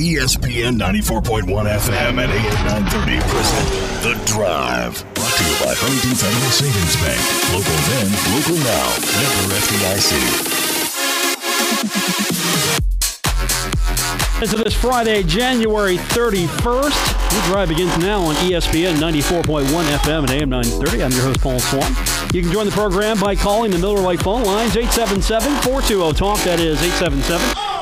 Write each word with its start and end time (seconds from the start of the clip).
ESPN 0.00 0.78
94.1 0.78 1.44
FM 1.44 2.16
and 2.16 2.32
AM 2.32 2.64
930 2.88 3.20
present 3.20 3.68
The 4.00 4.16
Drive. 4.24 5.04
Brought 5.12 5.36
to 5.36 5.44
you 5.44 5.52
by 5.60 5.76
Huntington 5.76 6.16
Federal 6.16 6.52
Savings 6.56 6.96
Bank. 7.04 7.20
Local 7.52 7.76
then, 7.84 8.08
local 8.32 8.56
now. 8.64 8.96
Member 9.20 9.60
FDIC. 9.60 10.16
This 14.64 14.72
Friday, 14.72 15.22
January 15.22 15.98
31st. 15.98 16.96
The 17.28 17.42
drive 17.52 17.68
begins 17.68 17.94
now 17.98 18.22
on 18.22 18.34
ESPN 18.36 18.94
94.1 18.96 19.66
FM 19.66 20.20
and 20.22 20.30
AM 20.30 20.48
930. 20.48 21.04
I'm 21.04 21.12
your 21.12 21.24
host, 21.24 21.42
Paul 21.42 21.60
Swann. 21.60 21.94
You 22.32 22.40
can 22.40 22.50
join 22.50 22.64
the 22.64 22.72
program 22.72 23.20
by 23.20 23.36
calling 23.36 23.70
the 23.70 23.78
Miller 23.78 24.00
Lite 24.00 24.22
phone 24.22 24.44
lines 24.44 24.76
877-420-TALK. 24.76 26.38
That 26.44 26.58
is 26.58 26.78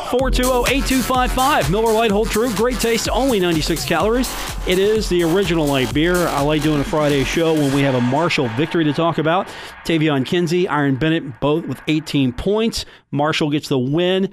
877-420-8255. 0.08 1.70
Miller 1.70 1.92
Lite 1.92 2.10
Hold 2.10 2.30
True. 2.30 2.52
Great 2.54 2.80
taste, 2.80 3.08
only 3.10 3.38
96 3.40 3.84
calories. 3.84 4.32
It 4.66 4.78
is 4.78 5.08
the 5.08 5.22
original 5.22 5.66
light 5.66 5.92
beer. 5.92 6.16
I 6.28 6.40
like 6.40 6.62
doing 6.62 6.80
a 6.80 6.84
Friday 6.84 7.24
show 7.24 7.52
when 7.52 7.74
we 7.74 7.82
have 7.82 7.94
a 7.94 8.00
Marshall 8.00 8.48
victory 8.48 8.84
to 8.84 8.92
talk 8.94 9.18
about. 9.18 9.48
Taevion 9.84 10.24
Kinsey, 10.24 10.66
Iran 10.66 10.96
Bennett, 10.96 11.40
both 11.40 11.66
with 11.66 11.80
18 11.88 12.32
points. 12.32 12.86
Marshall 13.10 13.50
gets 13.50 13.68
the 13.68 13.78
win. 13.78 14.32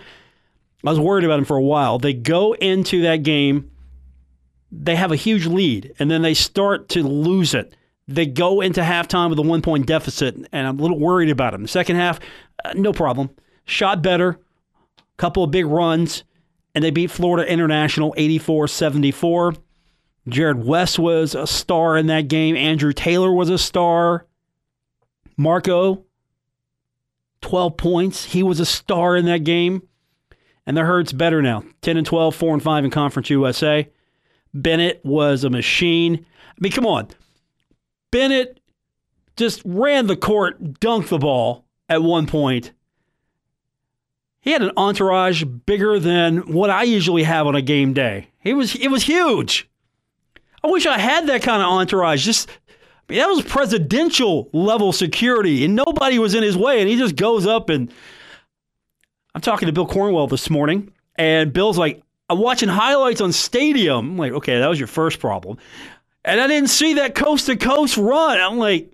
I 0.86 0.90
was 0.90 1.00
worried 1.00 1.26
about 1.26 1.40
him 1.40 1.46
for 1.46 1.58
a 1.58 1.64
while. 1.64 2.00
They 2.00 2.14
go 2.14 2.54
into 2.54 3.02
that 3.02 3.24
game, 3.24 3.72
they 4.72 4.96
have 4.96 5.12
a 5.12 5.16
huge 5.18 5.46
lead, 5.46 5.94
and 6.00 6.10
then 6.10 6.22
they 6.22 6.36
start 6.36 6.90
to 6.90 7.04
lose 7.04 7.54
it. 7.54 7.76
They 8.08 8.28
go 8.28 8.62
into 8.62 8.82
halftime 8.82 9.30
with 9.30 9.40
a 9.40 9.42
one 9.42 9.62
point 9.62 9.88
deficit, 9.88 10.36
and 10.52 10.68
I'm 10.68 10.80
a 10.80 10.82
little 10.82 11.00
worried 11.00 11.32
about 11.32 11.54
them. 11.54 11.64
The 11.64 11.68
second 11.68 11.96
half, 11.96 12.20
uh, 12.64 12.74
no 12.76 12.94
problem. 12.94 13.32
Shot 13.66 14.04
better, 14.04 14.40
couple 15.18 15.44
of 15.44 15.52
big 15.52 15.66
runs, 15.66 16.24
and 16.74 16.84
they 16.84 16.92
beat 16.92 17.12
Florida 17.12 17.50
International 17.50 18.14
84 18.18 18.68
74. 18.68 19.54
Jarrod 20.30 20.66
West 20.66 20.98
was 20.98 21.36
a 21.36 21.46
star 21.46 21.98
in 21.98 22.08
that 22.08 22.28
game. 22.28 22.56
Andrew 22.56 22.94
Taylor 22.94 23.32
was 23.32 23.50
a 23.50 23.58
star. 23.58 24.26
Marko, 25.38 26.06
12 27.42 27.78
points. 27.78 28.26
He 28.26 28.42
was 28.42 28.60
a 28.60 28.66
star 28.66 29.16
in 29.16 29.26
that 29.26 29.44
game 29.44 29.84
and 30.66 30.76
the 30.76 30.84
herd's 30.84 31.14
better 31.14 31.42
now 31.42 31.64
10 31.82 31.98
and 31.98 32.06
12 32.06 32.36
4 32.36 32.54
and 32.54 32.64
5 32.64 32.86
in 32.86 32.92
conference 32.92 33.30
usa 33.30 33.90
bennett 34.54 35.02
was 35.04 35.44
a 35.44 35.50
machine 35.50 36.26
i 36.50 36.56
mean 36.60 36.72
come 36.72 36.86
on 36.86 37.08
bennett 38.12 38.60
just 39.36 39.62
ran 39.66 40.08
the 40.08 40.16
court 40.16 40.62
dunked 40.80 41.10
the 41.10 41.18
ball 41.18 41.66
at 41.90 42.02
one 42.02 42.28
point 42.28 42.72
he 44.46 44.52
had 44.52 44.62
an 44.62 44.72
entourage 44.78 45.44
bigger 45.44 46.00
than 46.00 46.38
what 46.54 46.70
i 46.70 46.84
usually 46.84 47.24
have 47.24 47.48
on 47.48 47.56
a 47.56 47.62
game 47.62 47.94
day 47.94 48.30
he 48.40 48.54
was 48.54 48.76
it 48.76 48.88
was 48.88 49.04
huge 49.04 49.70
i 50.64 50.68
wish 50.68 50.86
i 50.86 50.98
had 50.98 51.28
that 51.28 51.42
kind 51.42 51.62
of 51.62 51.68
entourage 51.68 52.24
just 52.24 52.50
I 53.08 53.14
mean, 53.14 53.20
that 53.20 53.28
was 53.28 53.44
presidential 53.44 54.50
level 54.52 54.92
security, 54.92 55.64
and 55.64 55.76
nobody 55.76 56.18
was 56.18 56.34
in 56.34 56.42
his 56.42 56.58
way. 56.58 56.82
And 56.82 56.90
he 56.90 56.96
just 56.96 57.16
goes 57.16 57.46
up 57.46 57.70
and 57.70 57.94
I'm 59.36 59.42
talking 59.42 59.66
to 59.66 59.74
Bill 59.74 59.86
Cornwell 59.86 60.28
this 60.28 60.50
morning, 60.50 60.94
and 61.18 61.52
Bill's 61.52 61.78
like, 61.78 62.02
I'm 62.30 62.40
watching 62.40 62.70
highlights 62.70 63.20
on 63.20 63.34
Stadium. 63.34 64.12
I'm 64.12 64.18
like, 64.18 64.32
okay, 64.32 64.60
that 64.60 64.68
was 64.68 64.80
your 64.80 64.88
first 64.88 65.20
problem. 65.20 65.58
And 66.24 66.40
I 66.40 66.48
didn't 66.48 66.70
see 66.70 66.96
that 66.96 67.16
coast 67.16 67.46
to 67.48 67.58
coast 67.58 67.98
run. 67.98 68.40
I'm 68.40 68.58
like, 68.58 68.92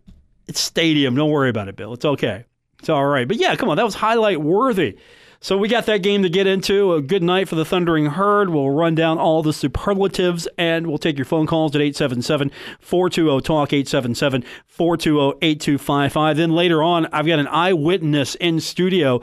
it's 0.47 0.59
Stadium. 0.59 1.15
Don't 1.15 1.29
worry 1.29 1.49
about 1.49 1.67
it, 1.67 1.75
Bill. 1.75 1.93
It's 1.93 2.03
okay. 2.03 2.45
It's 2.79 2.89
all 2.89 3.05
right. 3.05 3.27
But 3.27 3.37
yeah, 3.37 3.55
come 3.55 3.69
on. 3.69 3.77
That 3.77 3.85
was 3.85 3.93
highlight 3.93 4.41
worthy. 4.41 4.97
So 5.43 5.57
we 5.57 5.69
got 5.69 5.87
that 5.87 6.03
game 6.03 6.21
to 6.21 6.29
get 6.29 6.45
into. 6.45 6.93
A 6.93 7.01
good 7.01 7.23
night 7.23 7.49
for 7.49 7.55
the 7.55 7.65
Thundering 7.65 8.05
Herd. 8.05 8.51
We'll 8.51 8.69
run 8.69 8.93
down 8.93 9.17
all 9.17 9.41
the 9.41 9.51
superlatives 9.53 10.47
and 10.55 10.85
we'll 10.85 10.99
take 10.99 11.17
your 11.17 11.25
phone 11.25 11.47
calls 11.47 11.75
at 11.75 11.81
877 11.81 12.51
420 12.79 13.41
TALK, 13.41 13.73
877 13.73 14.43
420 14.67 15.39
8255. 15.41 16.37
Then 16.37 16.51
later 16.51 16.83
on, 16.83 17.07
I've 17.07 17.25
got 17.25 17.39
an 17.39 17.47
eyewitness 17.47 18.35
in 18.35 18.59
studio. 18.59 19.19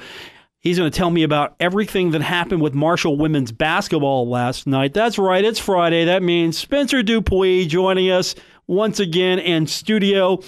He's 0.58 0.76
going 0.76 0.90
to 0.90 0.96
tell 0.96 1.10
me 1.10 1.22
about 1.22 1.54
everything 1.60 2.10
that 2.10 2.22
happened 2.22 2.62
with 2.62 2.74
Marshall 2.74 3.16
women's 3.16 3.52
basketball 3.52 4.28
last 4.28 4.66
night. 4.66 4.94
That's 4.94 5.18
right, 5.18 5.44
it's 5.44 5.60
Friday. 5.60 6.04
That 6.04 6.24
means 6.24 6.58
Spencer 6.58 7.00
Dupuy 7.00 7.64
joining 7.68 8.10
us 8.10 8.34
once 8.66 8.98
again 8.98 9.38
in 9.38 9.68
studio. 9.68 10.38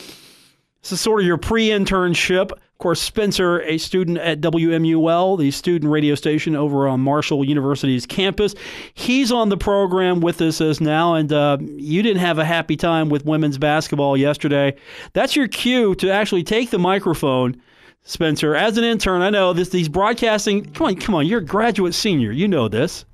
This 0.82 0.90
is 0.90 1.00
sort 1.00 1.20
of 1.20 1.26
your 1.28 1.38
pre 1.38 1.68
internship. 1.68 2.50
Of 2.80 2.82
course, 2.82 3.02
Spencer, 3.02 3.60
a 3.60 3.76
student 3.76 4.16
at 4.16 4.40
WMUL, 4.40 5.38
the 5.38 5.50
student 5.50 5.92
radio 5.92 6.14
station 6.14 6.56
over 6.56 6.88
on 6.88 7.00
Marshall 7.00 7.44
University's 7.44 8.06
campus. 8.06 8.54
He's 8.94 9.30
on 9.30 9.50
the 9.50 9.58
program 9.58 10.22
with 10.22 10.40
us 10.40 10.62
as 10.62 10.80
now, 10.80 11.12
and 11.12 11.30
uh, 11.30 11.58
you 11.60 12.02
didn't 12.02 12.22
have 12.22 12.38
a 12.38 12.44
happy 12.46 12.78
time 12.78 13.10
with 13.10 13.26
women's 13.26 13.58
basketball 13.58 14.16
yesterday. 14.16 14.74
That's 15.12 15.36
your 15.36 15.46
cue 15.46 15.94
to 15.96 16.10
actually 16.10 16.42
take 16.42 16.70
the 16.70 16.78
microphone 16.78 17.60
Spencer, 18.04 18.56
as 18.56 18.78
an 18.78 18.84
intern, 18.84 19.20
I 19.20 19.28
know 19.28 19.52
this. 19.52 19.68
These 19.68 19.90
broadcasting. 19.90 20.64
Come 20.72 20.86
on, 20.86 20.96
come 20.96 21.14
on. 21.14 21.26
You're 21.26 21.40
a 21.40 21.44
graduate 21.44 21.92
senior. 21.92 22.32
You 22.32 22.48
know 22.48 22.66
this. 22.66 23.04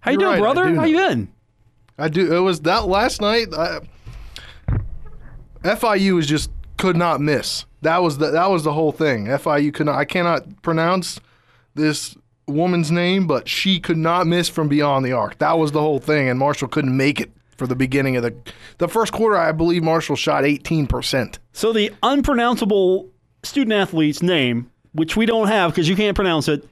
How 0.00 0.12
you 0.12 0.14
You're 0.18 0.30
doing, 0.30 0.42
right, 0.42 0.54
brother? 0.54 0.70
do 0.70 0.76
How 0.76 0.86
you 0.86 0.96
been? 0.96 1.28
I 1.98 2.08
do. 2.08 2.34
It 2.34 2.40
was 2.40 2.62
that 2.62 2.86
last 2.86 3.20
night. 3.20 3.48
I, 3.52 3.80
FIU 5.62 6.14
was 6.14 6.26
just 6.26 6.50
could 6.78 6.96
not 6.96 7.20
miss. 7.20 7.66
That 7.82 8.02
was 8.02 8.18
the 8.18 8.30
that 8.30 8.50
was 8.50 8.64
the 8.64 8.72
whole 8.72 8.92
thing. 8.92 9.26
FIU 9.26 9.72
could 9.72 9.86
not. 9.86 9.96
I 9.96 10.04
cannot 10.04 10.62
pronounce 10.62 11.20
this 11.74 12.16
woman's 12.46 12.90
name, 12.90 13.26
but 13.26 13.48
she 13.48 13.78
could 13.78 13.96
not 13.98 14.26
miss 14.26 14.48
from 14.48 14.68
beyond 14.68 15.04
the 15.04 15.12
arc. 15.12 15.38
That 15.38 15.58
was 15.58 15.72
the 15.72 15.80
whole 15.80 15.98
thing, 15.98 16.28
and 16.28 16.38
Marshall 16.38 16.68
couldn't 16.68 16.96
make 16.96 17.20
it 17.20 17.30
for 17.56 17.66
the 17.66 17.76
beginning 17.76 18.16
of 18.16 18.22
the 18.22 18.34
the 18.78 18.88
first 18.88 19.12
quarter. 19.12 19.36
I 19.36 19.52
believe 19.52 19.82
Marshall 19.82 20.16
shot 20.16 20.44
eighteen 20.44 20.86
percent. 20.86 21.38
So 21.52 21.72
the 21.72 21.92
unpronounceable 22.02 23.10
student 23.42 23.74
athlete's 23.74 24.22
name, 24.22 24.70
which 24.92 25.16
we 25.16 25.26
don't 25.26 25.48
have 25.48 25.72
because 25.72 25.88
you 25.88 25.96
can't 25.96 26.16
pronounce 26.16 26.48
it. 26.48 26.66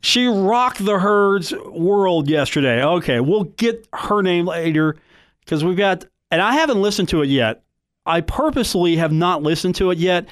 She 0.00 0.26
rocked 0.26 0.84
the 0.84 0.98
herd's 0.98 1.52
world 1.52 2.28
yesterday. 2.28 2.82
Okay, 2.82 3.20
we'll 3.20 3.44
get 3.44 3.86
her 3.92 4.22
name 4.22 4.46
later 4.46 4.96
because 5.40 5.64
we've 5.64 5.76
got, 5.76 6.04
and 6.30 6.40
I 6.40 6.52
haven't 6.54 6.80
listened 6.80 7.08
to 7.08 7.22
it 7.22 7.28
yet. 7.28 7.62
I 8.08 8.20
purposely 8.22 8.96
have 8.96 9.12
not 9.12 9.42
listened 9.42 9.74
to 9.76 9.90
it 9.90 9.98
yet, 9.98 10.26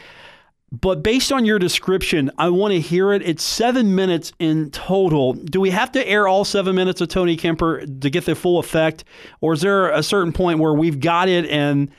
but 0.72 1.02
based 1.02 1.30
on 1.30 1.44
your 1.44 1.58
description, 1.58 2.30
I 2.38 2.48
want 2.48 2.72
to 2.72 2.80
hear 2.80 3.12
it. 3.12 3.22
It's 3.22 3.42
seven 3.42 3.94
minutes 3.94 4.32
in 4.38 4.70
total. 4.70 5.34
Do 5.34 5.60
we 5.60 5.70
have 5.70 5.92
to 5.92 6.06
air 6.06 6.26
all 6.26 6.44
seven 6.44 6.74
minutes 6.74 7.00
of 7.00 7.08
Tony 7.08 7.36
Kemper 7.36 7.86
to 7.86 8.10
get 8.10 8.24
the 8.24 8.34
full 8.34 8.58
effect, 8.58 9.04
or 9.40 9.52
is 9.52 9.60
there 9.60 9.90
a 9.90 10.02
certain 10.02 10.32
point 10.32 10.58
where 10.58 10.74
we've 10.74 10.98
got 10.98 11.28
it 11.28 11.48
and 11.48 11.90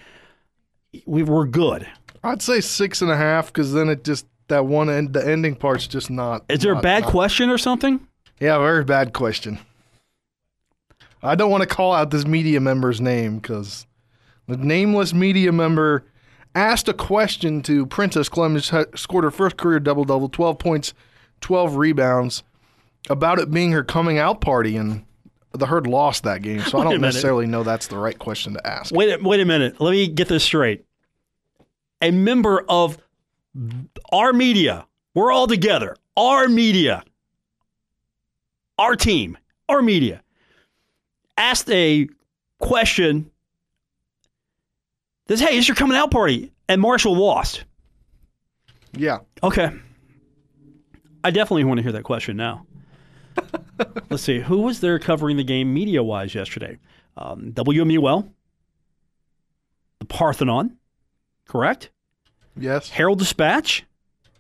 we, 1.06 1.24
we're 1.24 1.46
good? 1.46 1.88
I'd 2.24 2.42
say 2.42 2.60
six 2.60 3.02
and 3.02 3.10
a 3.10 3.16
half 3.16 3.48
because 3.48 3.72
then 3.72 3.88
it 3.88 4.04
just 4.04 4.26
that 4.50 4.66
one 4.66 4.90
end 4.90 5.14
the 5.14 5.26
ending 5.26 5.56
part's 5.56 5.88
just 5.88 6.10
not. 6.10 6.44
Is 6.50 6.60
there 6.60 6.74
a 6.74 6.82
bad 6.82 7.04
not- 7.04 7.12
question 7.12 7.50
or 7.50 7.58
something? 7.58 8.06
Yeah, 8.40 8.58
very 8.60 8.84
bad 8.84 9.14
question. 9.14 9.60
I 11.24 11.36
don't 11.36 11.50
want 11.50 11.62
to 11.62 11.68
call 11.68 11.94
out 11.94 12.12
this 12.12 12.26
media 12.28 12.60
member's 12.60 13.02
name 13.02 13.38
because 13.40 13.88
the 14.48 14.58
nameless 14.58 15.14
media 15.14 15.52
member 15.52 16.06
asked 16.56 16.88
a 16.88 16.94
question 16.94 17.62
to 17.64 17.86
Princess 17.86 18.30
Clemens, 18.30 18.72
scored 18.96 19.24
her 19.24 19.32
first 19.32 19.58
career 19.58 19.80
double 19.80 20.06
double, 20.06 20.30
12 20.30 20.58
points, 20.58 20.94
12 21.42 21.76
rebounds, 21.76 22.44
about 23.10 23.40
it 23.40 23.52
being 23.52 23.72
her 23.72 23.84
coming 23.84 24.18
out 24.18 24.42
party, 24.42 24.76
and 24.76 25.06
the 25.52 25.66
Herd 25.66 25.88
lost 25.88 26.24
that 26.24 26.42
game. 26.42 26.62
So 26.62 26.78
I 26.82 26.84
don't 26.84 27.02
necessarily 27.02 27.46
know 27.46 27.64
that's 27.64 27.88
the 27.88 27.98
right 27.98 28.18
question 28.18 28.54
to 28.54 28.68
ask. 28.68 28.94
Wait, 28.94 29.22
wait 29.22 29.40
a 29.40 29.46
minute. 29.46 29.80
Let 29.80 29.92
me 29.92 30.08
get 30.08 30.28
this 30.28 30.44
straight. 30.44 30.86
A 32.02 32.12
member 32.12 32.64
of 32.70 32.98
our 34.12 34.34
media, 34.34 34.86
we're 35.14 35.32
all 35.32 35.48
together, 35.48 35.96
our 36.16 36.48
media, 36.48 37.04
our 38.78 38.96
team, 38.96 39.38
our 39.68 39.82
media, 39.82 40.22
asked 41.38 41.70
a 41.72 42.08
question. 42.60 43.32
This, 45.28 45.42
hey, 45.42 45.58
it's 45.58 45.68
your 45.68 45.76
coming 45.76 45.98
out 45.98 46.12
party, 46.12 46.52
and 46.70 46.82
Marshall 46.82 47.16
lost. 47.16 47.66
Yeah. 48.94 49.20
Okay. 49.44 49.72
I 51.24 51.32
definitely 51.32 51.66
want 51.66 51.80
to 51.80 51.84
hear 51.84 51.92
that 51.92 52.04
question 52.04 52.38
now. 52.38 52.66
Let's 54.10 54.24
see. 54.24 54.40
Who 54.40 54.60
was 54.60 54.80
there 54.80 54.98
covering 55.00 55.38
the 55.38 55.44
game 55.44 55.74
media 55.74 56.02
wise 56.02 56.34
yesterday? 56.34 56.80
Um, 57.18 57.52
WMUL, 57.54 58.30
the 60.00 60.06
Parthenon, 60.06 60.78
correct? 61.48 61.90
Yes. 62.56 62.90
Herald 62.90 63.20
Dispatch. 63.20 63.84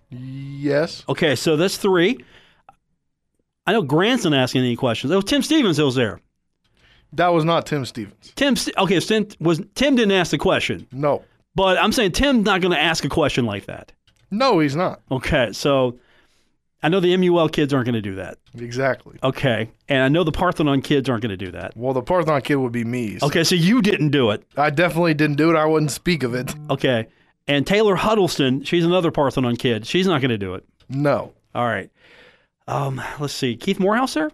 Yes. 0.10 1.04
Okay, 1.10 1.36
so 1.36 1.58
that's 1.58 1.78
three. 1.78 2.24
I 3.66 3.74
know 3.74 3.82
Grant's 3.82 4.24
not 4.24 4.34
asking 4.34 4.62
any 4.62 4.78
questions. 4.78 5.12
Oh, 5.12 5.22
Tim 5.22 5.42
Stevens 5.42 5.82
was 5.82 5.96
there. 5.96 6.22
That 7.14 7.30
was 7.30 7.46
not 7.46 7.66
Tim 7.66 7.86
Stevens. 7.86 8.34
Tim, 8.36 8.56
okay, 8.78 9.00
Tim, 9.00 9.28
was 9.40 9.62
Tim 9.76 9.96
didn't 9.96 10.12
ask 10.12 10.32
the 10.32 10.38
question, 10.38 10.88
No. 10.92 11.24
but 11.56 11.78
I'm 11.78 11.92
saying 11.92 12.12
Tim's 12.14 12.46
not 12.46 12.62
going 12.62 12.74
to 12.74 12.80
ask 12.80 13.06
a 13.06 13.10
question 13.10 13.46
like 13.46 13.66
that. 13.66 13.92
No, 14.30 14.60
he's 14.60 14.76
not. 14.76 15.02
Okay, 15.10 15.54
so 15.54 15.98
I 16.84 16.90
know 16.90 17.00
the 17.00 17.16
MUL 17.16 17.48
kids 17.50 17.74
aren't 17.74 17.86
going 17.86 17.96
to 17.96 18.02
do 18.02 18.16
that. 18.16 18.38
Exactly. 18.58 19.18
Okay. 19.24 19.70
And 19.88 20.04
I 20.04 20.10
know 20.10 20.24
the 20.26 20.32
Parthenon 20.34 20.82
kids 20.82 21.10
aren't 21.10 21.22
going 21.24 21.38
to 21.38 21.46
do 21.46 21.52
that. 21.52 21.76
Well, 21.78 21.94
the 21.94 22.02
Parthenon 22.02 22.42
kid 22.42 22.56
would 22.56 22.72
be 22.74 22.84
me. 22.84 23.18
so 23.20 23.28
Okay, 23.28 23.44
so 23.46 23.56
you 23.56 23.82
didn't 23.82 24.10
do 24.10 24.32
it. 24.32 24.44
I 24.58 24.70
definitely 24.70 25.14
didn't 25.14 25.38
do 25.38 25.50
it. 25.50 25.56
I 25.56 25.66
wouldn't 25.66 25.92
speak 25.92 26.24
of 26.24 26.34
it. 26.36 26.54
Okay. 26.70 27.08
And 27.48 27.66
Taylor 27.66 27.96
Huddleston, 27.96 28.64
she's 28.64 28.84
another 28.84 29.10
Parthenon 29.10 29.56
kid. 29.56 29.88
She's 29.88 30.06
not 30.06 30.20
going 30.20 30.32
to 30.32 30.38
do 30.38 30.56
it. 30.56 30.66
No. 30.90 31.32
All 31.56 31.66
right. 31.66 31.90
Um, 32.68 33.02
let's 33.22 33.34
see. 33.34 33.56
Keith 33.56 33.80
Morehouse 33.80 34.16
there? 34.16 34.30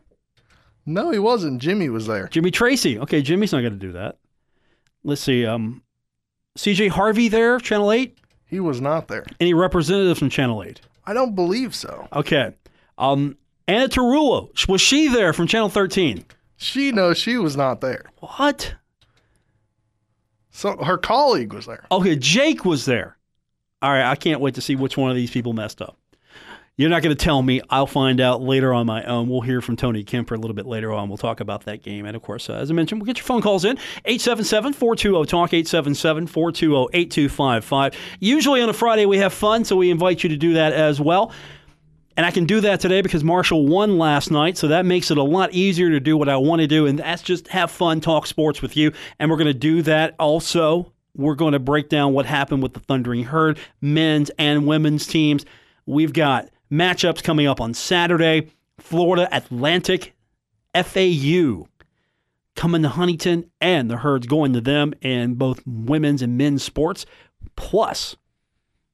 No, 0.85 1.11
he 1.11 1.19
wasn't. 1.19 1.61
Jimmy 1.61 1.89
was 1.89 2.07
there. 2.07 2.27
Jimmy 2.27 2.51
Tracy. 2.51 2.99
Okay, 2.99 3.21
Jimmy's 3.21 3.53
not 3.53 3.61
going 3.61 3.73
to 3.73 3.79
do 3.79 3.93
that. 3.93 4.17
Let's 5.03 5.21
see. 5.21 5.45
Um, 5.45 5.83
CJ 6.57 6.89
Harvey 6.89 7.29
there, 7.29 7.59
Channel 7.59 7.91
8? 7.91 8.17
He 8.45 8.59
was 8.59 8.81
not 8.81 9.07
there. 9.07 9.25
Any 9.39 9.53
representatives 9.53 10.19
from 10.19 10.29
Channel 10.29 10.63
8? 10.63 10.81
I 11.05 11.13
don't 11.13 11.35
believe 11.35 11.73
so. 11.73 12.07
Okay. 12.13 12.53
Um, 12.97 13.37
Anna 13.67 13.87
Tarullo, 13.87 14.49
was 14.67 14.81
she 14.81 15.07
there 15.07 15.33
from 15.33 15.47
Channel 15.47 15.69
13? 15.69 16.23
She 16.57 16.91
knows 16.91 17.17
she 17.17 17.37
was 17.37 17.57
not 17.57 17.81
there. 17.81 18.05
What? 18.19 18.75
So 20.51 20.77
her 20.77 20.97
colleague 20.97 21.53
was 21.53 21.65
there. 21.65 21.85
Okay, 21.91 22.15
Jake 22.15 22.63
was 22.63 22.85
there. 22.85 23.17
All 23.81 23.91
right, 23.91 24.09
I 24.09 24.15
can't 24.15 24.39
wait 24.39 24.55
to 24.55 24.61
see 24.61 24.75
which 24.75 24.95
one 24.95 25.09
of 25.09 25.15
these 25.15 25.31
people 25.31 25.53
messed 25.53 25.81
up. 25.81 25.97
You're 26.75 26.89
not 26.89 27.03
going 27.03 27.15
to 27.15 27.23
tell 27.23 27.39
me. 27.43 27.61
I'll 27.69 27.85
find 27.85 28.19
out 28.19 28.41
later 28.41 28.73
on 28.73 28.87
my 28.87 29.03
own. 29.03 29.29
We'll 29.29 29.41
hear 29.41 29.61
from 29.61 29.75
Tony 29.75 30.03
Kemper 30.03 30.33
a 30.33 30.39
little 30.39 30.55
bit 30.55 30.65
later 30.65 30.91
on. 30.91 31.07
We'll 31.07 31.19
talk 31.19 31.39
about 31.39 31.65
that 31.65 31.83
game. 31.83 32.07
And 32.07 32.15
of 32.15 32.23
course, 32.23 32.49
uh, 32.49 32.53
as 32.53 32.71
I 32.71 32.73
mentioned, 32.73 32.99
we'll 32.99 33.05
get 33.05 33.17
your 33.17 33.25
phone 33.25 33.43
calls 33.43 33.63
in 33.63 33.77
877 34.05 34.73
420 34.73 35.25
TALK, 35.27 35.53
877 35.53 36.25
420 36.27 36.97
8255. 36.97 37.93
Usually 38.19 38.61
on 38.61 38.69
a 38.69 38.73
Friday, 38.73 39.05
we 39.05 39.19
have 39.19 39.33
fun, 39.33 39.63
so 39.65 39.75
we 39.75 39.91
invite 39.91 40.23
you 40.23 40.29
to 40.29 40.35
do 40.35 40.53
that 40.53 40.73
as 40.73 40.99
well. 40.99 41.31
And 42.17 42.25
I 42.25 42.31
can 42.31 42.45
do 42.45 42.61
that 42.61 42.79
today 42.79 43.01
because 43.01 43.23
Marshall 43.23 43.67
won 43.67 43.99
last 43.99 44.31
night, 44.31 44.57
so 44.57 44.67
that 44.69 44.83
makes 44.83 45.11
it 45.11 45.17
a 45.19 45.23
lot 45.23 45.53
easier 45.53 45.91
to 45.91 45.99
do 45.99 46.17
what 46.17 46.27
I 46.27 46.37
want 46.37 46.61
to 46.61 46.67
do, 46.67 46.87
and 46.87 46.97
that's 46.97 47.21
just 47.21 47.49
have 47.49 47.69
fun, 47.69 48.01
talk 48.01 48.25
sports 48.25 48.63
with 48.63 48.75
you. 48.75 48.93
And 49.19 49.29
we're 49.29 49.37
going 49.37 49.45
to 49.45 49.53
do 49.53 49.83
that 49.83 50.15
also. 50.17 50.91
We're 51.15 51.35
going 51.35 51.53
to 51.53 51.59
break 51.59 51.89
down 51.89 52.13
what 52.13 52.25
happened 52.25 52.63
with 52.63 52.73
the 52.73 52.79
Thundering 52.79 53.25
Herd, 53.25 53.59
men's 53.79 54.31
and 54.39 54.65
women's 54.65 55.05
teams. 55.05 55.45
We've 55.85 56.13
got 56.13 56.49
matchups 56.73 57.23
coming 57.23 57.47
up 57.47 57.61
on 57.61 57.73
Saturday. 57.73 58.49
Florida 58.79 59.29
Atlantic, 59.31 60.13
FAU 60.75 61.67
coming 62.55 62.81
to 62.81 62.89
Huntington, 62.89 63.49
and 63.61 63.89
the 63.89 63.97
Herd's 63.97 64.27
going 64.27 64.53
to 64.53 64.61
them 64.61 64.93
in 65.01 65.35
both 65.35 65.61
women's 65.65 66.21
and 66.21 66.37
men's 66.37 66.63
sports. 66.63 67.05
Plus, 67.55 68.15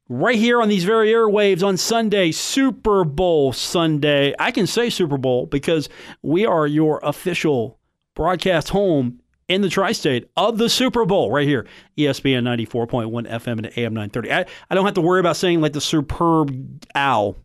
right 0.07 0.37
here 0.37 0.61
on 0.61 0.69
these 0.69 0.83
very 0.83 1.09
airwaves 1.09 1.63
on 1.63 1.77
Sunday, 1.77 2.31
Super 2.31 3.03
Bowl 3.03 3.53
Sunday. 3.53 4.33
I 4.39 4.51
can 4.51 4.67
say 4.67 4.89
Super 4.89 5.17
Bowl 5.17 5.45
because 5.45 5.89
we 6.21 6.45
are 6.45 6.67
your 6.67 6.99
official 7.03 7.79
broadcast 8.15 8.69
home 8.69 9.19
in 9.47 9.61
the 9.61 9.69
tri 9.69 9.91
state 9.91 10.29
of 10.37 10.57
the 10.57 10.69
Super 10.69 11.05
Bowl 11.05 11.31
right 11.31 11.47
here, 11.47 11.65
ESPN 11.97 12.43
94.1 12.43 13.29
FM 13.29 13.57
and 13.57 13.65
AM 13.77 13.93
930. 13.93 14.31
I, 14.31 14.45
I 14.69 14.75
don't 14.75 14.85
have 14.85 14.93
to 14.95 15.01
worry 15.01 15.19
about 15.19 15.37
saying 15.37 15.61
like 15.61 15.73
the 15.73 15.81
superb 15.81 16.85
owl. 16.95 17.35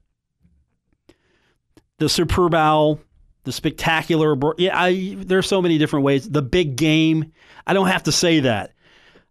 The 1.98 2.08
superb 2.08 2.54
owl, 2.54 3.00
the 3.44 3.52
spectacular. 3.52 4.36
Yeah, 4.58 4.78
I, 4.78 5.16
there's 5.18 5.46
so 5.46 5.62
many 5.62 5.78
different 5.78 6.04
ways. 6.04 6.28
The 6.28 6.42
big 6.42 6.76
game. 6.76 7.32
I 7.66 7.72
don't 7.72 7.86
have 7.86 8.02
to 8.04 8.12
say 8.12 8.40
that. 8.40 8.72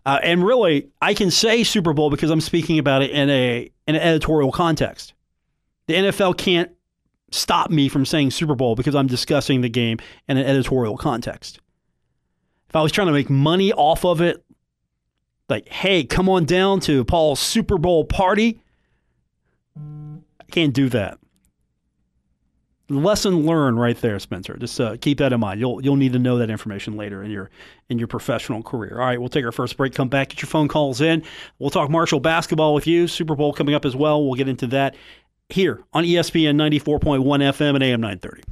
Uh, 0.05 0.19
and 0.21 0.43
really, 0.43 0.89
I 1.01 1.13
can 1.13 1.31
say 1.31 1.63
Super 1.63 1.93
Bowl 1.93 2.09
because 2.09 2.29
I'm 2.29 2.41
speaking 2.41 2.79
about 2.79 3.01
it 3.01 3.11
in 3.11 3.29
a 3.29 3.69
in 3.87 3.95
an 3.95 4.01
editorial 4.01 4.51
context. 4.51 5.13
The 5.87 5.95
NFL 5.95 6.37
can't 6.37 6.71
stop 7.31 7.69
me 7.69 7.89
from 7.89 8.05
saying 8.05 8.31
Super 8.31 8.55
Bowl 8.55 8.75
because 8.75 8.95
I'm 8.95 9.07
discussing 9.07 9.61
the 9.61 9.69
game 9.69 9.99
in 10.27 10.37
an 10.37 10.45
editorial 10.45 10.97
context. 10.97 11.59
If 12.69 12.75
I 12.75 12.81
was 12.81 12.91
trying 12.91 13.07
to 13.07 13.13
make 13.13 13.29
money 13.29 13.71
off 13.71 14.03
of 14.05 14.21
it, 14.21 14.43
like, 15.49 15.67
hey, 15.69 16.03
come 16.03 16.29
on 16.29 16.45
down 16.45 16.79
to 16.81 17.03
Paul's 17.05 17.39
Super 17.39 17.77
Bowl 17.77 18.05
party, 18.05 18.61
I 19.77 20.51
can't 20.51 20.73
do 20.73 20.89
that. 20.89 21.19
Lesson 22.89 23.45
learned 23.45 23.79
right 23.79 23.97
there, 23.97 24.19
Spencer. 24.19 24.57
Just 24.57 24.79
uh, 24.79 24.97
keep 24.99 25.17
that 25.19 25.31
in 25.31 25.39
mind. 25.39 25.59
You'll 25.59 25.81
you'll 25.83 25.95
need 25.95 26.13
to 26.13 26.19
know 26.19 26.37
that 26.37 26.49
information 26.49 26.97
later 26.97 27.23
in 27.23 27.31
your 27.31 27.49
in 27.89 27.97
your 27.97 28.07
professional 28.07 28.61
career. 28.61 28.99
All 28.99 29.05
right, 29.05 29.19
we'll 29.19 29.29
take 29.29 29.45
our 29.45 29.51
first 29.53 29.77
break. 29.77 29.93
Come 29.95 30.09
back, 30.09 30.29
get 30.29 30.41
your 30.41 30.49
phone 30.49 30.67
calls 30.67 30.99
in. 30.99 31.23
We'll 31.59 31.69
talk 31.69 31.89
Marshall 31.89 32.19
basketball 32.19 32.73
with 32.73 32.85
you. 32.85 33.07
Super 33.07 33.35
Bowl 33.35 33.53
coming 33.53 33.73
up 33.73 33.85
as 33.85 33.95
well. 33.95 34.23
We'll 34.23 34.35
get 34.35 34.49
into 34.49 34.67
that 34.67 34.95
here 35.49 35.81
on 35.93 36.03
ESPN 36.03 36.55
94.1 36.55 37.23
FM 37.23 37.75
and 37.75 37.83
AM 37.83 38.01
930. 38.01 38.43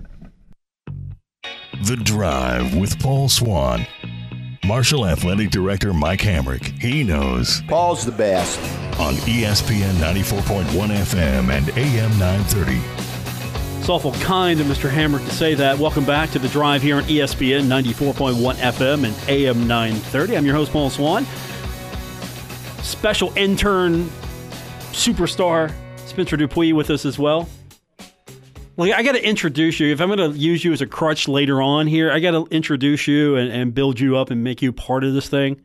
The 1.83 1.95
Drive 1.97 2.75
with 2.75 2.99
Paul 3.01 3.27
Swann. 3.27 3.85
Marshall 4.63 5.07
Athletic 5.07 5.49
Director 5.49 5.91
Mike 5.93 6.19
Hamrick. 6.21 6.63
He 6.79 7.03
knows 7.03 7.61
Paul's 7.67 8.05
the 8.05 8.11
best. 8.11 8.59
on 8.99 9.15
ESPN 9.15 9.93
94.1 9.95 10.65
FM 10.65 11.49
and 11.49 11.69
AM 11.77 12.11
930. 12.19 13.10
Awful 13.91 14.13
kind 14.13 14.61
of 14.61 14.67
Mr. 14.67 14.89
Hammer 14.89 15.19
to 15.19 15.29
say 15.31 15.53
that. 15.53 15.77
Welcome 15.77 16.05
back 16.05 16.29
to 16.29 16.39
the 16.39 16.47
drive 16.47 16.81
here 16.81 16.95
on 16.95 17.03
ESPN 17.03 17.63
94.1 17.63 18.55
FM 18.55 19.03
and 19.03 19.29
AM 19.29 19.67
930. 19.67 20.37
I'm 20.37 20.45
your 20.45 20.55
host, 20.55 20.71
Paul 20.71 20.89
Swann. 20.89 21.25
Special 22.83 23.37
intern, 23.37 24.05
superstar 24.93 25.73
Spencer 26.05 26.37
Dupuis 26.37 26.71
with 26.71 26.89
us 26.89 27.05
as 27.05 27.19
well. 27.19 27.49
Like, 28.77 28.93
I 28.93 29.03
got 29.03 29.11
to 29.11 29.27
introduce 29.27 29.81
you. 29.81 29.91
If 29.91 29.99
I'm 29.99 30.07
going 30.07 30.31
to 30.31 30.39
use 30.39 30.63
you 30.63 30.71
as 30.71 30.79
a 30.79 30.87
crutch 30.87 31.27
later 31.27 31.61
on 31.61 31.85
here, 31.85 32.13
I 32.13 32.21
got 32.21 32.31
to 32.31 32.47
introduce 32.49 33.09
you 33.09 33.35
and, 33.35 33.51
and 33.51 33.73
build 33.73 33.99
you 33.99 34.15
up 34.15 34.31
and 34.31 34.41
make 34.41 34.61
you 34.61 34.71
part 34.71 35.03
of 35.03 35.13
this 35.13 35.27
thing. 35.27 35.59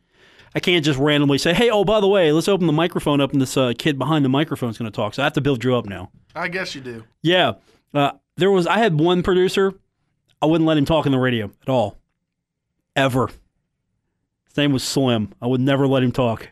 I 0.52 0.58
can't 0.58 0.84
just 0.84 0.98
randomly 0.98 1.38
say, 1.38 1.54
hey, 1.54 1.70
oh, 1.70 1.84
by 1.84 2.00
the 2.00 2.08
way, 2.08 2.32
let's 2.32 2.48
open 2.48 2.66
the 2.66 2.72
microphone 2.72 3.20
up 3.20 3.32
and 3.32 3.40
this 3.40 3.56
uh, 3.56 3.72
kid 3.78 4.00
behind 4.00 4.24
the 4.24 4.28
microphone 4.28 4.70
is 4.70 4.78
going 4.78 4.90
to 4.90 4.96
talk. 4.96 5.14
So 5.14 5.22
I 5.22 5.26
have 5.26 5.34
to 5.34 5.40
build 5.40 5.62
you 5.62 5.76
up 5.76 5.86
now. 5.86 6.10
I 6.34 6.48
guess 6.48 6.74
you 6.74 6.80
do. 6.80 7.04
Yeah. 7.22 7.52
Uh, 7.94 8.12
there 8.36 8.50
was 8.50 8.66
I 8.66 8.78
had 8.78 8.98
one 8.98 9.22
producer, 9.22 9.72
I 10.40 10.46
wouldn't 10.46 10.68
let 10.68 10.78
him 10.78 10.84
talk 10.84 11.06
on 11.06 11.12
the 11.12 11.18
radio 11.18 11.50
at 11.62 11.68
all. 11.68 11.98
Ever. 12.94 13.28
His 14.48 14.56
name 14.56 14.72
was 14.72 14.84
Slim. 14.84 15.32
I 15.40 15.46
would 15.46 15.60
never 15.60 15.86
let 15.86 16.02
him 16.02 16.12
talk. 16.12 16.50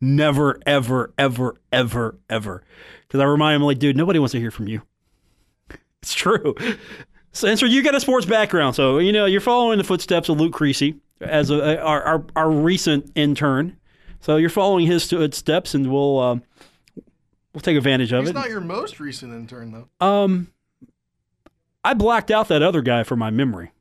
Never, 0.00 0.58
ever, 0.64 1.12
ever, 1.18 1.56
ever, 1.72 2.18
ever. 2.28 2.62
Because 3.06 3.20
I 3.20 3.24
remind 3.24 3.56
him, 3.56 3.62
like, 3.62 3.78
dude, 3.78 3.96
nobody 3.96 4.18
wants 4.18 4.32
to 4.32 4.40
hear 4.40 4.50
from 4.50 4.68
you. 4.68 4.82
It's 6.02 6.14
true. 6.14 6.54
Spencer, 7.32 7.66
you 7.66 7.82
got 7.82 7.94
a 7.94 8.00
sports 8.00 8.24
background, 8.24 8.74
so 8.74 8.96
you 8.96 9.12
know 9.12 9.26
you're 9.26 9.42
following 9.42 9.76
the 9.76 9.84
footsteps 9.84 10.30
of 10.30 10.40
Luke 10.40 10.54
Creasy 10.54 10.98
as 11.20 11.50
a, 11.50 11.78
our, 11.78 12.02
our 12.02 12.24
our 12.34 12.50
recent 12.50 13.12
intern. 13.14 13.76
So 14.20 14.36
you're 14.36 14.48
following 14.48 14.86
his 14.86 15.04
steps, 15.04 15.74
and 15.74 15.92
we'll 15.92 16.18
um, 16.18 16.42
we'll 17.52 17.60
take 17.60 17.76
advantage 17.76 18.12
of 18.12 18.20
He's 18.22 18.30
it. 18.30 18.34
not 18.34 18.48
your 18.48 18.60
most 18.60 19.00
recent 19.00 19.32
intern 19.32 19.72
though. 19.72 20.06
Um, 20.06 20.52
I 21.84 21.94
blacked 21.94 22.30
out 22.30 22.48
that 22.48 22.62
other 22.62 22.82
guy 22.82 23.02
from 23.02 23.18
my 23.18 23.30
memory. 23.30 23.72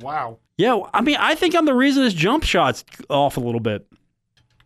Wow. 0.00 0.38
Yeah, 0.56 0.80
I 0.92 1.00
mean, 1.00 1.16
I 1.18 1.34
think 1.34 1.54
I'm 1.54 1.64
the 1.64 1.74
reason 1.74 2.04
his 2.04 2.14
jump 2.14 2.44
shot's 2.44 2.84
off 3.10 3.36
a 3.36 3.40
little 3.40 3.60
bit. 3.60 3.86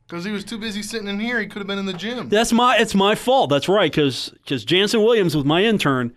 Because 0.07 0.25
he 0.25 0.31
was 0.31 0.45
too 0.45 0.59
busy 0.59 0.83
sitting 0.83 1.09
in 1.09 1.21
here. 1.21 1.39
He 1.41 1.47
could 1.47 1.59
have 1.59 1.67
been 1.67 1.79
in 1.79 1.87
the 1.87 1.93
gym. 1.93 2.29
That's 2.31 2.53
my 2.53 2.77
it's 2.79 2.95
my 2.95 3.15
fault. 3.15 3.51
That's 3.51 3.69
right, 3.69 3.91
because 3.91 4.31
because 4.43 4.65
Jannson 4.65 5.03
Williams 5.03 5.37
was 5.37 5.45
my 5.45 5.63
intern. 5.65 6.15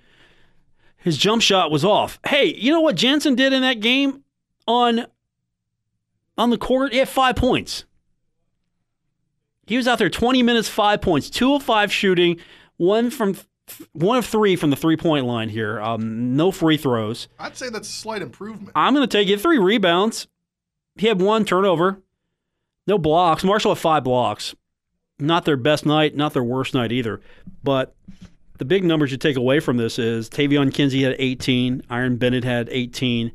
His 0.97 1.17
jump 1.17 1.41
shot 1.41 1.71
was 1.71 1.83
off. 1.83 2.19
Hey, 2.25 2.53
you 2.55 2.71
know 2.71 2.79
what 2.81 2.95
Jannson 2.95 3.35
did 3.35 3.51
in 3.53 3.61
that 3.63 3.79
game 3.81 4.23
on 4.67 5.07
on 6.37 6.51
the 6.51 6.57
court? 6.57 6.93
He 6.93 6.99
had 6.99 7.09
five 7.09 7.35
points. 7.35 7.83
He 9.71 9.77
was 9.77 9.87
out 9.87 9.99
there 9.99 10.09
20 10.09 10.43
minutes, 10.43 10.67
five 10.67 10.99
points, 10.99 11.29
two 11.29 11.55
of 11.55 11.63
five 11.63 11.93
shooting, 11.93 12.41
one 12.75 13.09
from 13.09 13.37
one 13.93 14.17
of 14.17 14.25
three 14.25 14.57
from 14.57 14.69
the 14.69 14.75
three 14.75 14.97
point 14.97 15.25
line 15.25 15.47
here. 15.47 15.79
Um, 15.79 16.35
no 16.35 16.51
free 16.51 16.75
throws. 16.75 17.29
I'd 17.39 17.55
say 17.55 17.69
that's 17.69 17.87
a 17.87 17.91
slight 17.93 18.21
improvement. 18.21 18.71
I'm 18.75 18.93
going 18.93 19.07
to 19.07 19.17
take 19.17 19.29
it. 19.29 19.39
Three 19.39 19.59
rebounds. 19.59 20.27
He 20.97 21.07
had 21.07 21.21
one 21.21 21.45
turnover. 21.45 22.01
No 22.85 22.97
blocks. 22.97 23.45
Marshall 23.45 23.73
had 23.73 23.81
five 23.81 24.03
blocks. 24.03 24.53
Not 25.19 25.45
their 25.45 25.55
best 25.55 25.85
night, 25.85 26.17
not 26.17 26.33
their 26.33 26.43
worst 26.43 26.73
night 26.73 26.91
either. 26.91 27.21
But 27.63 27.95
the 28.57 28.65
big 28.65 28.83
numbers 28.83 29.13
you 29.13 29.17
take 29.17 29.37
away 29.37 29.61
from 29.61 29.77
this 29.77 29.97
is 29.97 30.29
Taevion 30.29 30.73
Kinsey 30.73 31.03
had 31.03 31.15
18, 31.17 31.83
Iran 31.89 32.17
Bennett 32.17 32.43
had 32.43 32.67
18, 32.69 33.31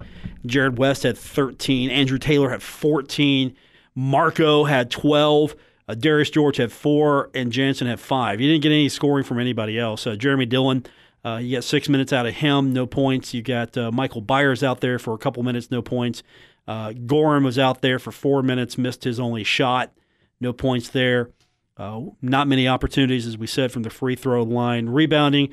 Jarrod 0.47 0.77
West 0.77 1.05
had 1.05 1.17
13, 1.17 1.89
Andrew 1.89 2.19
Taylor 2.19 2.51
had 2.51 2.63
14, 2.63 3.57
Marko 3.95 4.65
had 4.65 4.91
12, 4.91 5.57
uh, 5.89 5.95
Darius 5.95 6.31
George 6.31 6.57
had 6.57 6.73
four, 6.73 7.31
and 7.35 7.53
Jannson 7.53 7.87
had 7.87 8.01
five. 8.01 8.41
You 8.41 8.51
didn't 8.51 8.63
get 8.63 8.73
any 8.73 8.89
scoring 8.89 9.25
from 9.25 9.39
anybody 9.39 9.79
else. 9.79 10.07
Uh, 10.07 10.17
Jeremy 10.17 10.47
Dillon, 10.47 10.85
uh, 11.25 11.37
you 11.37 11.57
got 11.57 11.65
six 11.65 11.89
minutes 11.89 12.13
out 12.13 12.27
of 12.27 12.35
him, 12.35 12.73
no 12.73 12.87
points. 12.87 13.33
You 13.33 13.43
got 13.43 13.77
uh, 13.77 13.93
Mikel 13.93 14.21
Beyers 14.21 14.63
out 14.63 14.81
there 14.81 14.99
for 14.99 15.15
a 15.15 15.19
couple 15.19 15.43
minutes, 15.43 15.71
no 15.71 15.83
points. 15.83 16.23
Uh, 16.67 16.93
Gorham 16.93 17.45
was 17.45 17.59
out 17.59 17.83
there 17.83 17.99
for 17.99 18.11
four 18.11 18.43
minutes, 18.43 18.77
missed 18.77 19.05
his 19.05 19.21
only 19.21 19.45
shot, 19.45 19.93
no 20.41 20.53
points 20.53 20.89
there. 20.89 21.31
Uh, 21.77 22.01
not 22.21 22.49
many 22.49 22.67
opportunities, 22.67 23.27
as 23.27 23.39
we 23.39 23.47
said, 23.47 23.71
from 23.71 23.83
the 23.83 23.91
free 23.91 24.17
throw 24.17 24.43
line. 24.43 24.89
Rebounding, 24.89 25.51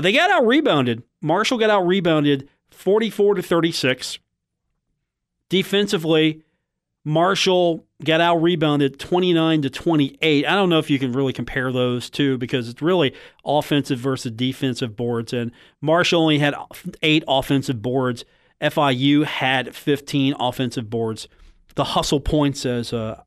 they 0.00 0.12
got 0.12 0.30
out 0.30 0.46
rebounded. 0.46 1.02
Marshall 1.20 1.58
got 1.58 1.68
out 1.68 1.86
rebounded 1.86 2.48
44 2.70 3.34
to 3.34 3.42
36. 3.42 4.18
Defensively, 5.48 6.42
Marshall 7.04 7.83
got 8.02 8.20
out 8.20 8.42
rebounded 8.42 8.98
29 8.98 9.62
to 9.62 9.70
28. 9.70 10.46
I 10.46 10.54
don't 10.54 10.68
know 10.68 10.78
if 10.78 10.90
you 10.90 10.98
can 10.98 11.12
really 11.12 11.32
compare 11.32 11.70
those 11.70 12.10
two 12.10 12.38
because 12.38 12.68
it's 12.68 12.82
really 12.82 13.14
offensive 13.44 13.98
versus 13.98 14.32
defensive 14.32 14.96
boards. 14.96 15.32
And 15.32 15.52
Marshall 15.80 16.22
only 16.22 16.38
had 16.38 16.54
eight 17.02 17.24
offensive 17.28 17.82
boards. 17.82 18.24
FIU 18.60 19.24
had 19.24 19.74
15 19.74 20.34
offensive 20.38 20.90
boards. 20.90 21.28
The 21.76 21.84
hustle 21.84 22.20
points, 22.20 22.64
as 22.66 22.92
uh, 22.92 23.22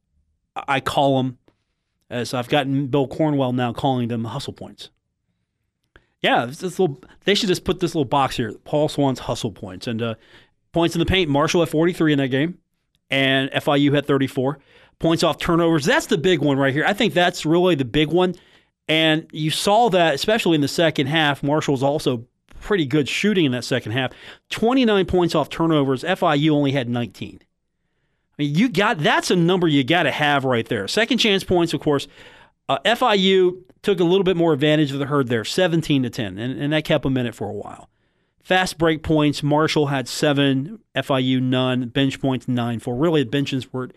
I 0.55 0.79
call 0.79 1.17
them, 1.17 1.37
as 2.09 2.33
I've 2.33 2.49
gotten 2.49 2.87
Bill 2.87 3.07
Cornwell 3.07 3.53
now 3.53 3.73
calling 3.73 4.07
them 4.07 4.25
hustle 4.25 4.53
points. 4.53 4.89
Yeah, 6.21 6.45
this 6.45 6.63
little, 6.79 7.01
they 7.25 7.35
should 7.35 7.49
just 7.49 7.63
put 7.63 7.79
this 7.79 7.93
little 7.93 8.05
box 8.05 8.37
here. 8.37 8.53
Paul 8.63 8.89
Swann's 8.89 9.19
hustle 9.19 9.51
points 9.51 9.85
and 9.85 10.01
uh, 10.01 10.15
points 10.71 10.95
in 10.95 10.99
the 10.99 11.05
paint. 11.05 11.29
Marshall 11.29 11.61
had 11.61 11.69
43 11.69 12.13
in 12.13 12.19
that 12.19 12.29
game, 12.29 12.57
and 13.09 13.49
FIU 13.51 13.93
had 13.93 14.05
34 14.05 14.59
points 14.99 15.23
off 15.23 15.37
turnovers. 15.37 15.85
That's 15.85 16.07
the 16.07 16.17
big 16.17 16.39
one 16.39 16.57
right 16.57 16.73
here. 16.73 16.85
I 16.85 16.93
think 16.93 17.13
that's 17.13 17.45
really 17.45 17.75
the 17.75 17.85
big 17.85 18.09
one. 18.09 18.35
And 18.87 19.27
you 19.31 19.51
saw 19.51 19.89
that, 19.89 20.15
especially 20.15 20.55
in 20.55 20.61
the 20.61 20.67
second 20.67 21.07
half. 21.07 21.43
Marshall's 21.43 21.83
also 21.83 22.25
pretty 22.61 22.85
good 22.85 23.07
shooting 23.07 23.45
in 23.45 23.51
that 23.51 23.63
second 23.63 23.91
half. 23.91 24.11
29 24.49 25.05
points 25.05 25.35
off 25.35 25.49
turnovers. 25.49 26.03
FIU 26.03 26.51
only 26.51 26.71
had 26.71 26.89
19. 26.89 27.39
I 27.41 28.43
mean, 28.43 28.55
you 28.55 28.69
got 28.69 28.99
that's 28.99 29.31
a 29.31 29.35
number 29.35 29.67
you 29.67 29.83
got 29.83 30.03
to 30.03 30.11
have 30.11 30.45
right 30.45 30.67
there. 30.67 30.87
Second 30.87 31.17
chance 31.17 31.43
points, 31.43 31.73
of 31.73 31.81
course. 31.81 32.07
Uh, 32.69 32.79
FIU 32.85 33.63
took 33.81 33.99
a 33.99 34.03
little 34.03 34.23
bit 34.23 34.37
more 34.37 34.53
advantage 34.53 34.91
of 34.91 34.99
the 34.99 35.05
herd 35.05 35.27
there, 35.27 35.45
17 35.45 36.03
to 36.03 36.09
10, 36.09 36.37
and, 36.37 36.61
and 36.61 36.73
that 36.73 36.83
kept 36.83 37.03
them 37.03 37.17
in 37.17 37.25
it 37.25 37.33
for 37.33 37.49
a 37.49 37.53
while. 37.53 37.89
Fast 38.47 38.77
break 38.77 39.03
points, 39.03 39.43
Marshall 39.43 39.87
had 39.87 40.07
seven, 40.07 40.79
FIU 40.95 41.41
none, 41.41 41.89
bench 41.89 42.21
points 42.21 42.47
nine. 42.47 42.79
For 42.79 42.95
really, 42.95 43.23
the 43.23 43.29
benches 43.29 43.73
were 43.73 43.83
a 43.83 43.89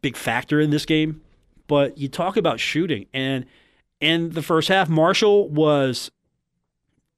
big 0.00 0.16
factor 0.16 0.58
in 0.58 0.70
this 0.70 0.86
game. 0.86 1.20
But 1.66 1.98
you 1.98 2.08
talk 2.08 2.38
about 2.38 2.58
shooting, 2.58 3.04
and 3.12 3.44
in 4.00 4.30
the 4.30 4.40
first 4.40 4.68
half, 4.68 4.88
Marshall 4.88 5.50
was 5.50 6.10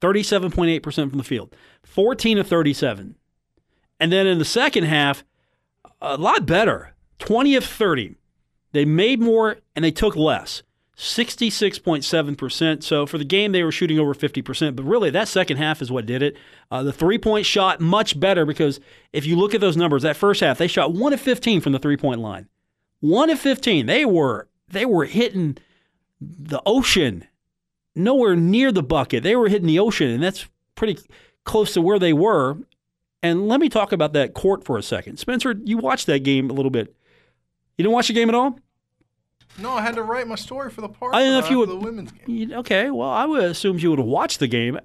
37.8% 0.00 0.82
from 1.08 1.18
the 1.18 1.22
field, 1.22 1.54
14 1.84 2.38
of 2.38 2.48
37. 2.48 3.14
And 4.00 4.10
then 4.10 4.26
in 4.26 4.40
the 4.40 4.44
second 4.44 4.82
half, 4.82 5.22
a 6.02 6.16
lot 6.16 6.44
better, 6.44 6.96
20 7.20 7.54
of 7.54 7.64
30. 7.64 8.16
They 8.72 8.84
made 8.84 9.20
more 9.20 9.58
and 9.76 9.84
they 9.84 9.92
took 9.92 10.16
less. 10.16 10.64
66.7%. 10.98 12.82
So 12.82 13.06
for 13.06 13.18
the 13.18 13.24
game, 13.24 13.52
they 13.52 13.62
were 13.62 13.70
shooting 13.70 14.00
over 14.00 14.14
50%. 14.14 14.74
But 14.74 14.82
really, 14.82 15.10
that 15.10 15.28
second 15.28 15.58
half 15.58 15.80
is 15.80 15.92
what 15.92 16.06
did 16.06 16.22
it. 16.22 16.36
Uh, 16.72 16.82
the 16.82 16.92
three 16.92 17.18
point 17.18 17.46
shot, 17.46 17.80
much 17.80 18.18
better 18.18 18.44
because 18.44 18.80
if 19.12 19.24
you 19.24 19.36
look 19.36 19.54
at 19.54 19.60
those 19.60 19.76
numbers, 19.76 20.02
that 20.02 20.16
first 20.16 20.40
half, 20.40 20.58
they 20.58 20.66
shot 20.66 20.92
1 20.92 21.12
of 21.12 21.20
15 21.20 21.60
from 21.60 21.72
the 21.72 21.78
three 21.78 21.96
point 21.96 22.20
line. 22.20 22.48
1 22.98 23.30
of 23.30 23.38
15. 23.38 23.86
They 23.86 24.04
were, 24.04 24.48
they 24.66 24.84
were 24.84 25.04
hitting 25.04 25.56
the 26.20 26.60
ocean, 26.66 27.24
nowhere 27.94 28.34
near 28.34 28.72
the 28.72 28.82
bucket. 28.82 29.22
They 29.22 29.36
were 29.36 29.48
hitting 29.48 29.68
the 29.68 29.78
ocean, 29.78 30.10
and 30.10 30.20
that's 30.20 30.48
pretty 30.74 30.98
close 31.44 31.74
to 31.74 31.80
where 31.80 32.00
they 32.00 32.12
were. 32.12 32.56
And 33.22 33.46
let 33.46 33.60
me 33.60 33.68
talk 33.68 33.92
about 33.92 34.14
that 34.14 34.34
court 34.34 34.64
for 34.64 34.76
a 34.76 34.82
second. 34.82 35.18
Spencer, 35.18 35.54
you 35.64 35.78
watched 35.78 36.06
that 36.06 36.24
game 36.24 36.50
a 36.50 36.52
little 36.52 36.70
bit. 36.70 36.92
You 37.76 37.84
didn't 37.84 37.94
watch 37.94 38.08
the 38.08 38.14
game 38.14 38.28
at 38.28 38.34
all? 38.34 38.58
No, 39.60 39.72
I 39.72 39.82
had 39.82 39.94
to 39.96 40.02
write 40.02 40.26
my 40.28 40.34
story 40.36 40.70
for 40.70 40.80
the 40.80 40.88
part. 40.88 41.14
I 41.14 41.20
don't 41.22 41.32
know 41.32 41.38
if 41.38 41.50
you 41.50 41.58
would. 41.58 41.68
the 41.68 41.76
women's 41.76 42.12
game. 42.12 42.22
You- 42.26 42.54
Okay, 42.56 42.90
well, 42.90 43.10
I 43.10 43.24
would 43.24 43.42
assume 43.44 43.78
you 43.78 43.90
would 43.90 43.98
have 43.98 44.06
watched 44.08 44.38
the 44.40 44.46
game. 44.48 44.76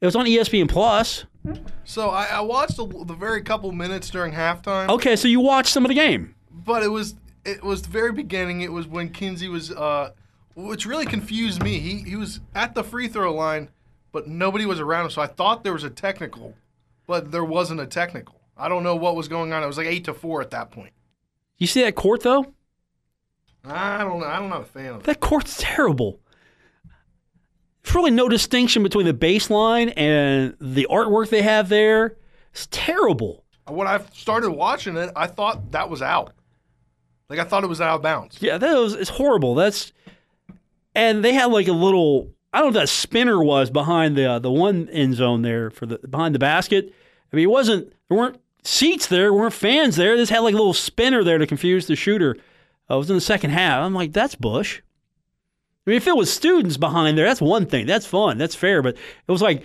It 0.00 0.06
was 0.06 0.16
on 0.16 0.24
ESPN 0.26 0.68
Plus. 0.68 1.24
So 1.84 2.08
I, 2.10 2.24
I 2.26 2.40
watched 2.40 2.76
the, 2.76 2.86
the 2.86 3.14
very 3.14 3.42
couple 3.42 3.70
minutes 3.72 4.08
during 4.10 4.32
halftime. 4.32 4.88
Okay, 4.88 5.16
so 5.16 5.28
you 5.28 5.40
watched 5.40 5.70
some 5.70 5.84
of 5.84 5.88
the 5.88 5.94
game. 5.94 6.34
but 6.50 6.82
it 6.82 6.88
was 6.88 7.14
it 7.44 7.62
was 7.62 7.82
the 7.82 7.88
very 7.88 8.12
beginning. 8.12 8.60
It 8.60 8.72
was 8.72 8.86
when 8.86 9.08
Kinsey 9.10 9.48
was, 9.48 9.70
uh, 9.72 10.12
which 10.54 10.84
really 10.86 11.06
confused 11.06 11.62
me. 11.62 11.78
He 11.80 11.98
he 12.02 12.16
was 12.16 12.40
at 12.54 12.74
the 12.74 12.84
free 12.84 13.08
throw 13.08 13.34
line, 13.34 13.70
but 14.12 14.26
nobody 14.28 14.64
was 14.66 14.78
around 14.80 15.06
him. 15.06 15.10
So 15.10 15.22
I 15.22 15.26
thought 15.26 15.64
there 15.64 15.72
was 15.72 15.84
a 15.84 15.90
technical, 15.90 16.54
but 17.06 17.30
there 17.32 17.44
wasn't 17.44 17.80
a 17.80 17.86
technical. 17.86 18.40
I 18.56 18.68
don't 18.68 18.82
know 18.82 18.96
what 18.96 19.16
was 19.16 19.26
going 19.28 19.52
on. 19.54 19.62
It 19.62 19.66
was 19.66 19.78
like 19.78 19.86
eight 19.86 20.04
to 20.04 20.14
four 20.14 20.40
at 20.42 20.50
that 20.50 20.70
point. 20.70 20.92
You 21.58 21.66
see 21.66 21.82
that 21.82 21.94
court 21.94 22.22
though? 22.22 22.52
I 23.64 23.98
don't 23.98 24.20
know. 24.20 24.26
I'm 24.26 24.48
not 24.48 24.62
a 24.62 24.64
fan 24.64 24.94
of 24.94 25.00
it. 25.00 25.04
That 25.04 25.20
court's 25.20 25.56
terrible. 25.58 26.20
There's 27.82 27.94
really 27.94 28.10
no 28.10 28.28
distinction 28.28 28.82
between 28.82 29.06
the 29.06 29.14
baseline 29.14 29.92
and 29.96 30.54
the 30.60 30.86
artwork 30.90 31.30
they 31.30 31.42
have 31.42 31.68
there. 31.68 32.16
It's 32.52 32.68
terrible. 32.70 33.44
When 33.68 33.86
I 33.86 34.00
started 34.12 34.50
watching 34.50 34.96
it, 34.96 35.10
I 35.14 35.26
thought 35.26 35.72
that 35.72 35.88
was 35.88 36.02
out. 36.02 36.32
Like 37.28 37.38
I 37.38 37.44
thought 37.44 37.62
it 37.62 37.68
was 37.68 37.80
out 37.80 37.96
of 37.96 38.02
bounds. 38.02 38.38
Yeah, 38.40 38.58
that 38.58 38.76
was 38.76 38.94
it's 38.94 39.10
horrible. 39.10 39.54
That's 39.54 39.92
and 40.94 41.24
they 41.24 41.32
had 41.32 41.46
like 41.46 41.68
a 41.68 41.72
little 41.72 42.32
I 42.52 42.58
don't 42.58 42.72
know 42.72 42.78
what 42.78 42.82
that 42.82 42.88
spinner 42.88 43.42
was 43.42 43.70
behind 43.70 44.16
the 44.16 44.24
uh, 44.24 44.38
the 44.40 44.50
one 44.50 44.88
end 44.88 45.14
zone 45.14 45.42
there 45.42 45.70
for 45.70 45.86
the 45.86 45.98
behind 45.98 46.34
the 46.34 46.40
basket. 46.40 46.92
I 47.32 47.36
mean, 47.36 47.44
it 47.44 47.50
wasn't 47.50 47.92
there 48.08 48.18
weren't 48.18 48.40
seats 48.64 49.06
there, 49.06 49.22
there 49.22 49.32
weren't 49.32 49.54
fans 49.54 49.94
there. 49.94 50.16
This 50.16 50.30
had 50.30 50.40
like 50.40 50.54
a 50.54 50.58
little 50.58 50.74
spinner 50.74 51.22
there 51.22 51.38
to 51.38 51.46
confuse 51.46 51.86
the 51.86 51.94
shooter. 51.94 52.36
Uh, 52.90 52.98
was 52.98 53.10
in 53.10 53.16
the 53.16 53.20
second 53.20 53.50
half. 53.50 53.84
I'm 53.84 53.94
like, 53.94 54.12
that's 54.12 54.34
Bush. 54.34 54.80
I 55.86 55.90
mean, 55.90 55.96
if 55.96 56.06
it 56.06 56.16
was 56.16 56.32
students 56.32 56.76
behind 56.76 57.16
there, 57.16 57.26
that's 57.26 57.40
one 57.40 57.66
thing. 57.66 57.86
That's 57.86 58.06
fun. 58.06 58.38
That's 58.38 58.54
fair. 58.54 58.82
But 58.82 58.96
it 58.96 59.32
was 59.32 59.42
like, 59.42 59.64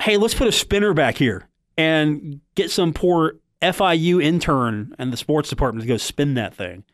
hey, 0.00 0.16
let's 0.16 0.34
put 0.34 0.48
a 0.48 0.52
spinner 0.52 0.94
back 0.94 1.16
here 1.16 1.48
and 1.76 2.40
get 2.54 2.70
some 2.70 2.92
poor 2.92 3.36
FIU 3.60 4.22
intern 4.22 4.94
and 4.98 5.12
the 5.12 5.16
sports 5.16 5.48
department 5.48 5.82
to 5.82 5.88
go 5.88 5.96
spin 5.96 6.34
that 6.34 6.54
thing. 6.54 6.84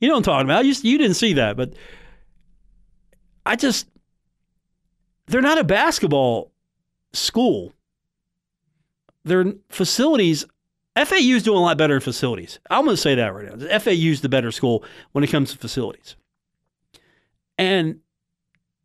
You 0.00 0.08
know 0.08 0.14
what 0.14 0.18
I'm 0.18 0.24
talking 0.24 0.46
about. 0.46 0.64
You, 0.64 0.74
you 0.82 0.98
didn't 0.98 1.14
see 1.14 1.34
that, 1.34 1.56
but 1.56 1.74
I 3.46 3.56
just, 3.56 3.86
they're 5.26 5.40
not 5.40 5.58
a 5.58 5.64
basketball 5.64 6.50
school. 7.12 7.72
Their 9.24 9.52
facilities, 9.68 10.44
FAU's 10.96 11.42
doing 11.42 11.58
a 11.58 11.62
lot 11.62 11.78
better 11.78 11.94
in 11.94 12.00
facilities. 12.00 12.58
I'm 12.70 12.84
going 12.84 12.96
to 12.96 13.00
say 13.00 13.14
that 13.14 13.34
right 13.34 13.58
now. 13.58 13.78
FAU's 13.78 14.20
the 14.20 14.28
better 14.28 14.52
school 14.52 14.84
when 15.12 15.24
it 15.24 15.30
comes 15.30 15.52
to 15.52 15.58
facilities. 15.58 16.16
And 17.58 18.00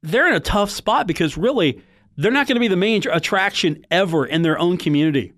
they're 0.01 0.27
in 0.27 0.35
a 0.35 0.39
tough 0.39 0.69
spot 0.69 1.07
because 1.07 1.37
really, 1.37 1.81
they're 2.15 2.31
not 2.31 2.47
going 2.47 2.55
to 2.55 2.61
be 2.61 2.67
the 2.67 2.75
main 2.75 3.01
attraction 3.11 3.85
ever 3.91 4.25
in 4.25 4.41
their 4.41 4.57
own 4.57 4.77
community. 4.77 5.33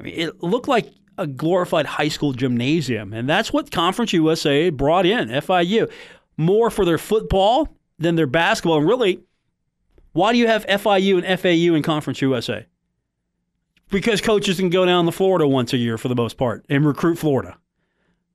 I 0.00 0.02
mean, 0.02 0.14
it 0.14 0.42
looked 0.42 0.68
like 0.68 0.90
a 1.18 1.26
glorified 1.26 1.86
high 1.86 2.08
school 2.08 2.32
gymnasium, 2.32 3.12
and 3.12 3.28
that's 3.28 3.52
what 3.52 3.70
Conference 3.70 4.12
USA 4.12 4.70
brought 4.70 5.06
in, 5.06 5.28
FIU. 5.28 5.90
More 6.36 6.70
for 6.70 6.84
their 6.84 6.98
football 6.98 7.68
than 7.98 8.16
their 8.16 8.26
basketball. 8.26 8.78
And 8.78 8.88
really, 8.88 9.20
why 10.12 10.32
do 10.32 10.38
you 10.38 10.46
have 10.46 10.66
FIU 10.66 11.22
and 11.22 11.40
FAU 11.40 11.74
in 11.74 11.82
Conference 11.82 12.20
USA? 12.20 12.66
Because 13.90 14.20
coaches 14.20 14.56
can 14.58 14.70
go 14.70 14.84
down 14.84 15.06
to 15.06 15.12
Florida 15.12 15.46
once 15.46 15.72
a 15.72 15.76
year 15.76 15.96
for 15.96 16.08
the 16.08 16.16
most 16.16 16.36
part 16.36 16.64
and 16.68 16.84
recruit 16.84 17.16
Florida. 17.16 17.56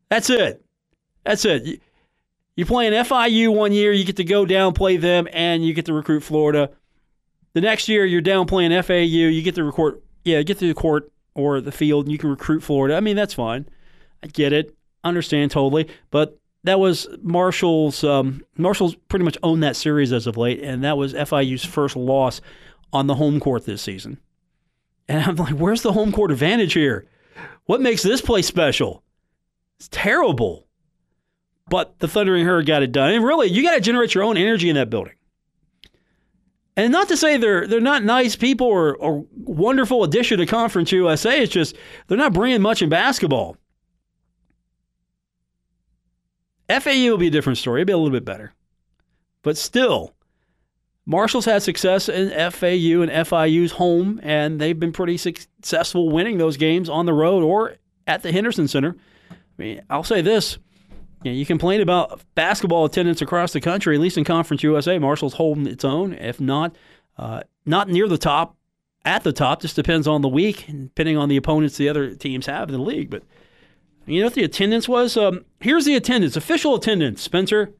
That's 0.09 0.29
it. 0.29 0.63
That's 1.25 1.45
it. 1.45 1.81
You're 2.55 2.67
playing 2.67 2.93
FIU 2.93 3.53
one 3.55 3.71
year, 3.71 3.91
you 3.91 4.03
get 4.03 4.17
to 4.17 4.23
go 4.23 4.45
down, 4.45 4.73
play 4.73 4.97
them, 4.97 5.27
and 5.31 5.65
you 5.65 5.73
get 5.73 5.85
to 5.85 5.93
recruit 5.93 6.21
Florida. 6.21 6.69
The 7.53 7.61
next 7.61 7.89
year, 7.89 8.05
you're 8.05 8.21
down 8.21 8.45
playing 8.45 8.81
FAU, 8.83 8.93
you 8.93 9.41
get 9.41 9.55
to 9.55 9.63
record, 9.63 10.01
yeah, 10.23 10.41
get 10.41 10.59
to 10.59 10.67
the 10.67 10.73
court 10.73 11.11
or 11.33 11.61
the 11.61 11.71
field, 11.71 12.05
and 12.05 12.11
you 12.11 12.17
can 12.17 12.29
recruit 12.29 12.61
Florida. 12.61 12.95
I 12.95 12.99
mean, 12.99 13.15
that's 13.15 13.33
fine. 13.33 13.67
I 14.23 14.27
get 14.27 14.53
it, 14.53 14.75
understand 15.03 15.51
totally. 15.51 15.89
But 16.11 16.39
that 16.63 16.79
was 16.79 17.07
Marshall's. 17.21 18.03
Um, 18.03 18.43
Marshall's 18.57 18.95
pretty 19.09 19.25
much 19.25 19.37
owned 19.43 19.63
that 19.63 19.75
series 19.75 20.13
as 20.13 20.27
of 20.27 20.37
late, 20.37 20.61
and 20.61 20.83
that 20.83 20.97
was 20.97 21.13
FIU's 21.13 21.65
first 21.65 21.95
loss 21.95 22.41
on 22.93 23.07
the 23.07 23.15
home 23.15 23.39
court 23.39 23.65
this 23.65 23.81
season. 23.81 24.19
And 25.11 25.21
I'm 25.25 25.35
like, 25.35 25.55
where's 25.55 25.81
the 25.81 25.91
home 25.91 26.13
court 26.13 26.31
advantage 26.31 26.71
here? 26.71 27.05
What 27.65 27.81
makes 27.81 28.01
this 28.01 28.21
place 28.21 28.47
special? 28.47 29.03
It's 29.77 29.89
terrible. 29.91 30.69
But 31.69 31.99
the 31.99 32.07
Thundering 32.07 32.45
Herd 32.45 32.65
got 32.65 32.81
it 32.81 32.93
done. 32.93 33.11
And 33.11 33.21
really, 33.21 33.49
you 33.49 33.61
got 33.61 33.75
to 33.75 33.81
generate 33.81 34.15
your 34.15 34.23
own 34.23 34.37
energy 34.37 34.69
in 34.69 34.75
that 34.75 34.89
building. 34.89 35.15
And 36.77 36.93
not 36.93 37.09
to 37.09 37.17
say 37.17 37.35
they're 37.35 37.67
they're 37.67 37.81
not 37.81 38.05
nice 38.05 38.37
people 38.37 38.67
or, 38.67 38.95
or 38.95 39.25
wonderful 39.35 40.05
addition 40.05 40.37
to 40.37 40.45
Conference 40.45 40.93
USA. 40.93 41.41
It's 41.41 41.51
just 41.51 41.75
they're 42.07 42.17
not 42.17 42.31
bringing 42.31 42.61
much 42.61 42.81
in 42.81 42.87
basketball. 42.87 43.57
FAU 46.69 47.09
will 47.09 47.17
be 47.17 47.27
a 47.27 47.31
different 47.31 47.57
story. 47.57 47.81
It'll 47.81 47.87
be 47.87 47.93
a 47.93 47.97
little 47.97 48.17
bit 48.17 48.23
better. 48.23 48.53
But 49.41 49.57
still, 49.57 50.13
Marshall's 51.05 51.45
had 51.45 51.63
success 51.63 52.07
in 52.07 52.29
FAU 52.29 53.01
and 53.01 53.11
FIU's 53.11 53.73
home, 53.73 54.19
and 54.23 54.61
they've 54.61 54.79
been 54.79 54.91
pretty 54.93 55.17
successful 55.17 56.09
winning 56.09 56.37
those 56.37 56.57
games 56.57 56.89
on 56.89 57.05
the 57.05 57.13
road 57.13 57.43
or 57.43 57.75
at 58.07 58.21
the 58.23 58.31
Henderson 58.31 58.67
Center. 58.67 58.95
I 59.31 59.35
mean, 59.57 59.81
I'll 59.89 60.03
say 60.03 60.21
this. 60.21 60.57
You, 61.23 61.31
know, 61.31 61.37
you 61.37 61.45
complain 61.45 61.81
about 61.81 62.21
basketball 62.35 62.85
attendance 62.85 63.21
across 63.21 63.53
the 63.53 63.61
country, 63.61 63.95
at 63.95 64.01
least 64.01 64.17
in 64.17 64.23
Conference 64.23 64.63
USA, 64.63 64.97
Marshall's 64.99 65.33
holding 65.33 65.67
its 65.67 65.83
own. 65.85 66.13
If 66.13 66.39
not, 66.39 66.75
Uh, 67.17 67.41
not 67.65 67.89
near 67.89 68.07
the 68.07 68.17
top, 68.17 68.55
at 69.05 69.23
the 69.23 69.33
top. 69.33 69.61
Just 69.61 69.75
depends 69.75 70.07
on 70.07 70.21
the 70.21 70.29
week 70.29 70.67
and 70.67 70.87
depending 70.89 71.17
on 71.17 71.29
the 71.29 71.37
opponents 71.37 71.77
the 71.77 71.89
other 71.89 72.15
teams 72.15 72.45
have 72.45 72.69
in 72.69 72.73
the 72.75 72.81
league. 72.81 73.09
But 73.09 73.23
you 74.05 74.19
know 74.19 74.27
what 74.27 74.33
the 74.33 74.43
attendance 74.43 74.87
was? 74.87 75.17
Um, 75.17 75.45
here's 75.59 75.85
the 75.85 75.95
attendance, 75.95 76.35
official 76.35 76.73
attendance. 76.75 77.21
Spencer, 77.21 77.73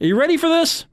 are 0.00 0.06
you 0.06 0.18
ready 0.18 0.36
for 0.36 0.48
this? 0.48 0.86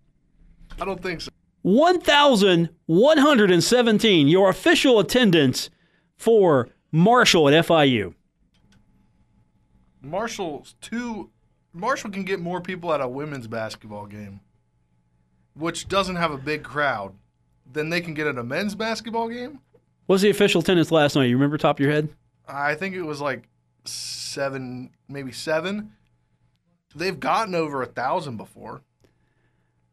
I 0.82 0.86
don't 0.86 1.02
think 1.02 1.22
so. 1.22 1.32
1,117, 1.62 4.28
your 4.28 4.50
official 4.50 5.00
attendance 5.00 5.70
for 6.18 6.68
Marshall 6.92 7.48
at 7.50 7.66
FIU. 7.66 8.16
Marshall's 10.02 10.74
two. 10.82 11.30
Marshall 11.72 12.10
can 12.10 12.24
get 12.24 12.40
more 12.40 12.62
people 12.62 12.92
at 12.92 13.00
a 13.00 13.08
women's 13.08 13.46
basketball 13.46 14.08
game, 14.08 14.40
which 15.54 15.88
doesn't 15.88 16.16
have 16.16 16.32
a 16.32 16.38
big 16.38 16.64
crowd, 16.64 17.14
than 17.72 17.92
they 17.92 18.02
can 18.02 18.16
get 18.16 18.26
at 18.26 18.40
a 18.40 18.44
men's 18.44 18.74
basketball 18.74 19.30
game. 19.30 19.60
What 20.08 20.16
was 20.16 20.24
the 20.24 20.32
official 20.32 20.62
attendance 20.62 20.92
last 20.92 21.16
night? 21.16 21.26
You 21.26 21.36
remember 21.36 21.60
top 21.60 21.76
of 21.76 21.84
your 21.84 21.92
head? 21.92 22.10
I 22.48 22.74
think 22.74 22.96
it 22.96 23.04
was 23.04 23.22
like 23.22 23.44
seven, 23.86 24.90
maybe 25.08 25.32
seven. 25.32 25.92
They've 26.96 27.20
gotten 27.20 27.54
over 27.54 27.84
a 27.84 27.86
thousand 27.86 28.38
before. 28.38 28.82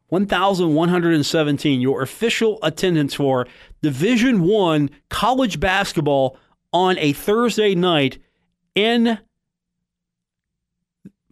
1,117, 0.09 1.81
your 1.81 2.03
official 2.03 2.59
attendance 2.63 3.15
for 3.15 3.47
Division 3.83 4.43
One 4.43 4.91
college 5.11 5.61
basketball 5.61 6.39
on 6.73 6.97
a 6.99 7.13
Thursday 7.13 7.75
night 7.75 8.19
in 8.75 9.19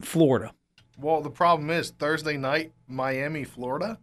Florida. 0.00 0.52
Well, 0.98 1.20
the 1.20 1.30
problem 1.30 1.70
is 1.70 1.90
Thursday 1.90 2.36
night, 2.36 2.72
Miami, 2.86 3.44
Florida. 3.44 3.98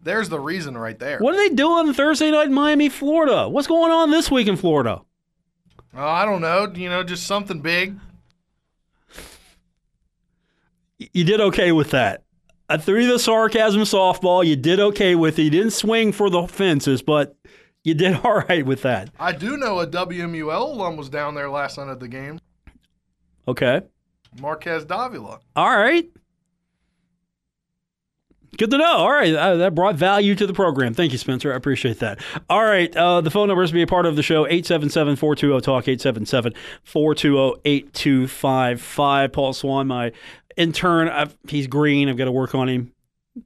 There's 0.00 0.28
the 0.28 0.40
reason 0.40 0.76
right 0.76 0.98
there. 0.98 1.18
What 1.18 1.34
are 1.34 1.38
they 1.38 1.54
doing 1.54 1.94
Thursday 1.94 2.30
night 2.30 2.48
in 2.48 2.54
Miami, 2.54 2.90
Florida? 2.90 3.48
What's 3.48 3.66
going 3.66 3.90
on 3.90 4.10
this 4.10 4.30
week 4.30 4.48
in 4.48 4.56
Florida? 4.56 5.00
Oh, 5.96 6.06
I 6.06 6.24
don't 6.26 6.42
know. 6.42 6.70
You 6.74 6.90
know, 6.90 7.02
just 7.02 7.26
something 7.26 7.60
big. 7.60 7.98
You 10.98 11.24
did 11.24 11.40
okay 11.40 11.72
with 11.72 11.90
that. 11.90 12.23
I 12.68 12.78
threw 12.78 13.06
the 13.06 13.18
sarcasm 13.18 13.82
softball. 13.82 14.44
You 14.44 14.56
did 14.56 14.80
okay 14.80 15.14
with 15.14 15.38
it. 15.38 15.42
You 15.42 15.50
didn't 15.50 15.72
swing 15.72 16.12
for 16.12 16.30
the 16.30 16.46
fences, 16.46 17.02
but 17.02 17.36
you 17.82 17.94
did 17.94 18.14
all 18.24 18.42
right 18.48 18.64
with 18.64 18.82
that. 18.82 19.10
I 19.18 19.32
do 19.32 19.56
know 19.56 19.80
a 19.80 19.86
WMUL 19.86 20.72
alum 20.72 20.96
was 20.96 21.08
down 21.08 21.34
there 21.34 21.50
last 21.50 21.78
night 21.78 21.88
at 21.88 22.00
the 22.00 22.08
game. 22.08 22.40
Okay. 23.46 23.82
Marquez 24.40 24.84
Davila. 24.84 25.40
All 25.54 25.76
right. 25.76 26.08
Good 28.56 28.70
to 28.70 28.78
know. 28.78 28.96
All 28.96 29.12
right. 29.12 29.34
Uh, 29.34 29.56
that 29.56 29.74
brought 29.74 29.96
value 29.96 30.34
to 30.36 30.46
the 30.46 30.52
program. 30.52 30.94
Thank 30.94 31.12
you, 31.12 31.18
Spencer. 31.18 31.52
I 31.52 31.56
appreciate 31.56 31.98
that. 31.98 32.20
All 32.48 32.64
right. 32.64 32.94
Uh, 32.96 33.20
the 33.20 33.30
phone 33.30 33.48
numbers 33.48 33.70
to 33.70 33.74
be 33.74 33.82
a 33.82 33.86
part 33.86 34.06
of 34.06 34.16
the 34.16 34.22
show 34.22 34.46
877 34.46 35.16
420 35.16 35.60
TALK, 35.60 35.88
877 35.88 36.54
420 36.84 37.60
8255. 37.64 39.32
Paul 39.32 39.52
Swann, 39.52 39.88
my 39.88 40.12
intern, 40.56 41.08
I've, 41.08 41.36
he's 41.48 41.66
green. 41.66 42.08
I've 42.08 42.16
got 42.16 42.26
to 42.26 42.32
work 42.32 42.54
on 42.54 42.68
him. 42.68 42.92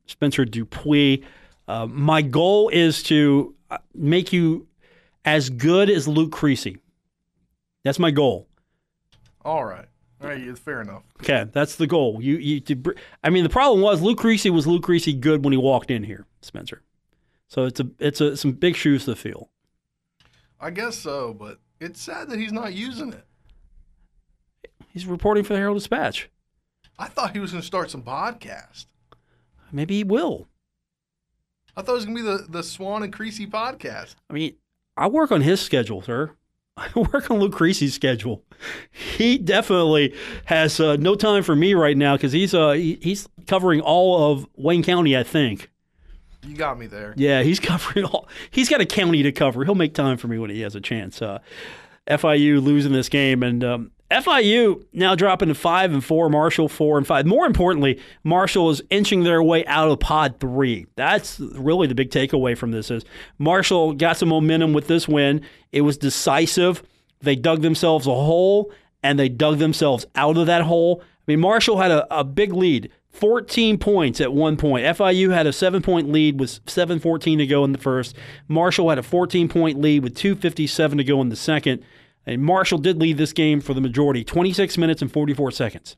Spencer 0.07 0.45
Dupuis. 0.45 1.25
Uh, 1.67 1.87
my 1.87 2.23
goal 2.23 2.69
is 2.69 3.03
to 3.05 3.55
uh, 3.71 3.79
make 3.95 4.33
you 4.33 4.67
as 5.25 5.50
good 5.50 5.91
as 5.91 6.09
Luke 6.09 6.33
Creasy. 6.33 6.79
That's 7.85 7.99
my 7.99 8.11
goal. 8.11 8.49
All 9.45 9.65
right. 9.65 9.87
All 10.21 10.29
right, 10.29 10.59
fair 10.59 10.81
enough. 10.81 11.05
Okay, 11.23 11.49
that's 11.53 11.77
the 11.77 11.87
goal. 11.87 12.19
You, 12.21 12.37
you, 12.38 12.61
to, 12.61 12.95
I 13.23 13.31
mean, 13.31 13.45
the 13.45 13.50
problem 13.50 13.81
was 13.81 14.03
Luke 14.03 14.19
Creasy 14.19 14.50
was 14.50 14.67
Luke 14.67 14.83
Creasy 14.83 15.12
good 15.12 15.45
when 15.45 15.53
he 15.53 15.59
walked 15.59 15.93
in 15.93 16.03
here, 16.03 16.27
Spencer. 16.43 16.83
So 17.47 17.65
it's 17.65 17.79
a, 17.79 17.88
it's 18.00 18.21
a, 18.21 18.37
some 18.37 18.53
big 18.53 18.75
shoes 18.75 19.05
to 19.05 19.15
fill. 19.15 19.49
I 20.61 20.71
guess 20.71 20.99
so, 20.99 21.35
but 21.35 21.61
it's 21.81 22.00
sad 22.00 22.31
that 22.31 22.38
he's 22.38 22.53
not 22.53 22.75
using 22.75 23.12
it. 23.12 23.25
He's 24.93 25.07
reporting 25.07 25.45
for 25.45 25.53
the 25.53 25.61
Herald 25.61 25.79
Dispatch. 25.79 26.29
I 26.98 27.06
thought 27.06 27.32
he 27.32 27.38
was 27.38 27.52
going 27.52 27.62
to 27.62 27.66
start 27.66 27.90
some 27.90 28.02
podcast. 28.02 28.87
Maybe 29.70 29.98
he 29.98 30.04
will. 30.04 30.48
I 31.76 31.82
thought 31.82 31.92
it 31.92 31.96
was 31.96 32.04
going 32.06 32.16
to 32.16 32.22
be 32.22 32.28
the, 32.28 32.46
the 32.50 32.62
Swann 32.62 33.02
and 33.02 33.12
Creasy 33.12 33.46
podcast. 33.46 34.16
I 34.28 34.32
mean, 34.32 34.54
I 34.96 35.06
work 35.06 35.30
on 35.30 35.42
his 35.42 35.61
schedule, 35.61 36.02
sir. 36.02 36.32
I 36.76 36.88
work 36.94 37.30
on 37.30 37.38
Luke 37.38 37.54
Creasy's 37.54 37.94
schedule. 37.94 38.44
He 38.90 39.38
definitely 39.38 40.14
has 40.46 40.78
uh, 40.80 40.96
no 40.96 41.14
time 41.14 41.42
for 41.42 41.56
me 41.56 41.74
right 41.74 41.96
now 41.96 42.16
because 42.16 42.32
he's 42.32 42.54
uh, 42.54 42.72
he, 42.72 42.98
he's 43.02 43.28
covering 43.46 43.80
all 43.80 44.32
of 44.32 44.46
Wayne 44.56 44.82
County, 44.82 45.16
I 45.16 45.22
think. 45.22 45.70
You 46.46 46.56
got 46.56 46.78
me 46.78 46.87
there. 46.87 47.14
Yeah, 47.16 47.42
he's 47.42 47.61
covering 47.61 48.06
all. 48.06 48.28
He's 48.50 48.68
got 48.68 48.80
a 48.80 48.87
county 48.87 49.22
to 49.22 49.32
cover. 49.32 49.64
He'll 49.64 49.74
make 49.74 49.94
time 49.94 50.16
for 50.16 50.28
me 50.28 50.38
when 50.38 50.50
he 50.50 50.61
has 50.61 50.74
a 50.74 50.80
chance. 50.80 51.20
Uh, 51.20 51.38
FIU 52.08 52.62
losing 52.62 52.92
this 52.92 53.08
game, 53.08 53.42
and 53.42 53.62
um, 53.64 53.90
FIU 54.11 54.85
now 54.92 55.14
dropping 55.14 55.49
to 55.49 55.55
five 55.55 55.92
and 55.92 56.03
four. 56.03 56.31
Marshall 56.31 56.68
four 56.68 56.97
and 56.97 57.07
five. 57.07 57.27
More 57.27 57.47
importantly, 57.47 58.01
Marshall 58.25 58.71
is 58.71 58.83
inching 58.88 59.25
their 59.25 59.42
way 59.42 59.66
out 59.66 59.90
of 59.90 60.01
Pod 60.01 60.40
three. 60.40 60.87
That's 60.97 61.38
really 61.40 61.87
the 61.87 61.94
big 61.94 62.11
takeaway 62.11 62.57
from 62.57 62.71
this. 62.71 62.90
Is 62.90 63.05
Marshall 63.38 63.92
got 63.92 64.16
some 64.16 64.31
momentum 64.31 64.73
with 64.73 64.87
this 64.87 65.07
win. 65.07 65.42
It 65.73 65.83
was 65.83 65.99
decisive. 65.99 66.83
They 67.21 67.37
dug 67.37 67.61
themselves 67.61 68.07
a 68.07 68.14
hole, 68.14 68.73
and 69.03 69.18
they 69.18 69.29
dug 69.29 69.59
themselves 69.59 70.07
out 70.14 70.38
of 70.38 70.47
that 70.47 70.62
hole. 70.62 71.03
I 71.03 71.33
mean, 71.33 71.40
Marshall 71.40 71.79
had 71.79 71.90
a, 71.90 72.21
a 72.21 72.25
big 72.25 72.53
lead. 72.55 72.90
14 73.11 73.79
points 73.79 74.21
at 74.21 74.33
one 74.33 74.57
point. 74.57 74.87
FIU 74.87 75.35
had 75.35 75.47
a 75.47 75.53
seven 75.53 75.83
point 75.83 76.11
lead 76.11 76.38
with 76.38 76.64
7.14 76.66 77.38
to 77.38 77.47
go 77.47 77.64
in 77.64 77.73
the 77.73 77.79
first. 77.79 78.14
Marshall 78.47 78.88
had 78.88 78.99
a 78.99 79.03
14 79.03 79.49
point 79.49 79.81
lead 79.81 80.03
with 80.03 80.14
2.57 80.14 80.99
to 80.99 81.05
go 81.05 81.21
in 81.21 81.29
the 81.29 81.37
second. 81.37 81.83
And 82.29 82.43
Marshall 82.43 82.77
did 82.77 83.01
lead 83.01 83.17
this 83.17 83.33
game 83.33 83.62
for 83.62 83.73
the 83.73 83.81
majority 83.81 84.23
26 84.23 84.77
minutes 84.77 85.01
and 85.01 85.11
44 85.11 85.51
seconds. 85.51 85.97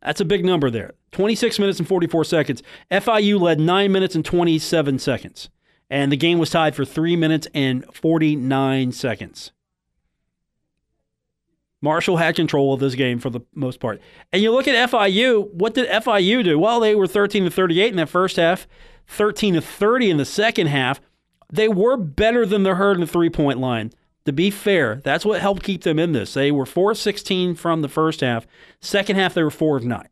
That's 0.00 0.20
a 0.20 0.24
big 0.24 0.44
number 0.44 0.70
there. 0.70 0.92
26 1.10 1.58
minutes 1.58 1.80
and 1.80 1.88
44 1.88 2.24
seconds. 2.24 2.62
FIU 2.88 3.40
led 3.40 3.58
9 3.58 3.90
minutes 3.90 4.14
and 4.14 4.24
27 4.24 5.00
seconds. 5.00 5.50
And 5.90 6.12
the 6.12 6.16
game 6.16 6.38
was 6.38 6.50
tied 6.50 6.76
for 6.76 6.84
3 6.84 7.16
minutes 7.16 7.48
and 7.52 7.84
49 7.92 8.92
seconds. 8.92 9.50
Marshall 11.80 12.18
had 12.18 12.36
control 12.36 12.72
of 12.72 12.78
this 12.78 12.94
game 12.94 13.18
for 13.18 13.28
the 13.28 13.40
most 13.54 13.80
part. 13.80 14.00
And 14.32 14.40
you 14.40 14.52
look 14.52 14.68
at 14.68 14.88
FIU, 14.88 15.52
what 15.52 15.74
did 15.74 15.88
FIU 15.88 16.44
do? 16.44 16.60
Well, 16.60 16.78
they 16.78 16.94
were 16.94 17.08
13 17.08 17.44
to 17.44 17.50
38 17.50 17.90
in 17.90 17.96
that 17.96 18.08
first 18.08 18.36
half, 18.36 18.68
13 19.08 19.54
to 19.54 19.60
30 19.60 20.10
in 20.10 20.16
the 20.16 20.24
second 20.24 20.68
half. 20.68 21.00
They 21.52 21.66
were 21.66 21.96
better 21.96 22.46
than 22.46 22.62
the 22.62 22.76
herd 22.76 22.94
in 22.94 23.00
the 23.00 23.06
three 23.08 23.30
point 23.30 23.58
line. 23.58 23.90
To 24.24 24.32
be 24.32 24.50
fair, 24.50 25.00
that's 25.02 25.24
what 25.24 25.40
helped 25.40 25.62
keep 25.62 25.82
them 25.82 25.98
in 25.98 26.12
this. 26.12 26.34
They 26.34 26.52
were 26.52 26.66
4 26.66 26.92
of 26.92 26.98
16 26.98 27.54
from 27.56 27.82
the 27.82 27.88
first 27.88 28.20
half. 28.20 28.46
Second 28.80 29.16
half, 29.16 29.34
they 29.34 29.42
were 29.42 29.50
4 29.50 29.78
of 29.78 29.84
9. 29.84 30.08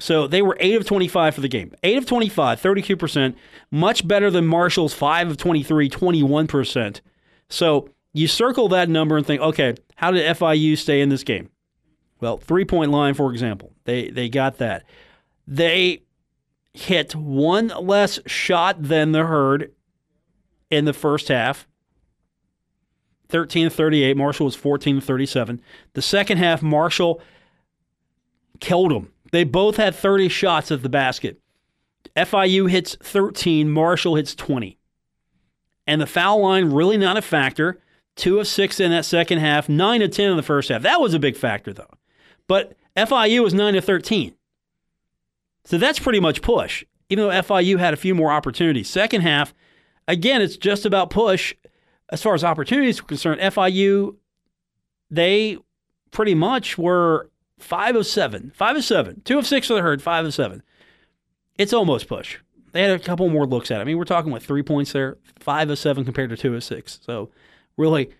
So 0.00 0.26
they 0.26 0.42
were 0.42 0.56
8 0.60 0.76
of 0.76 0.86
25 0.86 1.34
for 1.34 1.40
the 1.40 1.48
game. 1.48 1.72
8 1.82 1.98
of 1.98 2.06
25, 2.06 2.60
32%, 2.60 3.34
much 3.70 4.06
better 4.06 4.30
than 4.30 4.46
Marshall's 4.46 4.94
5 4.94 5.30
of 5.30 5.36
23, 5.36 5.88
21%. 5.88 7.00
So 7.48 7.90
you 8.12 8.28
circle 8.28 8.68
that 8.68 8.88
number 8.88 9.16
and 9.16 9.26
think, 9.26 9.40
okay, 9.40 9.74
how 9.96 10.10
did 10.10 10.36
FIU 10.36 10.76
stay 10.76 11.00
in 11.00 11.08
this 11.08 11.24
game? 11.24 11.50
Well, 12.20 12.36
three 12.36 12.64
point 12.64 12.90
line, 12.90 13.14
for 13.14 13.32
example, 13.32 13.72
they 13.84 14.10
they 14.10 14.28
got 14.28 14.58
that. 14.58 14.84
They 15.46 16.02
hit 16.74 17.14
one 17.14 17.68
less 17.80 18.18
shot 18.26 18.82
than 18.82 19.12
the 19.12 19.24
herd 19.24 19.72
in 20.70 20.84
the 20.84 20.92
first 20.92 21.28
half. 21.28 21.66
13 23.28 23.70
38. 23.70 24.16
Marshall 24.16 24.46
was 24.46 24.54
14 24.54 25.00
37. 25.00 25.60
The 25.94 26.02
second 26.02 26.38
half, 26.38 26.62
Marshall 26.62 27.20
killed 28.60 28.90
them. 28.90 29.12
They 29.32 29.44
both 29.44 29.76
had 29.76 29.94
30 29.94 30.28
shots 30.28 30.70
at 30.70 30.82
the 30.82 30.88
basket. 30.88 31.40
FIU 32.16 32.70
hits 32.70 32.96
13, 32.96 33.70
Marshall 33.70 34.16
hits 34.16 34.34
20. 34.34 34.78
And 35.86 36.00
the 36.00 36.06
foul 36.06 36.42
line 36.42 36.72
really 36.72 36.96
not 36.96 37.16
a 37.16 37.22
factor. 37.22 37.80
Two 38.16 38.40
of 38.40 38.48
six 38.48 38.80
in 38.80 38.90
that 38.90 39.04
second 39.04 39.38
half, 39.38 39.68
nine 39.68 40.02
of 40.02 40.10
10 40.10 40.30
in 40.30 40.36
the 40.36 40.42
first 40.42 40.68
half. 40.68 40.82
That 40.82 41.00
was 41.00 41.14
a 41.14 41.20
big 41.20 41.36
factor, 41.36 41.72
though. 41.72 41.94
But 42.48 42.76
FIU 42.96 43.42
was 43.42 43.54
9 43.54 43.74
to 43.74 43.80
13. 43.80 44.34
So 45.64 45.78
that's 45.78 45.98
pretty 45.98 46.18
much 46.18 46.42
push, 46.42 46.84
even 47.10 47.24
though 47.24 47.42
FIU 47.42 47.78
had 47.78 47.94
a 47.94 47.98
few 47.98 48.14
more 48.14 48.32
opportunities. 48.32 48.88
Second 48.88 49.20
half, 49.20 49.54
again, 50.08 50.42
it's 50.42 50.56
just 50.56 50.84
about 50.84 51.10
push. 51.10 51.54
As 52.10 52.22
far 52.22 52.34
as 52.34 52.44
opportunities 52.44 53.02
were 53.02 53.08
concerned, 53.08 53.40
FIU, 53.40 54.16
they 55.10 55.58
pretty 56.10 56.34
much 56.34 56.78
were 56.78 57.30
5 57.58 57.96
of 57.96 58.06
7. 58.06 58.52
5 58.54 58.76
of 58.76 58.84
7. 58.84 59.22
2 59.24 59.38
of 59.38 59.46
6 59.46 59.66
for 59.66 59.74
the 59.74 59.82
herd, 59.82 60.02
5 60.02 60.26
of 60.26 60.34
7. 60.34 60.62
It's 61.58 61.72
almost 61.72 62.08
push. 62.08 62.38
They 62.72 62.82
had 62.82 62.90
a 62.92 62.98
couple 62.98 63.28
more 63.28 63.46
looks 63.46 63.70
at 63.70 63.78
it. 63.78 63.80
I 63.80 63.84
mean, 63.84 63.98
we're 63.98 64.04
talking 64.04 64.32
with 64.32 64.44
three 64.44 64.62
points 64.62 64.92
there, 64.92 65.18
5 65.40 65.70
of 65.70 65.78
7 65.78 66.04
compared 66.04 66.30
to 66.30 66.36
2 66.36 66.54
of 66.54 66.64
6. 66.64 67.00
So 67.02 67.30
really, 67.76 68.10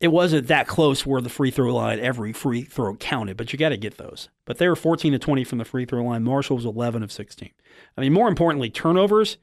it 0.00 0.08
wasn't 0.08 0.48
that 0.48 0.66
close 0.66 1.06
where 1.06 1.20
the 1.20 1.28
free 1.28 1.50
throw 1.50 1.74
line, 1.74 2.00
every 2.00 2.32
free 2.32 2.62
throw 2.62 2.96
counted, 2.96 3.36
but 3.36 3.52
you 3.52 3.58
got 3.58 3.70
to 3.70 3.76
get 3.76 3.98
those. 3.98 4.28
But 4.44 4.58
they 4.58 4.68
were 4.68 4.76
14 4.76 5.12
to 5.12 5.18
20 5.18 5.44
from 5.44 5.58
the 5.58 5.64
free 5.64 5.84
throw 5.84 6.02
line. 6.02 6.24
Marshall 6.24 6.56
was 6.56 6.64
11 6.64 7.02
of 7.02 7.12
16. 7.12 7.50
I 7.96 8.00
mean, 8.00 8.12
more 8.12 8.28
importantly, 8.28 8.68
turnovers. 8.68 9.38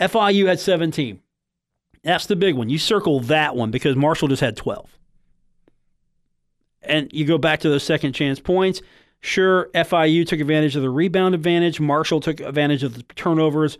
FIU 0.00 0.46
had 0.46 0.60
17. 0.60 1.20
That's 2.06 2.26
the 2.26 2.36
big 2.36 2.54
one. 2.54 2.68
You 2.70 2.78
circle 2.78 3.18
that 3.20 3.56
one 3.56 3.72
because 3.72 3.96
Marshall 3.96 4.28
just 4.28 4.40
had 4.40 4.56
12. 4.56 4.96
And 6.82 7.12
you 7.12 7.24
go 7.24 7.36
back 7.36 7.58
to 7.60 7.68
those 7.68 7.82
second 7.82 8.12
chance 8.12 8.38
points. 8.38 8.80
Sure, 9.20 9.68
FIU 9.74 10.24
took 10.24 10.38
advantage 10.38 10.76
of 10.76 10.82
the 10.82 10.90
rebound 10.90 11.34
advantage. 11.34 11.80
Marshall 11.80 12.20
took 12.20 12.38
advantage 12.38 12.84
of 12.84 12.94
the 12.94 13.02
turnovers. 13.14 13.76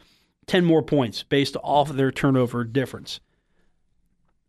10 0.47 0.65
more 0.65 0.83
points 0.83 1.23
based 1.23 1.57
off 1.62 1.89
of 1.89 1.97
their 1.97 2.11
turnover 2.11 2.65
difference. 2.65 3.21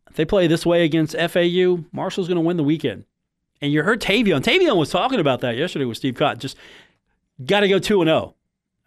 If 0.09 0.15
they 0.15 0.25
play 0.25 0.47
this 0.47 0.65
way 0.65 0.83
against 0.83 1.15
FAU, 1.15 1.85
Marshall's 1.91 2.27
going 2.27 2.37
to 2.37 2.41
win 2.41 2.57
the 2.57 2.63
weekend. 2.63 3.05
And 3.61 3.71
you 3.71 3.83
heard 3.83 4.01
Taevion. 4.01 4.41
Taevion 4.41 4.75
was 4.75 4.89
talking 4.89 5.19
about 5.19 5.41
that 5.41 5.55
yesterday 5.55 5.85
with 5.85 5.97
Steve 5.97 6.15
Cott. 6.15 6.39
Just 6.39 6.57
got 7.45 7.59
to 7.59 7.67
go 7.67 7.77
2 7.77 8.01
and 8.01 8.07
0. 8.07 8.33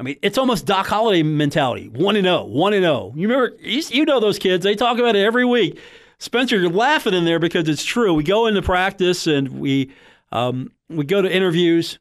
I 0.00 0.02
mean, 0.02 0.16
it's 0.22 0.38
almost 0.38 0.64
Doc 0.64 0.86
Holliday 0.86 1.22
mentality 1.22 1.90
1 1.90 2.16
and 2.16 2.24
0, 2.24 2.44
1 2.44 2.72
and 2.72 2.82
0. 2.82 3.12
You 3.14 3.28
remember, 3.28 3.54
you 3.60 4.06
know 4.06 4.18
those 4.18 4.38
kids. 4.38 4.64
They 4.64 4.74
talk 4.74 4.98
about 4.98 5.14
it 5.14 5.22
every 5.22 5.44
week. 5.44 5.78
Spencer, 6.18 6.58
you're 6.58 6.70
laughing 6.70 7.12
in 7.12 7.26
there 7.26 7.38
because 7.38 7.68
it's 7.68 7.84
true. 7.84 8.14
We 8.14 8.22
go 8.24 8.46
into 8.46 8.62
practice 8.62 9.26
and 9.26 9.60
we 9.60 9.92
um, 10.32 10.72
we 10.88 11.04
go 11.04 11.20
to 11.20 11.30
interviews, 11.30 11.98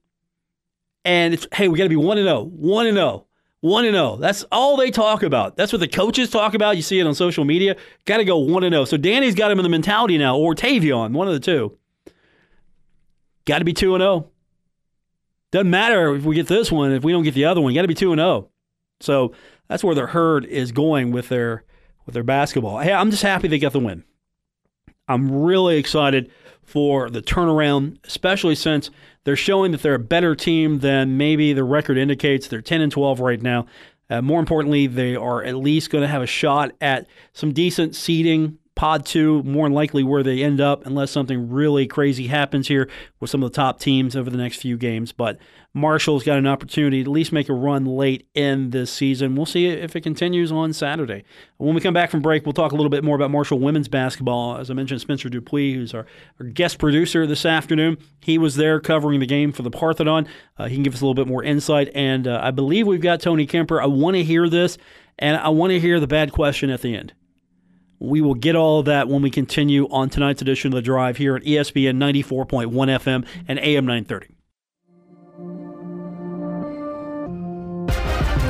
and 1.03 1.33
it's 1.33 1.45
hey, 1.51 1.67
we 1.67 1.77
got 1.77 1.83
to 1.83 1.89
be 1.89 1.97
one 1.97 2.17
and 2.17 2.25
zero, 2.25 2.43
one 2.43 2.87
and 2.87 2.95
zero, 2.95 3.25
one 3.59 3.83
and 3.83 3.93
zero. 3.93 4.15
That's 4.15 4.45
all 4.49 4.77
they 4.77 4.91
talk 4.91 5.21
about. 5.21 5.57
That's 5.57 5.73
what 5.73 5.79
the 5.79 5.87
coaches 5.87 6.29
talk 6.29 6.53
about. 6.53 6.77
You 6.77 6.83
see 6.83 6.99
it 6.99 7.07
on 7.07 7.15
social 7.15 7.43
media. 7.43 7.75
Got 8.05 8.17
to 8.17 8.25
go 8.25 8.37
one 8.37 8.63
and 8.63 8.71
zero. 8.71 8.85
So 8.85 8.95
Danny's 8.95 9.35
got 9.35 9.51
him 9.51 9.59
in 9.59 9.63
the 9.63 9.69
mentality 9.69 10.17
now, 10.17 10.37
or 10.37 10.55
Taevion, 10.55 11.11
one 11.11 11.27
of 11.27 11.33
the 11.33 11.39
two. 11.41 11.77
Got 13.43 13.59
to 13.59 13.65
be 13.65 13.73
two 13.73 13.93
and 13.93 14.01
zero. 14.01 14.29
Doesn't 15.51 15.69
matter 15.69 16.15
if 16.15 16.23
we 16.23 16.35
get 16.35 16.47
this 16.47 16.71
one, 16.71 16.91
if 16.91 17.03
we 17.03 17.11
don't 17.11 17.23
get 17.23 17.33
the 17.33 17.45
other 17.45 17.61
one. 17.61 17.73
Got 17.73 17.83
to 17.83 17.87
be 17.87 17.93
two 17.93 18.11
and 18.11 18.19
zero. 18.19 18.49
So 18.99 19.33
that's 19.67 19.83
where 19.83 19.95
their 19.95 20.07
herd 20.07 20.45
is 20.45 20.71
going 20.71 21.11
with 21.11 21.29
their 21.29 21.63
with 22.05 22.13
their 22.13 22.23
basketball. 22.23 22.79
Hey, 22.79 22.93
I'm 22.93 23.11
just 23.11 23.23
happy 23.23 23.47
they 23.47 23.59
got 23.59 23.73
the 23.73 23.79
win. 23.79 24.03
I'm 25.07 25.43
really 25.43 25.77
excited 25.77 26.31
for 26.63 27.09
the 27.09 27.21
turnaround, 27.21 27.97
especially 28.05 28.55
since 28.55 28.91
they're 29.23 29.35
showing 29.35 29.71
that 29.71 29.81
they're 29.81 29.95
a 29.95 29.99
better 29.99 30.35
team 30.35 30.79
than 30.79 31.17
maybe 31.17 31.51
the 31.53 31.63
record 31.63 31.97
indicates. 31.97 32.47
They're 32.47 32.61
10 32.61 32.81
and 32.81 32.91
12 32.91 33.19
right 33.19 33.41
now. 33.41 33.65
Uh, 34.09 34.21
more 34.21 34.39
importantly, 34.39 34.87
they 34.87 35.15
are 35.15 35.43
at 35.43 35.55
least 35.55 35.89
going 35.89 36.03
to 36.03 36.07
have 36.07 36.21
a 36.21 36.27
shot 36.27 36.71
at 36.79 37.07
some 37.33 37.53
decent 37.53 37.95
seeding 37.95 38.57
Pod 38.79 39.05
2, 39.05 39.43
more 39.43 39.65
than 39.65 39.73
likely 39.73 40.03
where 40.03 40.23
they 40.23 40.41
end 40.41 40.61
up, 40.61 40.85
unless 40.85 41.11
something 41.11 41.49
really 41.49 41.85
crazy 41.85 42.27
happens 42.27 42.69
here 42.69 42.89
with 43.19 43.29
some 43.29 43.43
of 43.43 43.51
the 43.51 43.55
top 43.57 43.77
teams 43.77 44.15
over 44.15 44.29
the 44.29 44.37
next 44.37 44.61
few 44.61 44.77
games. 44.77 45.11
But 45.11 45.37
Marshall's 45.73 46.23
got 46.23 46.37
an 46.37 46.47
opportunity 46.47 47.03
to 47.03 47.09
at 47.09 47.13
least 47.13 47.33
make 47.33 47.49
a 47.49 47.53
run 47.53 47.83
late 47.83 48.29
in 48.35 48.69
this 48.69 48.89
season. 48.89 49.35
We'll 49.35 49.45
see 49.45 49.67
if 49.67 49.97
it 49.97 50.01
continues 50.01 50.49
on 50.49 50.71
Saturday. 50.71 51.25
When 51.57 51.75
we 51.75 51.81
come 51.81 51.93
back 51.93 52.09
from 52.09 52.21
break, 52.21 52.45
we'll 52.45 52.53
talk 52.53 52.71
a 52.71 52.75
little 52.75 52.89
bit 52.89 53.03
more 53.03 53.17
about 53.17 53.31
Marshall 53.31 53.59
women's 53.59 53.89
basketball. 53.89 54.55
As 54.55 54.71
I 54.71 54.75
mentioned, 54.75 55.01
Spencer 55.01 55.27
Dupuis, 55.27 55.75
who's 55.75 55.93
our, 55.93 56.05
our 56.39 56.45
guest 56.45 56.79
producer 56.79 57.27
this 57.27 57.45
afternoon, 57.45 57.97
he 58.21 58.37
was 58.37 58.55
there 58.55 58.79
covering 58.79 59.19
the 59.19 59.25
game 59.25 59.51
for 59.51 59.61
the 59.61 59.71
Parthenon. 59.71 60.25
Uh, 60.57 60.69
he 60.69 60.75
can 60.75 60.83
give 60.83 60.93
us 60.93 61.01
a 61.01 61.03
little 61.03 61.21
bit 61.21 61.27
more 61.27 61.43
insight. 61.43 61.89
And 61.93 62.29
uh, 62.29 62.39
I 62.41 62.51
believe 62.51 62.87
we've 62.87 63.01
got 63.01 63.19
Tony 63.19 63.45
Kemper. 63.45 63.81
I 63.81 63.87
want 63.87 64.15
to 64.15 64.23
hear 64.23 64.47
this, 64.47 64.77
and 65.17 65.35
I 65.35 65.49
want 65.49 65.71
to 65.71 65.81
hear 65.81 65.99
the 65.99 66.07
bad 66.07 66.31
question 66.31 66.69
at 66.69 66.81
the 66.81 66.95
end. 66.95 67.13
We 67.99 68.21
will 68.21 68.33
get 68.33 68.55
all 68.55 68.79
of 68.79 68.85
that 68.85 69.09
when 69.09 69.21
we 69.21 69.29
continue 69.29 69.87
on 69.89 70.09
tonight's 70.09 70.41
edition 70.41 70.71
of 70.71 70.75
The 70.75 70.81
Drive 70.81 71.17
here 71.17 71.35
at 71.35 71.43
ESPN 71.43 71.97
94.1 71.97 72.71
FM 72.71 73.25
and 73.47 73.59
AM 73.59 73.85
930. 73.85 74.35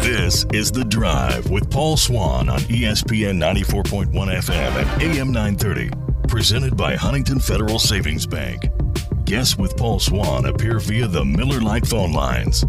This 0.03 0.45
is 0.53 0.71
The 0.71 0.85
Drive 0.85 1.49
with 1.49 1.69
Paul 1.71 1.97
Swann 1.97 2.49
on 2.49 2.59
ESPN 2.59 3.38
94.1 3.38 4.12
FM 4.12 4.75
and 4.75 5.01
AM 5.01 5.31
930. 5.31 5.89
Presented 6.27 6.77
by 6.77 6.95
Huntington 6.95 7.39
Federal 7.39 7.79
Savings 7.79 8.27
Bank. 8.27 8.69
Guests 9.25 9.57
with 9.57 9.75
Paul 9.77 9.99
Swann 9.99 10.45
appear 10.45 10.79
via 10.79 11.07
the 11.07 11.25
Miller 11.25 11.59
Lite 11.59 11.88
phone 11.88 12.13
lines. 12.13 12.63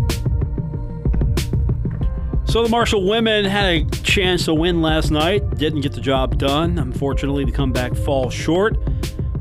So 2.51 2.65
the 2.65 2.69
Marshall 2.69 3.07
women 3.07 3.45
had 3.45 3.65
a 3.65 3.85
chance 4.03 4.47
to 4.47 4.55
win 4.55 4.83
last 4.83 5.13
night. 5.13 5.49
Didn't 5.51 5.83
get 5.83 5.93
the 5.93 6.01
job 6.01 6.37
done. 6.37 6.81
Unfortunately, 6.81 7.45
the 7.45 7.53
comeback 7.53 7.95
falls 7.95 8.35
short. 8.35 8.77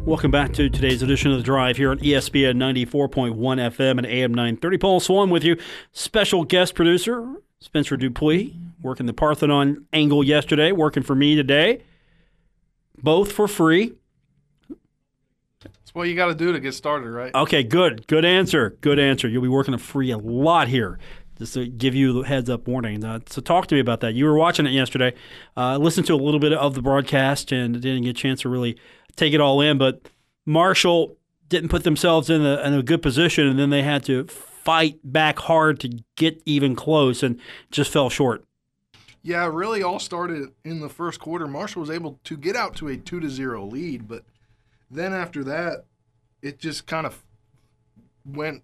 Welcome 0.05 0.29
back 0.29 0.53
to 0.53 0.69
today's 0.69 1.01
edition 1.01 1.31
of 1.31 1.37
The 1.37 1.43
Drive 1.43 1.75
here 1.75 1.89
on 1.89 1.97
ESPN 1.97 2.57
94.1 2.57 3.33
FM 3.33 3.97
and 3.97 4.05
AM 4.05 4.31
930. 4.35 4.77
Paul 4.77 4.99
Swann 4.99 5.31
with 5.31 5.43
you. 5.43 5.57
Special 5.91 6.43
guest 6.43 6.75
producer 6.75 7.33
Spencer 7.59 7.97
Dupuis, 7.97 8.51
working 8.79 9.07
the 9.07 9.13
Parthenon 9.13 9.87
angle 9.91 10.23
yesterday, 10.23 10.71
working 10.71 11.01
for 11.01 11.15
me 11.15 11.35
today. 11.35 11.81
Both 13.01 13.31
for 13.31 13.47
free. 13.47 13.93
That's 15.63 15.95
what 15.95 16.07
you 16.07 16.15
got 16.15 16.27
to 16.27 16.35
do 16.35 16.53
to 16.53 16.59
get 16.59 16.75
started, 16.75 17.09
right? 17.09 17.33
Okay, 17.33 17.63
good. 17.63 18.05
Good 18.05 18.23
answer. 18.23 18.77
Good 18.81 18.99
answer. 18.99 19.27
You'll 19.27 19.41
be 19.41 19.47
working 19.47 19.73
a 19.73 19.79
free 19.79 20.11
a 20.11 20.17
lot 20.19 20.67
here 20.67 20.99
just 21.39 21.53
to 21.53 21.65
give 21.65 21.95
you 21.95 22.13
the 22.13 22.27
heads 22.27 22.49
up 22.49 22.67
warning. 22.67 23.03
Uh, 23.03 23.19
so 23.27 23.41
talk 23.41 23.67
to 23.67 23.75
me 23.75 23.81
about 23.81 24.01
that. 24.01 24.13
You 24.13 24.25
were 24.25 24.35
watching 24.35 24.65
it 24.67 24.71
yesterday. 24.71 25.13
Uh, 25.57 25.77
listened 25.77 26.05
to 26.07 26.13
a 26.13 26.17
little 26.17 26.39
bit 26.39 26.53
of 26.53 26.75
the 26.75 26.81
broadcast 26.81 27.51
and 27.51 27.81
didn't 27.81 28.03
get 28.03 28.09
a 28.09 28.13
chance 28.13 28.41
to 28.41 28.49
really 28.49 28.77
take 29.15 29.33
it 29.33 29.41
all 29.41 29.61
in. 29.61 29.77
But 29.77 30.09
Marshall 30.45 31.15
didn't 31.47 31.69
put 31.69 31.83
themselves 31.83 32.29
in 32.29 32.45
a, 32.45 32.61
in 32.61 32.73
a 32.73 32.83
good 32.83 33.01
position, 33.01 33.47
and 33.47 33.57
then 33.57 33.69
they 33.69 33.81
had 33.81 34.03
to 34.03 34.25
fight 34.25 34.99
back 35.03 35.39
hard 35.39 35.79
to 35.79 35.89
get 36.15 36.41
even 36.45 36.75
close, 36.75 37.23
and 37.23 37.39
just 37.71 37.91
fell 37.91 38.09
short. 38.09 38.43
Yeah, 39.23 39.49
really 39.51 39.81
all 39.81 39.99
started 39.99 40.49
in 40.63 40.79
the 40.79 40.89
first 40.89 41.19
quarter. 41.19 41.47
Marshall 41.47 41.81
was 41.81 41.89
able 41.89 42.19
to 42.25 42.37
get 42.37 42.55
out 42.55 42.75
to 42.77 42.87
a 42.87 42.97
two 42.97 43.19
to 43.19 43.29
zero 43.29 43.65
lead, 43.65 44.07
but 44.07 44.23
then 44.91 45.13
after 45.13 45.43
that, 45.45 45.85
it 46.41 46.59
just 46.59 46.85
kind 46.85 47.05
of 47.05 47.23
went 48.25 48.63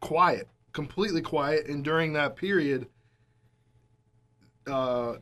quiet 0.00 0.48
completely 0.72 1.22
quiet. 1.22 1.66
And 1.66 1.84
during 1.84 2.12
that 2.14 2.36
period, 2.36 2.86
uh, 4.66 5.16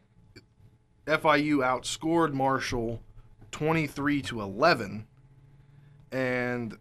FIU 1.07 1.59
outscored 1.59 2.33
Marshall 2.33 3.03
23 3.51 4.23
to 4.23 4.41
11, 4.41 5.07
and 6.13 6.79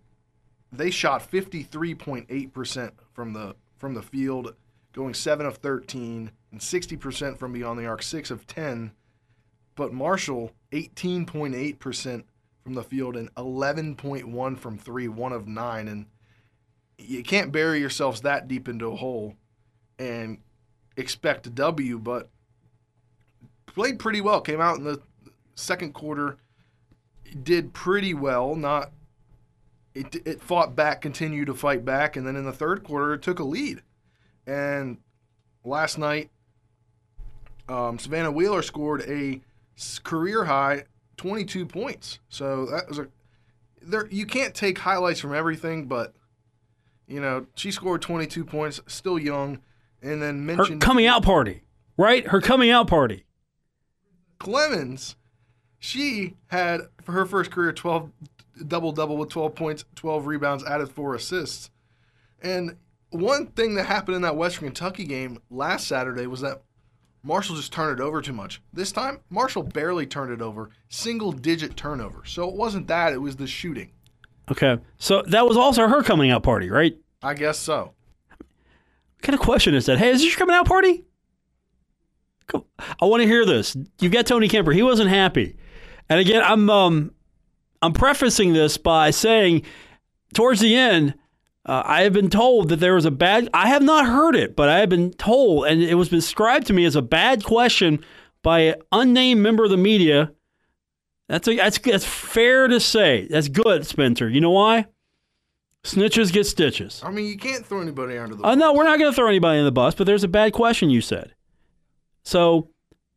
they 0.71 0.91
shot 0.91 1.29
53.8% 1.29 2.91
from 3.13 3.34
the 3.34 3.55
from 3.77 3.93
the 3.93 4.01
field, 4.01 4.55
going 4.91 5.13
7 5.13 5.45
of 5.45 5.58
13 5.58 6.32
and 6.51 6.60
60% 6.60 7.38
from 7.38 7.53
beyond 7.53 7.79
the 7.79 7.86
arc, 7.86 8.03
6 8.03 8.29
of 8.29 8.45
10. 8.45 8.91
But 9.75 9.93
Marshall 9.93 10.51
18.8% 10.73 12.23
from 12.62 12.73
the 12.73 12.84
field 12.84 13.15
and 13.15 13.34
11.1 13.36 14.58
from 14.58 14.77
3, 14.77 15.08
1 15.08 15.32
of 15.32 15.47
9 15.47 15.88
and 15.88 16.05
you 16.99 17.23
can't 17.23 17.51
bury 17.51 17.79
yourselves 17.79 18.21
that 18.21 18.47
deep 18.47 18.67
into 18.67 18.88
a 18.88 18.95
hole 18.95 19.35
and 19.97 20.39
expect 20.97 21.47
a 21.47 21.49
W, 21.49 21.97
but 21.97 22.29
played 23.65 23.99
pretty 23.99 24.21
well. 24.21 24.41
Came 24.41 24.62
out 24.62 24.77
in 24.77 24.83
the 24.83 25.01
second 25.55 25.93
quarter, 25.93 26.38
did 27.43 27.73
pretty 27.73 28.13
well. 28.13 28.55
Not 28.55 28.91
it, 29.93 30.15
it 30.25 30.41
fought 30.41 30.75
back, 30.75 31.01
continued 31.01 31.47
to 31.47 31.53
fight 31.53 31.83
back, 31.83 32.15
and 32.15 32.25
then 32.25 32.35
in 32.35 32.45
the 32.45 32.53
third 32.53 32.83
quarter, 32.83 33.13
it 33.13 33.21
took 33.21 33.39
a 33.39 33.43
lead. 33.43 33.81
And 34.45 34.97
last 35.63 35.97
night, 35.97 36.29
um, 37.67 37.99
Savannah 37.99 38.31
Wheeler 38.31 38.62
scored 38.62 39.01
a 39.07 39.41
career 40.03 40.45
high 40.45 40.83
22 41.17 41.65
points. 41.65 42.19
So 42.29 42.65
that 42.67 42.88
was 42.88 42.99
a 42.99 43.07
there. 43.81 44.07
You 44.09 44.25
can't 44.25 44.53
take 44.53 44.79
highlights 44.79 45.19
from 45.19 45.33
everything, 45.33 45.85
but 45.85 46.13
you 47.10 47.19
know, 47.19 47.48
she 47.56 47.72
scored 47.72 48.02
22 48.02 48.45
points, 48.45 48.80
still 48.88 49.19
young, 49.19 49.60
and 50.02 50.22
then 50.22 50.45
mentioned 50.45 50.82
her 50.82 50.88
coming 50.88 51.08
out 51.08 51.24
party, 51.24 51.63
right? 51.98 52.28
Her 52.28 52.39
coming 52.39 52.69
out 52.69 52.88
party. 52.88 53.26
Clemens, 54.38 55.15
she 55.80 56.36
had 56.48 56.82
for 57.04 57.12
her 57.12 57.26
first 57.26 57.52
career 57.52 57.74
12 57.74 58.12
double 58.67 58.91
double 58.91 59.17
with 59.17 59.30
12 59.30 59.56
points, 59.56 59.86
12 59.95 60.28
rebounds, 60.28 60.63
added 60.63 60.89
four 60.89 61.15
assists. 61.15 61.69
And 62.41 62.78
one 63.10 63.48
thing 63.48 63.76
that 63.76 63.86
happened 63.86 64.15
in 64.15 64.22
that 64.22 64.36
Western 64.36 64.67
Kentucky 64.67 65.06
game 65.06 65.39
last 65.50 65.88
Saturday 65.88 66.28
was 66.28 66.41
that 66.41 66.62
Marshall 67.24 67.56
just 67.56 67.74
turned 67.74 68.00
it 68.00 68.04
over 68.04 68.22
too 68.22 68.34
much. 68.34 68.62
This 68.72 68.91
time, 68.91 69.19
Marshall 69.30 69.63
barely 69.63 70.06
turned 70.06 70.32
it 70.32 70.41
over, 70.41 70.69
single 70.88 71.32
digit 71.32 71.76
turnover. 71.76 72.24
So 72.26 72.48
it 72.48 72.56
wasn't 72.56 72.88
that, 72.88 73.13
it 73.13 73.22
was 73.22 73.36
the 73.36 73.48
shooting. 73.48 73.91
Okay. 74.51 74.77
So 74.97 75.21
that 75.27 75.47
was 75.47 75.57
also 75.57 75.88
her 75.88 76.03
coming 76.03 76.31
out 76.31 76.43
party, 76.43 76.69
right? 76.69 76.97
I 77.21 77.33
guess 77.33 77.59
so. 77.59 77.93
What 78.38 79.21
kind 79.21 79.35
of 79.35 79.41
question 79.41 79.75
is 79.75 79.85
that? 79.85 79.97
Hey, 79.97 80.09
is 80.09 80.21
this 80.21 80.29
your 80.29 80.38
coming 80.38 80.55
out 80.55 80.65
party? 80.65 81.05
I 82.99 83.05
want 83.05 83.21
to 83.21 83.27
hear 83.27 83.45
this. 83.45 83.77
You've 83.99 84.12
got 84.12 84.25
Tony 84.25 84.47
Kemper. 84.47 84.71
He 84.71 84.81
wasn't 84.81 85.09
happy. 85.09 85.55
And 86.09 86.19
again, 86.19 86.41
I'm 86.43 86.69
um, 86.69 87.12
I'm 87.81 87.93
prefacing 87.93 88.53
this 88.53 88.77
by 88.77 89.12
saying 89.12 89.63
towards 90.33 90.59
the 90.59 90.75
end, 90.75 91.13
uh, 91.65 91.83
I 91.85 92.01
have 92.01 92.13
been 92.13 92.29
told 92.29 92.69
that 92.69 92.77
there 92.77 92.95
was 92.95 93.05
a 93.05 93.12
bad. 93.12 93.49
I 93.53 93.67
have 93.67 93.83
not 93.83 94.05
heard 94.05 94.35
it, 94.35 94.55
but 94.55 94.69
I 94.69 94.79
have 94.79 94.89
been 94.89 95.12
told, 95.12 95.67
and 95.67 95.81
it 95.83 95.95
was 95.95 96.09
described 96.09 96.67
to 96.67 96.73
me 96.73 96.85
as 96.85 96.95
a 96.95 97.01
bad 97.01 97.43
question 97.43 98.03
by 98.41 98.62
an 98.62 98.75
unnamed 98.91 99.41
member 99.41 99.65
of 99.65 99.69
the 99.69 99.77
media. 99.77 100.31
That's 101.30 101.48
a, 101.48 101.56
that's 101.56 101.78
that's 101.78 102.06
fair 102.06 102.68
to 102.68 102.80
say. 102.80 103.28
That's 103.30 103.48
good, 103.48 103.86
Spencer. 103.86 104.28
You 104.28 104.42
know 104.42 104.50
why? 104.50 104.88
Snitches 105.84 106.34
get 106.34 106.46
stitches. 106.46 107.02
I 107.06 107.12
mean, 107.12 107.28
you 107.28 107.38
can't 107.38 107.65
throw 107.65 107.82
anybody 107.82 108.18
under 108.18 108.36
the. 108.36 108.44
Uh, 108.44 108.56
no, 108.56 108.74
we're 108.74 108.84
not 108.84 109.00
going 109.00 109.12
to 109.12 109.15
throw 109.15 109.28
anybody 109.28 109.60
in 109.60 109.65
the 109.65 109.72
bus, 109.72 109.94
but 109.96 110.08
there's 110.08 110.24
a 110.24 110.28
bad 110.28 110.54
question 110.54 110.89
you 110.89 111.02
said. 111.02 111.36
So, 112.24 112.70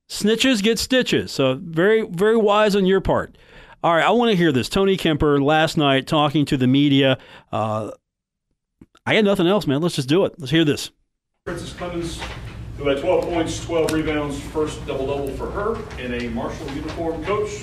snitches 0.08 0.62
get 0.62 0.78
stitches. 0.78 1.32
So, 1.32 1.58
very, 1.60 2.06
very 2.06 2.36
wise 2.36 2.76
on 2.76 2.86
your 2.86 3.00
part. 3.00 3.36
All 3.82 3.94
right, 3.94 4.04
I 4.04 4.10
want 4.10 4.30
to 4.30 4.36
hear 4.36 4.52
this. 4.52 4.68
Tony 4.68 4.96
Kemper 4.96 5.42
last 5.42 5.76
night 5.76 6.06
talking 6.06 6.44
to 6.46 6.56
the 6.56 6.68
media. 6.68 7.18
Uh, 7.50 7.90
I 9.04 9.14
got 9.14 9.24
nothing 9.24 9.48
else, 9.48 9.66
man. 9.66 9.80
Let's 9.80 9.96
just 9.96 10.08
do 10.08 10.24
it. 10.26 10.34
Let's 10.38 10.52
hear 10.52 10.64
this. 10.64 10.90
Princess 11.44 11.72
Clemens, 11.72 12.20
who 12.82 12.88
had 12.88 12.98
12 12.98 13.24
points, 13.24 13.64
12 13.64 13.92
rebounds, 13.92 14.40
first 14.40 14.84
double 14.86 15.06
double 15.06 15.28
for 15.36 15.48
her 15.50 15.78
in 16.00 16.14
a 16.14 16.28
Marshall 16.30 16.68
uniform. 16.72 17.22
Coach, 17.24 17.62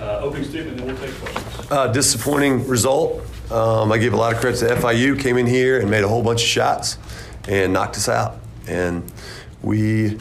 uh, 0.00 0.18
opening 0.22 0.44
statement, 0.44 0.76
then 0.76 0.86
we'll 0.88 0.96
take 0.96 1.14
questions. 1.20 1.70
Uh, 1.70 1.86
disappointing 1.92 2.66
result. 2.66 3.22
Um, 3.52 3.92
I 3.92 3.98
give 3.98 4.12
a 4.12 4.16
lot 4.16 4.32
of 4.32 4.40
credit 4.40 4.58
to 4.58 4.74
FIU. 4.74 5.20
Came 5.20 5.36
in 5.36 5.46
here 5.46 5.80
and 5.80 5.88
made 5.88 6.02
a 6.02 6.08
whole 6.08 6.22
bunch 6.22 6.42
of 6.42 6.48
shots 6.48 6.98
and 7.46 7.72
knocked 7.72 7.96
us 7.96 8.08
out. 8.08 8.38
And 8.66 9.04
we 9.62 10.18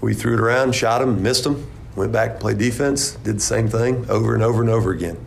we 0.00 0.14
threw 0.14 0.34
it 0.34 0.40
around, 0.40 0.74
shot 0.74 0.98
them, 1.00 1.22
missed 1.22 1.44
them. 1.44 1.64
Went 1.94 2.12
back, 2.12 2.40
played 2.40 2.58
defense, 2.58 3.12
did 3.12 3.36
the 3.36 3.40
same 3.40 3.68
thing 3.68 4.08
over 4.08 4.34
and 4.34 4.42
over 4.42 4.62
and 4.62 4.70
over 4.70 4.92
again. 4.92 5.18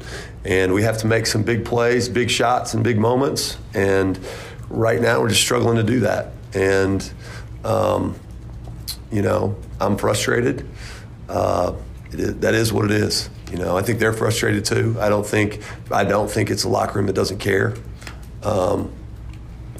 And 0.44 0.74
we 0.74 0.84
have 0.84 0.98
to 1.00 1.08
make 1.08 1.28
some 1.28 1.44
big 1.44 1.64
plays, 1.64 2.10
big 2.10 2.30
shots, 2.30 2.74
and 2.74 2.84
big 2.84 2.98
moments. 2.98 3.58
And 3.74 4.20
right 4.70 5.00
now, 5.02 5.22
we're 5.22 5.30
just 5.30 5.42
struggling 5.42 5.76
to 5.78 5.84
do 5.84 6.00
that. 6.02 6.32
And 6.54 7.12
um, 7.64 8.16
you 9.12 9.22
know, 9.22 9.56
I'm 9.80 9.98
frustrated. 9.98 10.68
Uh, 11.30 11.76
that 12.12 12.54
is 12.54 12.74
what 12.74 12.86
it 12.86 12.92
is. 12.92 13.30
You 13.52 13.58
know, 13.58 13.78
I 13.78 13.82
think 13.82 14.00
they're 14.00 14.14
frustrated 14.14 14.66
too. 14.66 14.96
I 15.00 15.10
don't 15.10 15.26
think 15.26 15.62
I 15.92 16.04
don't 16.04 16.30
think 16.30 16.50
it's 16.50 16.64
a 16.64 16.70
locker 16.70 17.00
room 17.00 17.08
that 17.08 17.14
doesn't 17.14 17.40
care 17.40 17.76
um, 18.44 18.92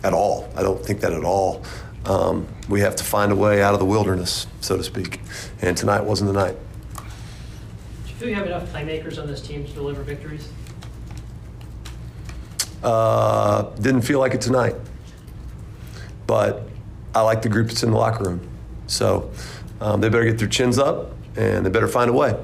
at 0.04 0.14
all. 0.14 0.50
I 0.56 0.62
don't 0.62 0.84
think 0.84 1.02
that 1.02 1.14
at 1.14 1.24
all. 1.24 1.64
Um, 2.06 2.48
we 2.68 2.82
have 2.82 2.96
to 2.98 3.04
find 3.04 3.32
a 3.32 3.36
way 3.36 3.62
out 3.62 3.74
of 3.74 3.80
the 3.80 3.86
wilderness, 3.86 4.48
so 4.60 4.76
to 4.76 4.84
speak. 4.84 5.22
And 5.62 5.78
tonight 5.78 6.04
wasn't 6.04 6.34
the 6.34 6.40
night. 6.40 6.56
Do 6.96 8.10
you 8.10 8.16
feel 8.16 8.30
you 8.30 8.36
have 8.36 8.48
enough 8.48 8.72
playmakers 8.74 9.22
on 9.22 9.28
this 9.28 9.42
team 9.42 9.66
to 9.66 9.72
deliver 9.72 10.04
victories? 10.04 10.50
Uh, 12.84 13.64
didn't 13.76 14.02
feel 14.02 14.20
like 14.20 14.34
it 14.34 14.42
tonight, 14.42 14.76
but 16.26 16.68
I 17.14 17.22
like 17.22 17.42
the 17.42 17.50
group 17.50 17.68
that's 17.68 17.84
in 17.84 17.92
the 17.92 17.98
locker 17.98 18.24
room. 18.24 18.50
So 18.88 19.32
um, 19.80 20.02
they 20.02 20.10
better 20.10 20.26
get 20.26 20.38
their 20.38 20.48
chins 20.48 20.80
up 20.80 21.14
and 21.36 21.66
they 21.66 21.70
better 21.70 21.88
find 21.88 22.10
a 22.10 22.14
way. 22.14 22.38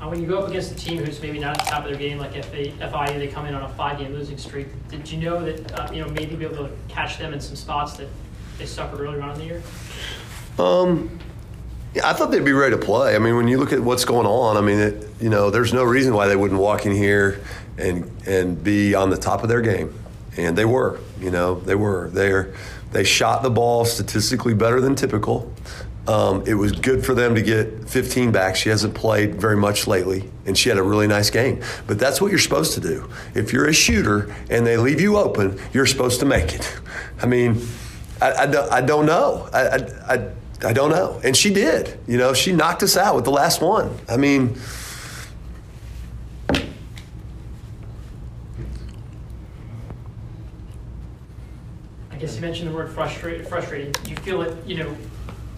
Uh, 0.00 0.08
when 0.08 0.20
you 0.20 0.26
go 0.26 0.40
up 0.40 0.48
against 0.48 0.72
a 0.72 0.74
team 0.74 1.04
who's 1.04 1.20
maybe 1.22 1.38
not 1.38 1.56
at 1.58 1.64
the 1.64 1.70
top 1.70 1.84
of 1.84 1.90
their 1.90 1.98
game, 1.98 2.18
like 2.18 2.32
FIU, 2.32 3.18
they 3.18 3.28
come 3.28 3.46
in 3.46 3.54
on 3.54 3.62
a 3.62 3.68
five-game 3.74 4.12
losing 4.12 4.36
streak. 4.36 4.66
Did 4.88 5.08
you 5.10 5.18
know 5.18 5.44
that 5.44 5.78
uh, 5.78 5.92
you 5.92 6.02
know 6.02 6.08
maybe 6.08 6.34
be 6.34 6.44
able 6.44 6.66
to 6.66 6.70
catch 6.88 7.18
them 7.18 7.32
in 7.32 7.40
some 7.40 7.54
spots 7.54 7.96
that 7.98 8.08
they 8.58 8.66
suffered 8.66 9.00
earlier 9.00 9.22
on 9.22 9.30
in 9.32 9.38
the 9.38 9.44
year? 9.44 9.62
Um, 10.58 11.20
yeah, 11.94 12.08
I 12.08 12.14
thought 12.14 12.30
they'd 12.30 12.44
be 12.44 12.52
ready 12.52 12.74
to 12.74 12.82
play. 12.82 13.14
I 13.14 13.18
mean, 13.18 13.36
when 13.36 13.48
you 13.48 13.58
look 13.58 13.72
at 13.72 13.80
what's 13.80 14.04
going 14.04 14.26
on, 14.26 14.56
I 14.56 14.60
mean, 14.60 14.78
it, 14.78 15.08
you 15.20 15.28
know, 15.28 15.50
there's 15.50 15.72
no 15.72 15.84
reason 15.84 16.14
why 16.14 16.26
they 16.26 16.36
wouldn't 16.36 16.60
walk 16.60 16.86
in 16.86 16.92
here 16.92 17.40
and 17.78 18.10
and 18.26 18.62
be 18.62 18.94
on 18.94 19.10
the 19.10 19.16
top 19.16 19.42
of 19.42 19.48
their 19.48 19.60
game, 19.60 19.94
and 20.36 20.56
they 20.56 20.64
were. 20.64 21.00
You 21.20 21.30
know, 21.30 21.60
they 21.60 21.74
were. 21.74 22.10
They 22.10 22.52
they 22.92 23.04
shot 23.04 23.42
the 23.42 23.50
ball 23.50 23.84
statistically 23.84 24.54
better 24.54 24.80
than 24.80 24.94
typical. 24.94 25.52
Um, 26.06 26.42
it 26.46 26.54
was 26.54 26.72
good 26.72 27.06
for 27.06 27.14
them 27.14 27.36
to 27.36 27.42
get 27.42 27.88
15 27.88 28.32
back. 28.32 28.56
She 28.56 28.68
hasn't 28.68 28.92
played 28.92 29.40
very 29.40 29.56
much 29.56 29.86
lately, 29.86 30.28
and 30.46 30.58
she 30.58 30.68
had 30.68 30.76
a 30.76 30.82
really 30.82 31.06
nice 31.06 31.30
game. 31.30 31.62
But 31.86 31.98
that's 31.98 32.20
what 32.20 32.30
you're 32.30 32.40
supposed 32.40 32.74
to 32.74 32.80
do. 32.80 33.08
If 33.34 33.52
you're 33.52 33.68
a 33.68 33.72
shooter 33.72 34.34
and 34.50 34.66
they 34.66 34.76
leave 34.76 35.00
you 35.00 35.16
open, 35.16 35.60
you're 35.72 35.86
supposed 35.86 36.18
to 36.20 36.26
make 36.26 36.54
it. 36.54 36.76
I 37.22 37.26
mean, 37.26 37.64
I, 38.20 38.32
I, 38.32 38.76
I 38.78 38.80
don't 38.80 39.06
know. 39.06 39.48
I, 39.52 39.76
I, 40.08 40.32
I 40.64 40.72
don't 40.72 40.90
know. 40.90 41.20
And 41.22 41.36
she 41.36 41.54
did. 41.54 41.98
You 42.08 42.18
know, 42.18 42.34
she 42.34 42.52
knocked 42.52 42.82
us 42.82 42.96
out 42.96 43.14
with 43.14 43.24
the 43.24 43.30
last 43.30 43.60
one. 43.60 43.96
I 44.08 44.16
mean, 44.16 44.58
guess 52.22 52.36
you 52.36 52.40
mentioned 52.40 52.70
the 52.70 52.74
word 52.74 52.90
frustrated. 52.90 53.98
Do 54.04 54.10
you 54.10 54.16
feel 54.16 54.42
it, 54.42 54.56
you 54.66 54.76
know 54.76 54.96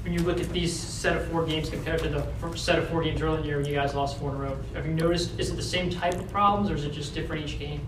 when 0.02 0.12
you 0.12 0.20
look 0.20 0.40
at 0.40 0.48
these 0.50 0.74
set 0.74 1.16
of 1.16 1.26
four 1.28 1.46
games 1.46 1.70
compared 1.70 2.00
to 2.00 2.08
the 2.08 2.56
set 2.56 2.78
of 2.78 2.88
four 2.88 3.02
games 3.02 3.22
earlier 3.22 3.36
in 3.36 3.42
the 3.42 3.48
year 3.48 3.56
when 3.56 3.66
you 3.66 3.74
guys 3.74 3.94
lost 3.94 4.18
four 4.18 4.30
in 4.30 4.36
a 4.36 4.38
row? 4.38 4.56
Have 4.74 4.86
you 4.86 4.92
noticed? 4.92 5.38
Is 5.38 5.50
it 5.50 5.56
the 5.56 5.62
same 5.62 5.90
type 5.90 6.14
of 6.14 6.30
problems, 6.30 6.70
or 6.70 6.74
is 6.74 6.84
it 6.84 6.92
just 6.92 7.14
different 7.14 7.44
each 7.44 7.58
game? 7.58 7.86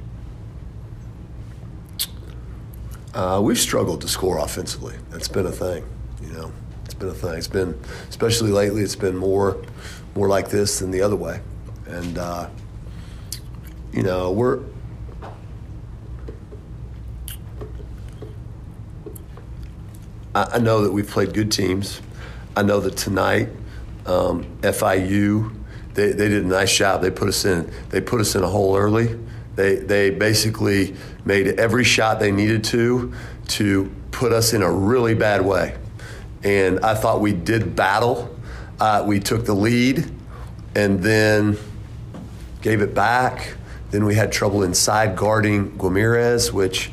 Uh, 3.15 3.41
we've 3.43 3.59
struggled 3.59 4.03
to 4.03 4.09
score 4.09 4.39
offensively. 4.39 4.95
That's 5.11 5.29
been 5.29 5.47
a 5.47 5.53
thing, 5.53 5.85
you 6.23 6.33
know. 6.33 6.53
It's 6.85 6.95
been 6.95 7.09
a 7.09 7.15
thing. 7.15 7.35
It's 7.35 7.49
been, 7.49 7.79
especially 8.09 8.51
lately, 8.51 8.83
it's 8.83 8.97
been 8.97 9.17
more, 9.17 9.63
more 10.15 10.29
like 10.29 10.49
this 10.49 10.79
than 10.81 10.91
the 10.91 11.01
other 11.01 11.17
way. 11.17 11.41
And 11.87 12.19
uh, 12.19 12.49
you 13.93 14.03
know, 14.03 14.33
we're 14.33 14.61
I, 20.37 20.57
I 20.57 20.59
know 20.59 20.83
that 20.83 20.93
we've 20.93 21.09
played 21.09 21.33
good 21.33 21.51
teams. 21.51 22.03
I 22.55 22.63
know 22.63 22.79
that 22.81 22.97
tonight, 22.97 23.49
um, 24.05 24.45
FIU, 24.61 25.53
they, 25.95 26.13
they 26.13 26.29
did 26.29 26.45
a 26.45 26.47
nice 26.47 26.77
job. 26.77 27.01
They 27.01 27.11
put 27.11 27.29
us 27.29 27.45
in. 27.47 27.71
They 27.89 28.03
put 28.03 28.21
us 28.21 28.35
in 28.35 28.43
a 28.43 28.47
hole 28.47 28.77
early. 28.77 29.19
They 29.57 29.77
they 29.77 30.11
basically 30.11 30.95
made 31.25 31.59
every 31.59 31.85
shot 31.85 32.21
they 32.21 32.31
needed 32.31 32.63
to 32.65 33.15
to 33.49 33.91
put 34.11 34.33
us 34.33 34.53
in 34.53 34.63
a 34.63 34.71
really 34.71 35.15
bad 35.15 35.43
way. 35.45 35.77
And 36.45 36.81
I 36.81 36.95
thought 36.95 37.21
we 37.23 37.33
did 37.33 37.75
battle. 37.75 38.37
Uh, 38.79 39.03
we 39.07 39.21
took 39.21 39.47
the 39.47 39.55
lead, 39.55 40.11
and 40.75 41.03
then 41.03 41.57
gave 42.61 42.83
it 42.83 42.95
back. 42.95 43.55
Then 43.91 44.05
we 44.05 44.15
had 44.15 44.31
trouble 44.31 44.63
inside 44.63 45.17
guarding 45.17 45.79
Guimarães, 45.79 46.53
which 46.53 46.91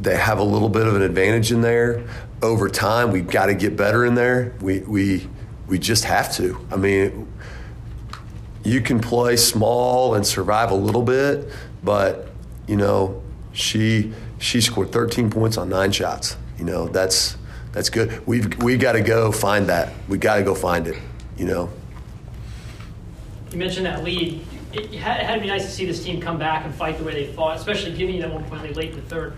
they 0.00 0.16
have 0.16 0.38
a 0.38 0.44
little 0.44 0.68
bit 0.68 0.86
of 0.86 0.94
an 0.94 1.02
advantage 1.02 1.50
in 1.50 1.62
there 1.62 2.06
over 2.42 2.68
time, 2.68 3.10
we've 3.12 3.28
got 3.28 3.46
to 3.46 3.54
get 3.54 3.76
better 3.76 4.04
in 4.04 4.14
there. 4.14 4.54
We, 4.60 4.80
we, 4.80 5.28
we 5.66 5.78
just 5.78 6.04
have 6.04 6.32
to. 6.34 6.58
I 6.70 6.76
mean, 6.76 7.32
you 8.64 8.80
can 8.80 9.00
play 9.00 9.36
small 9.36 10.14
and 10.14 10.26
survive 10.26 10.70
a 10.70 10.74
little 10.74 11.02
bit, 11.02 11.50
but, 11.82 12.28
you 12.66 12.76
know, 12.76 13.22
she, 13.52 14.12
she 14.38 14.60
scored 14.60 14.92
13 14.92 15.30
points 15.30 15.56
on 15.56 15.68
nine 15.68 15.92
shots. 15.92 16.36
You 16.58 16.64
know, 16.64 16.88
that's, 16.88 17.36
that's 17.72 17.90
good. 17.90 18.26
We've, 18.26 18.62
we 18.62 18.76
got 18.76 18.92
to 18.92 19.00
go 19.00 19.32
find 19.32 19.68
that. 19.68 19.92
We 20.08 20.18
got 20.18 20.36
to 20.36 20.42
go 20.42 20.54
find 20.54 20.86
it, 20.86 20.98
you 21.36 21.46
know. 21.46 21.70
You 23.50 23.58
mentioned 23.58 23.86
that 23.86 24.04
lead. 24.04 24.44
It 24.72 24.92
had, 24.94 25.20
it 25.20 25.26
had 25.26 25.34
to 25.36 25.40
be 25.40 25.46
nice 25.46 25.64
to 25.64 25.70
see 25.70 25.86
this 25.86 26.04
team 26.04 26.20
come 26.20 26.38
back 26.38 26.64
and 26.64 26.74
fight 26.74 26.98
the 26.98 27.04
way 27.04 27.12
they 27.12 27.32
fought, 27.32 27.56
especially 27.56 27.92
giving 27.92 28.16
you 28.16 28.22
that 28.22 28.32
one 28.32 28.44
point 28.44 28.76
late 28.76 28.90
in 28.90 28.96
the 28.96 29.02
third. 29.02 29.34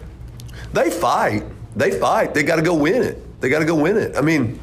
They 0.73 0.91
fight 0.91 1.45
they 1.77 1.99
fight. 1.99 2.35
They 2.35 2.43
got 2.43 2.57
to 2.57 2.63
go 2.63 2.75
win 2.75 3.03
it. 3.03 3.41
They 3.41 3.49
got 3.49 3.61
to 3.61 3.65
go 3.65 3.75
win 3.75 3.97
it. 3.97 4.17
I 4.17 4.21
mean, 4.21 4.59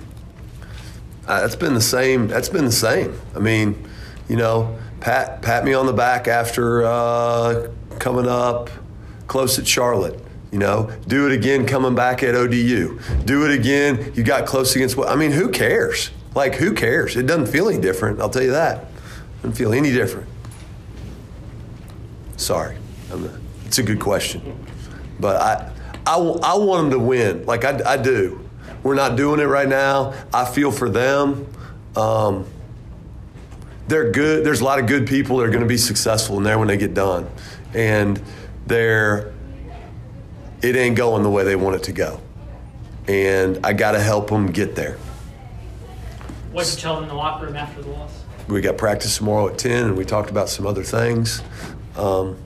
uh, 1.28 1.42
that's 1.42 1.56
been 1.56 1.74
the 1.74 1.82
same. 1.82 2.28
That's 2.28 2.50
been 2.50 2.66
the 2.66 2.72
same. 2.72 3.20
I 3.36 3.40
mean, 3.40 3.88
you 4.28 4.36
know, 4.36 4.78
pat 5.00 5.42
pat 5.42 5.66
me 5.66 5.74
on 5.74 5.86
the 5.86 5.94
back 5.94 6.28
after 6.28 6.84
uh, 6.86 7.70
coming 8.00 8.28
up 8.28 8.70
close 9.28 9.58
at 9.58 9.68
Charlotte. 9.68 10.20
You 10.52 10.60
know, 10.60 10.92
do 11.08 11.26
it 11.26 11.34
again 11.34 11.66
coming 11.66 11.96
back 11.96 12.24
at 12.24 12.36
ODU. 12.36 13.00
Do 13.26 13.46
it 13.46 13.60
again. 13.60 14.14
You 14.16 14.24
got 14.24 14.46
close 14.46 14.76
against 14.76 14.96
what? 14.96 15.10
I 15.10 15.16
mean, 15.16 15.32
who 15.32 15.50
cares? 15.50 16.12
Like, 16.34 16.56
who 16.56 16.74
cares? 16.74 17.16
It 17.16 17.26
doesn't 17.26 17.48
feel 17.48 17.68
any 17.70 17.82
different. 17.82 18.22
I'll 18.22 18.30
tell 18.30 18.44
you 18.44 18.52
that. 18.52 18.78
It 18.78 19.42
doesn't 19.42 19.58
feel 19.58 19.74
any 19.74 19.92
different. 19.92 20.30
Sorry, 22.38 22.78
it's 23.66 23.80
a 23.80 23.84
good 23.84 24.00
question, 24.00 24.66
but 25.20 25.38
I 25.38 25.72
I, 26.06 26.18
I 26.18 26.56
want 26.56 26.90
them 26.90 27.00
to 27.00 27.06
win. 27.06 27.46
Like 27.46 27.66
I, 27.66 27.94
I 27.94 27.98
do. 27.98 28.48
We're 28.84 28.96
not 28.96 29.16
doing 29.16 29.40
it 29.40 29.46
right 29.46 29.68
now. 29.68 30.14
I 30.34 30.46
feel 30.46 30.72
for 30.72 30.90
them. 30.90 31.48
Um, 31.96 32.46
they're 33.88 34.12
good. 34.12 34.46
There's 34.46 34.62
a 34.62 34.64
lot 34.64 34.80
of 34.80 34.88
good 34.88 35.08
people 35.08 35.38
that 35.38 35.44
are 35.46 35.50
going 35.50 35.62
to 35.62 35.68
be 35.68 35.78
successful 35.78 36.38
in 36.38 36.44
there 36.44 36.60
when 36.60 36.68
they 36.68 36.78
get 36.78 36.94
done, 36.94 37.28
and 37.74 38.22
they're 38.68 39.34
it 40.62 40.76
ain't 40.76 40.96
going 40.96 41.24
the 41.24 41.30
way 41.30 41.44
they 41.44 41.56
want 41.56 41.76
it 41.76 41.84
to 41.84 41.92
go, 41.92 42.20
and 43.08 43.64
I 43.64 43.74
got 43.74 43.92
to 43.92 44.02
help 44.02 44.30
them 44.30 44.48
get 44.48 44.76
there. 44.76 44.98
What 46.52 46.66
did 46.66 46.76
you 46.76 46.82
tell 46.82 46.96
them 46.96 47.04
in 47.04 47.10
the 47.10 47.16
locker 47.16 47.46
room 47.46 47.56
after 47.56 47.82
the 47.82 47.90
loss? 47.90 48.24
We 48.48 48.62
got 48.62 48.78
practice 48.78 49.18
tomorrow 49.18 49.50
at 49.50 49.58
ten, 49.58 49.86
and 49.86 49.98
we 49.98 50.06
talked 50.06 50.30
about 50.30 50.50
some 50.50 50.66
other 50.66 50.84
things. 50.84 51.42
Um, 51.96 52.38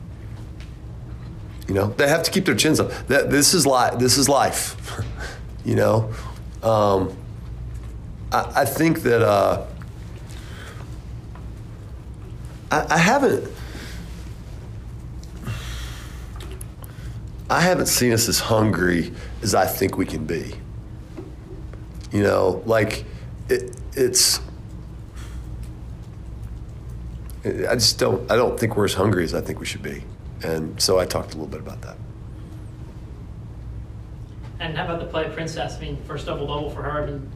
you 1.69 1.75
know, 1.75 1.89
they 1.97 2.07
have 2.07 2.23
to 2.23 2.31
keep 2.31 2.45
their 2.45 2.55
chins 2.55 2.79
up. 2.79 2.89
That 3.07 3.29
this 3.29 3.53
is 3.53 3.67
life. 3.67 3.99
This 3.99 4.17
is 4.17 4.27
life. 4.27 4.75
you 5.63 5.75
know, 5.75 6.11
um, 6.63 7.15
I, 8.31 8.61
I 8.61 8.65
think 8.65 9.03
that 9.03 9.21
uh, 9.21 9.67
I, 12.71 12.87
I 12.89 12.97
haven't. 12.97 13.47
I 17.51 17.61
haven't 17.61 17.87
seen 17.87 18.13
us 18.13 18.27
as 18.27 18.39
hungry 18.39 19.11
as 19.43 19.53
I 19.53 19.65
think 19.65 19.95
we 19.95 20.07
can 20.07 20.25
be. 20.25 20.55
You 22.11 22.23
know, 22.23 22.63
like 22.65 23.05
it, 23.47 23.75
it's. 23.93 24.41
I 27.45 27.75
just 27.75 27.99
don't. 27.99 28.29
I 28.31 28.35
don't 28.35 28.59
think 28.59 28.75
we're 28.75 28.85
as 28.85 28.95
hungry 28.95 29.23
as 29.23 29.35
I 29.35 29.41
think 29.41 29.59
we 29.59 29.67
should 29.67 29.83
be, 29.83 30.03
and 30.43 30.81
so 30.81 30.99
I 30.99 31.05
talked 31.05 31.33
a 31.33 31.37
little 31.37 31.47
bit 31.47 31.59
about 31.59 31.81
that. 31.81 31.97
And 34.59 34.75
how 34.77 34.85
about 34.85 34.99
the 34.99 35.05
play 35.05 35.25
of 35.25 35.33
Princess? 35.33 35.77
I 35.77 35.81
mean, 35.81 35.97
first 36.03 36.25
double 36.25 36.47
double 36.47 36.69
for 36.69 36.83
her. 36.83 37.03
I 37.03 37.05
mean, 37.05 37.31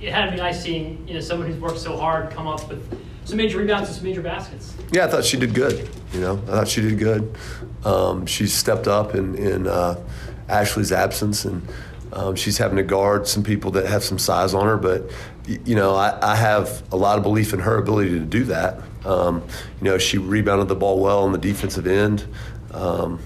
it 0.00 0.12
had 0.12 0.26
to 0.26 0.30
be 0.32 0.36
nice 0.36 0.62
seeing 0.62 1.06
you 1.08 1.14
know 1.14 1.20
someone 1.20 1.48
who's 1.48 1.60
worked 1.60 1.78
so 1.78 1.96
hard 1.96 2.30
come 2.30 2.46
up 2.46 2.68
with 2.68 2.98
some 3.24 3.36
major 3.36 3.58
rebounds 3.58 3.88
and 3.88 3.96
some 3.96 4.04
major 4.04 4.22
baskets. 4.22 4.74
Yeah, 4.92 5.04
I 5.04 5.08
thought 5.08 5.24
she 5.24 5.36
did 5.36 5.54
good. 5.54 5.88
You 6.12 6.20
know, 6.20 6.34
I 6.34 6.50
thought 6.50 6.68
she 6.68 6.80
did 6.80 6.98
good. 6.98 7.36
Um, 7.84 8.26
she 8.26 8.46
stepped 8.46 8.86
up 8.86 9.14
in 9.14 9.34
in 9.34 9.66
uh, 9.66 10.00
Ashley's 10.48 10.92
absence, 10.92 11.44
and 11.44 11.66
um, 12.12 12.36
she's 12.36 12.58
having 12.58 12.76
to 12.76 12.82
guard 12.82 13.26
some 13.26 13.42
people 13.42 13.72
that 13.72 13.86
have 13.86 14.04
some 14.04 14.18
size 14.18 14.54
on 14.54 14.66
her. 14.66 14.76
But 14.76 15.10
you 15.46 15.74
know, 15.74 15.94
I, 15.94 16.18
I 16.22 16.36
have 16.36 16.82
a 16.92 16.96
lot 16.96 17.18
of 17.18 17.24
belief 17.24 17.52
in 17.52 17.60
her 17.60 17.76
ability 17.76 18.10
to 18.10 18.24
do 18.24 18.44
that. 18.44 18.80
Um, 19.04 19.42
you 19.80 19.84
know, 19.84 19.98
she 19.98 20.18
rebounded 20.18 20.68
the 20.68 20.74
ball 20.74 21.00
well 21.00 21.24
on 21.24 21.32
the 21.32 21.38
defensive 21.38 21.86
end. 21.86 22.26
Um, 22.72 23.20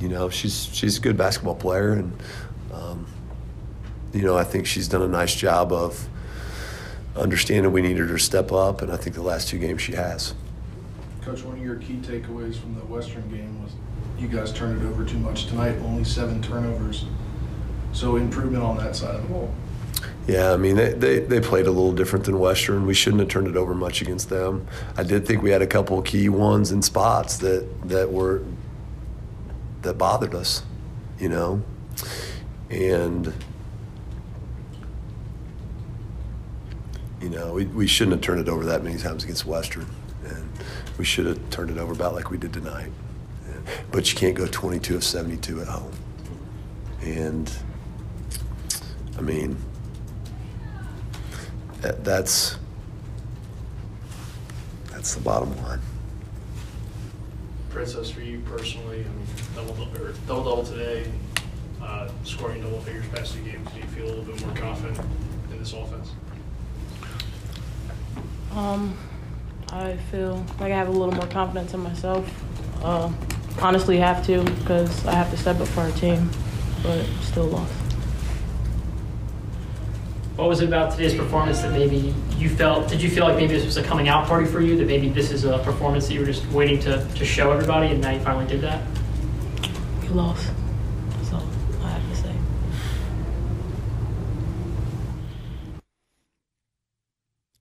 you 0.00 0.08
know, 0.08 0.28
she's 0.28 0.68
she's 0.72 0.98
a 0.98 1.00
good 1.00 1.16
basketball 1.16 1.54
player, 1.54 1.92
and 1.92 2.12
um, 2.72 3.06
you 4.12 4.22
know, 4.22 4.36
I 4.36 4.44
think 4.44 4.66
she's 4.66 4.88
done 4.88 5.02
a 5.02 5.08
nice 5.08 5.34
job 5.34 5.72
of 5.72 6.08
understanding 7.16 7.72
we 7.72 7.82
needed 7.82 8.08
her 8.08 8.18
to 8.18 8.18
step 8.18 8.52
up, 8.52 8.82
and 8.82 8.90
I 8.90 8.96
think 8.96 9.14
the 9.14 9.22
last 9.22 9.48
two 9.48 9.58
games 9.58 9.82
she 9.82 9.92
has. 9.92 10.34
Coach, 11.22 11.42
one 11.42 11.56
of 11.56 11.64
your 11.64 11.76
key 11.76 11.94
takeaways 11.94 12.56
from 12.56 12.74
the 12.74 12.84
Western 12.84 13.28
game 13.30 13.62
was 13.62 13.72
you 14.18 14.28
guys 14.28 14.52
turned 14.52 14.82
it 14.82 14.86
over 14.86 15.04
too 15.04 15.18
much 15.18 15.46
tonight, 15.46 15.76
only 15.78 16.04
seven 16.04 16.42
turnovers. 16.42 17.06
So 17.92 18.16
improvement 18.16 18.64
on 18.64 18.76
that 18.78 18.96
side 18.96 19.14
of 19.14 19.22
the 19.22 19.28
ball. 19.28 19.54
Yeah, 20.26 20.52
I 20.52 20.56
mean, 20.56 20.76
they, 20.76 20.94
they, 20.94 21.18
they 21.18 21.40
played 21.40 21.66
a 21.66 21.70
little 21.70 21.92
different 21.92 22.24
than 22.24 22.38
Western. 22.38 22.86
We 22.86 22.94
shouldn't 22.94 23.20
have 23.20 23.28
turned 23.28 23.46
it 23.46 23.56
over 23.56 23.74
much 23.74 24.00
against 24.00 24.30
them. 24.30 24.66
I 24.96 25.02
did 25.02 25.26
think 25.26 25.42
we 25.42 25.50
had 25.50 25.60
a 25.60 25.66
couple 25.66 26.00
key 26.00 26.30
ones 26.30 26.72
in 26.72 26.80
spots 26.80 27.36
that, 27.38 27.68
that 27.88 28.10
were 28.10 28.42
that 29.82 29.98
bothered 29.98 30.34
us, 30.34 30.62
you 31.18 31.28
know. 31.28 31.62
And 32.70 33.34
you 37.20 37.28
know, 37.28 37.52
we, 37.54 37.66
we 37.66 37.86
shouldn't 37.86 38.12
have 38.12 38.20
turned 38.22 38.40
it 38.40 38.48
over 38.48 38.64
that 38.64 38.82
many 38.82 38.98
times 38.98 39.24
against 39.24 39.46
Western. 39.46 39.86
And 40.26 40.48
we 40.98 41.04
should 41.04 41.26
have 41.26 41.50
turned 41.50 41.70
it 41.70 41.78
over 41.78 41.92
about 41.92 42.14
like 42.14 42.30
we 42.30 42.38
did 42.38 42.52
tonight. 42.52 42.90
But 43.90 44.12
you 44.12 44.18
can't 44.18 44.34
go 44.34 44.46
22 44.46 44.96
of 44.96 45.04
72 45.04 45.60
at 45.60 45.68
home. 45.68 45.92
And 47.02 47.50
I 49.16 49.20
mean, 49.20 49.56
that, 51.84 52.02
that's 52.02 52.56
that's 54.90 55.14
the 55.14 55.20
bottom 55.20 55.54
line. 55.62 55.80
Princess, 57.68 58.10
for 58.10 58.22
you 58.22 58.40
personally, 58.46 59.00
I 59.00 59.08
mean, 59.08 59.26
double 59.54 59.74
double, 59.74 60.02
or 60.02 60.12
double 60.26 60.44
double 60.44 60.64
today, 60.64 61.10
uh, 61.82 62.08
scoring 62.24 62.62
double 62.62 62.80
figures 62.80 63.04
past 63.08 63.34
two 63.34 63.42
games. 63.42 63.68
Do 63.72 63.80
you 63.80 63.86
feel 63.86 64.04
a 64.04 64.12
little 64.14 64.24
bit 64.24 64.46
more 64.46 64.56
confident 64.56 64.98
in 65.52 65.58
this 65.58 65.74
offense? 65.74 66.12
Um, 68.52 68.96
I 69.70 69.96
feel 70.10 70.36
like 70.60 70.72
I 70.72 70.76
have 70.76 70.88
a 70.88 70.92
little 70.92 71.14
more 71.14 71.26
confidence 71.26 71.74
in 71.74 71.80
myself. 71.80 72.26
Uh, 72.82 73.12
honestly, 73.60 73.98
have 73.98 74.24
to 74.26 74.42
because 74.42 75.04
I 75.04 75.12
have 75.12 75.30
to 75.32 75.36
step 75.36 75.60
up 75.60 75.68
for 75.68 75.80
our 75.80 75.90
team, 75.92 76.30
but 76.82 77.04
still 77.20 77.46
lost. 77.46 77.83
What 80.36 80.48
was 80.48 80.60
it 80.60 80.66
about 80.66 80.90
today's 80.90 81.14
performance 81.14 81.62
that 81.62 81.70
maybe 81.70 82.12
you 82.36 82.48
felt? 82.48 82.88
Did 82.88 83.00
you 83.00 83.08
feel 83.08 83.24
like 83.24 83.36
maybe 83.36 83.54
this 83.54 83.64
was 83.64 83.76
a 83.76 83.84
coming 83.84 84.08
out 84.08 84.26
party 84.26 84.46
for 84.46 84.60
you? 84.60 84.76
That 84.76 84.88
maybe 84.88 85.08
this 85.08 85.30
is 85.30 85.44
a 85.44 85.58
performance 85.58 86.08
that 86.08 86.14
you 86.14 86.20
were 86.20 86.26
just 86.26 86.44
waiting 86.48 86.80
to, 86.80 87.06
to 87.14 87.24
show 87.24 87.52
everybody, 87.52 87.92
and 87.92 88.00
now 88.00 88.10
you 88.10 88.18
finally 88.18 88.44
did 88.46 88.60
that? 88.62 88.84
We 90.02 90.08
lost. 90.08 90.50
That's 91.10 91.32
all 91.34 91.46
I 91.84 91.88
have 91.88 92.10
to 92.10 92.16
say. 92.16 92.34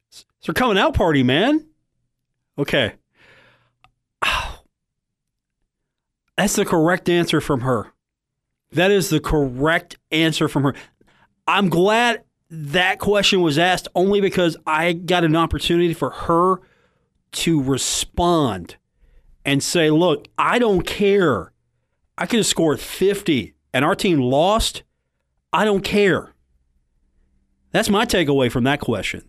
It's 0.10 0.48
her 0.48 0.54
coming 0.54 0.80
out 0.80 0.96
party, 0.96 1.22
man. 1.22 1.68
Okay. 2.58 2.94
That's 6.38 6.56
the 6.56 6.66
correct 6.66 7.08
answer 7.08 7.40
from 7.40 7.62
her. 7.62 7.94
That 8.72 8.90
is 8.90 9.12
the 9.12 9.20
correct 9.20 9.98
answer 10.10 10.48
from 10.48 10.64
her. 10.64 10.74
I'm 11.46 11.70
glad 11.70 12.24
that 12.56 13.00
question 13.00 13.42
was 13.42 13.58
asked 13.58 13.88
only 13.96 14.22
because 14.22 14.56
I 14.68 14.94
got 14.94 15.24
an 15.24 15.36
opportunity 15.36 15.96
for 15.96 16.12
her 16.12 16.62
to 17.32 17.64
respond 17.64 18.76
and 19.44 19.64
say, 19.64 19.90
look, 19.90 20.28
I 20.38 20.60
don't 20.60 20.86
care. 20.86 21.52
I 22.16 22.28
could 22.28 22.38
have 22.38 22.46
scored 22.46 22.80
50 22.80 23.56
and 23.74 23.84
our 23.84 23.96
team 23.96 24.20
lost. 24.20 24.84
I 25.52 25.66
don't 25.66 25.84
care. 25.84 26.36
That's 27.72 27.90
my 27.90 28.06
takeaway 28.06 28.52
from 28.52 28.66
that 28.66 28.80
question. 28.80 29.24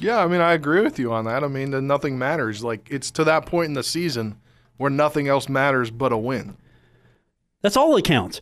Yeah, 0.00 0.18
I 0.18 0.26
mean, 0.26 0.40
I 0.40 0.54
agree 0.54 0.80
with 0.80 0.98
you 0.98 1.12
on 1.12 1.26
that. 1.26 1.44
I 1.44 1.46
mean, 1.46 1.86
nothing 1.86 2.18
matters. 2.18 2.64
Like, 2.64 2.88
it's 2.90 3.12
to 3.12 3.22
that 3.22 3.46
point 3.46 3.68
in 3.68 3.74
the 3.74 3.84
season 3.84 4.40
where 4.78 4.90
nothing 4.90 5.28
else 5.28 5.48
matters 5.48 5.92
but 5.92 6.10
a 6.10 6.18
win. 6.18 6.56
That's 7.62 7.76
all 7.76 7.94
that 7.94 8.04
counts. 8.04 8.40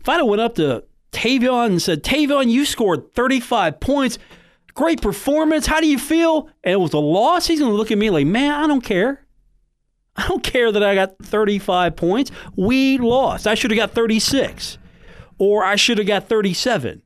If 0.00 0.08
I'd 0.08 0.16
have 0.16 0.26
went 0.26 0.40
up 0.40 0.54
to 0.54 0.84
Taevion 1.12 1.80
said, 1.80 2.02
Taevion, 2.02 2.50
you 2.50 2.64
scored 2.64 3.14
35 3.14 3.80
points. 3.80 4.18
Great 4.74 5.00
performance. 5.00 5.66
How 5.66 5.80
do 5.80 5.86
you 5.86 5.98
feel? 5.98 6.50
And 6.62 6.74
it 6.74 6.80
was 6.80 6.92
a 6.92 6.98
loss. 6.98 7.46
He's 7.46 7.60
going 7.60 7.72
to 7.72 7.76
look 7.76 7.90
at 7.90 7.98
me 7.98 8.10
like, 8.10 8.26
man, 8.26 8.52
I 8.52 8.66
don't 8.66 8.82
care. 8.82 9.26
I 10.16 10.28
don't 10.28 10.42
care 10.42 10.72
that 10.72 10.82
I 10.82 10.94
got 10.94 11.16
35 11.22 11.96
points. 11.96 12.30
We 12.56 12.98
lost. 12.98 13.46
I 13.46 13.54
should 13.54 13.70
have 13.70 13.78
got 13.78 13.92
36 13.92 14.78
or 15.38 15.64
I 15.64 15.76
should 15.76 15.98
have 15.98 16.06
got 16.06 16.28
37. 16.28 17.02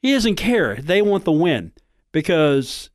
He 0.00 0.12
doesn't 0.12 0.36
care. 0.36 0.76
They 0.76 1.02
want 1.02 1.24
the 1.24 1.32
win 1.32 1.72
because 2.10 2.90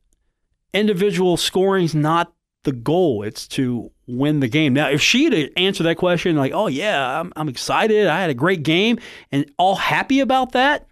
individual 0.72 1.36
scoring's 1.36 1.94
not 1.94 2.32
the 2.64 2.72
goal. 2.72 3.22
It's 3.22 3.46
to 3.48 3.90
win 4.06 4.40
the 4.40 4.48
game. 4.48 4.74
Now, 4.74 4.88
if 4.88 5.00
she'd 5.00 5.52
answered 5.56 5.84
that 5.84 5.96
question 5.96 6.36
like, 6.36 6.52
"Oh 6.52 6.66
yeah, 6.66 7.20
I'm, 7.20 7.32
I'm 7.36 7.48
excited. 7.48 8.06
I 8.06 8.20
had 8.20 8.30
a 8.30 8.34
great 8.34 8.62
game," 8.62 8.98
and 9.32 9.50
all 9.58 9.76
happy 9.76 10.20
about 10.20 10.52
that, 10.52 10.86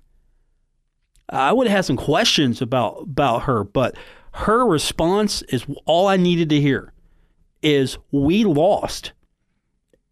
I 1.29 1.53
would 1.53 1.67
have 1.67 1.77
had 1.77 1.85
some 1.85 1.97
questions 1.97 2.63
about 2.63 3.03
about 3.03 3.43
her. 3.43 3.65
But 3.65 3.97
her 4.33 4.67
response 4.67 5.43
is 5.43 5.67
all 5.85 6.07
I 6.07 6.17
needed 6.17 6.49
to 6.51 6.61
hear: 6.61 6.93
is 7.63 7.99
we 8.11 8.45
lost, 8.45 9.13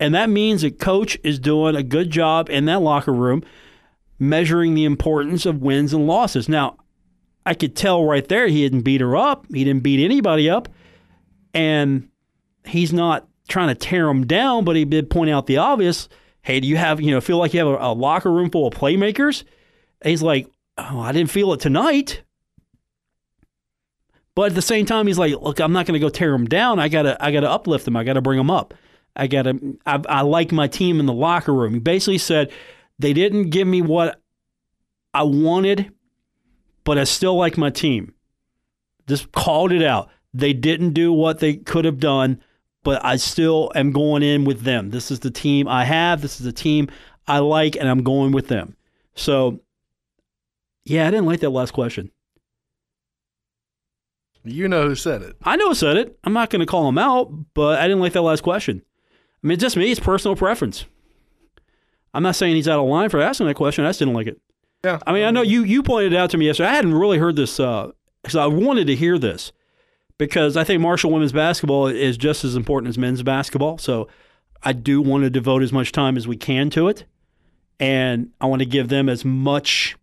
and 0.00 0.14
that 0.14 0.28
means 0.28 0.62
that 0.62 0.78
coach 0.78 1.18
is 1.22 1.38
doing 1.38 1.76
a 1.76 1.82
good 1.82 2.10
job 2.10 2.50
in 2.50 2.64
that 2.66 2.82
locker 2.82 3.12
room 3.12 3.42
measuring 4.18 4.74
the 4.74 4.84
importance 4.84 5.46
of 5.46 5.60
wins 5.60 5.92
and 5.92 6.06
losses. 6.06 6.48
Now, 6.48 6.76
I 7.46 7.54
could 7.54 7.76
tell 7.76 8.04
right 8.04 8.26
there 8.26 8.46
he 8.46 8.62
didn't 8.62 8.82
beat 8.82 9.00
her 9.00 9.16
up. 9.16 9.46
He 9.52 9.64
didn't 9.64 9.82
beat 9.82 10.04
anybody 10.04 10.48
up. 10.48 10.68
And 11.54 12.08
he's 12.64 12.92
not 12.92 13.28
trying 13.48 13.68
to 13.68 13.74
tear 13.74 14.06
them 14.06 14.26
down, 14.26 14.64
but 14.64 14.76
he 14.76 14.84
did 14.84 15.08
point 15.08 15.30
out 15.30 15.46
the 15.46 15.58
obvious. 15.58 16.08
Hey, 16.42 16.60
do 16.60 16.66
you 16.66 16.76
have, 16.76 17.00
you 17.00 17.10
know, 17.10 17.20
feel 17.20 17.38
like 17.38 17.54
you 17.54 17.60
have 17.60 17.68
a, 17.68 17.76
a 17.76 17.94
locker 17.94 18.30
room 18.30 18.50
full 18.50 18.66
of 18.66 18.74
playmakers? 18.74 19.44
And 20.02 20.10
he's 20.10 20.22
like, 20.22 20.50
oh, 20.76 21.00
I 21.00 21.12
didn't 21.12 21.30
feel 21.30 21.52
it 21.52 21.60
tonight. 21.60 22.22
But 24.34 24.50
at 24.50 24.54
the 24.54 24.62
same 24.62 24.84
time, 24.84 25.06
he's 25.06 25.18
like, 25.18 25.32
look, 25.40 25.60
I'm 25.60 25.72
not 25.72 25.86
going 25.86 25.94
to 25.94 26.04
go 26.04 26.08
tear 26.08 26.32
them 26.32 26.46
down. 26.46 26.80
I 26.80 26.88
gotta, 26.88 27.16
I 27.24 27.30
gotta 27.30 27.50
uplift 27.50 27.84
them. 27.84 27.96
I 27.96 28.02
gotta 28.02 28.20
bring 28.20 28.36
them 28.36 28.50
up. 28.50 28.74
I 29.14 29.28
gotta, 29.28 29.76
I, 29.86 30.02
I 30.08 30.20
like 30.22 30.50
my 30.50 30.66
team 30.66 30.98
in 30.98 31.06
the 31.06 31.12
locker 31.12 31.54
room. 31.54 31.74
He 31.74 31.78
basically 31.78 32.18
said, 32.18 32.50
they 32.98 33.12
didn't 33.12 33.50
give 33.50 33.68
me 33.68 33.80
what 33.80 34.20
I 35.12 35.22
wanted, 35.22 35.92
but 36.82 36.98
I 36.98 37.04
still 37.04 37.36
like 37.36 37.56
my 37.56 37.70
team. 37.70 38.12
Just 39.06 39.30
called 39.30 39.70
it 39.70 39.82
out. 39.82 40.10
They 40.34 40.52
didn't 40.52 40.90
do 40.90 41.12
what 41.12 41.38
they 41.38 41.54
could 41.54 41.84
have 41.84 42.00
done, 42.00 42.42
but 42.82 43.02
I 43.04 43.16
still 43.16 43.70
am 43.76 43.92
going 43.92 44.24
in 44.24 44.44
with 44.44 44.62
them. 44.62 44.90
This 44.90 45.12
is 45.12 45.20
the 45.20 45.30
team 45.30 45.68
I 45.68 45.84
have. 45.84 46.20
This 46.20 46.40
is 46.40 46.44
the 46.44 46.52
team 46.52 46.88
I 47.26 47.38
like, 47.38 47.76
and 47.76 47.88
I'm 47.88 48.02
going 48.02 48.32
with 48.32 48.48
them. 48.48 48.76
So, 49.14 49.60
yeah, 50.84 51.06
I 51.06 51.10
didn't 51.10 51.26
like 51.26 51.40
that 51.40 51.50
last 51.50 51.70
question. 51.70 52.10
You 54.42 54.68
know 54.68 54.88
who 54.88 54.94
said 54.94 55.22
it. 55.22 55.36
I 55.42 55.56
know 55.56 55.68
who 55.68 55.74
said 55.74 55.96
it. 55.96 56.18
I'm 56.24 56.34
not 56.34 56.50
going 56.50 56.60
to 56.60 56.66
call 56.66 56.86
him 56.88 56.98
out, 56.98 57.32
but 57.54 57.78
I 57.78 57.84
didn't 57.84 58.00
like 58.00 58.12
that 58.12 58.22
last 58.22 58.42
question. 58.42 58.82
I 59.42 59.46
mean, 59.46 59.58
just 59.58 59.76
me. 59.76 59.90
It's 59.90 60.00
personal 60.00 60.36
preference. 60.36 60.84
I'm 62.12 62.22
not 62.22 62.36
saying 62.36 62.54
he's 62.54 62.68
out 62.68 62.80
of 62.80 62.86
line 62.86 63.08
for 63.08 63.20
asking 63.20 63.46
that 63.46 63.54
question. 63.54 63.84
I 63.84 63.88
just 63.88 64.00
didn't 64.00 64.14
like 64.14 64.26
it. 64.26 64.40
Yeah. 64.84 64.98
I 65.06 65.12
mean, 65.12 65.24
I 65.24 65.30
know 65.30 65.42
you 65.42 65.64
you 65.64 65.82
pointed 65.82 66.12
it 66.12 66.16
out 66.16 66.30
to 66.30 66.38
me 66.38 66.46
yesterday. 66.46 66.68
I 66.68 66.74
hadn't 66.74 66.94
really 66.94 67.18
heard 67.18 67.36
this 67.36 67.58
uh, 67.58 67.90
because 68.22 68.36
I 68.36 68.46
wanted 68.46 68.86
to 68.88 68.96
hear 68.96 69.18
this 69.18 69.52
because 70.18 70.56
I 70.56 70.64
think 70.64 70.80
Marshall 70.80 71.10
women's 71.10 71.32
basketball 71.32 71.86
is 71.88 72.16
just 72.16 72.44
as 72.44 72.56
important 72.56 72.88
as 72.88 72.98
men's 72.98 73.22
basketball. 73.22 73.78
So 73.78 74.08
I 74.62 74.72
do 74.72 75.02
want 75.02 75.24
to 75.24 75.30
devote 75.30 75.62
as 75.62 75.72
much 75.72 75.92
time 75.92 76.16
as 76.16 76.28
we 76.28 76.36
can 76.36 76.70
to 76.70 76.88
it, 76.88 77.04
and 77.80 78.30
I 78.40 78.46
want 78.46 78.60
to 78.60 78.66
give 78.66 78.88
them 78.88 79.08
as 79.08 79.24
much 79.24 79.96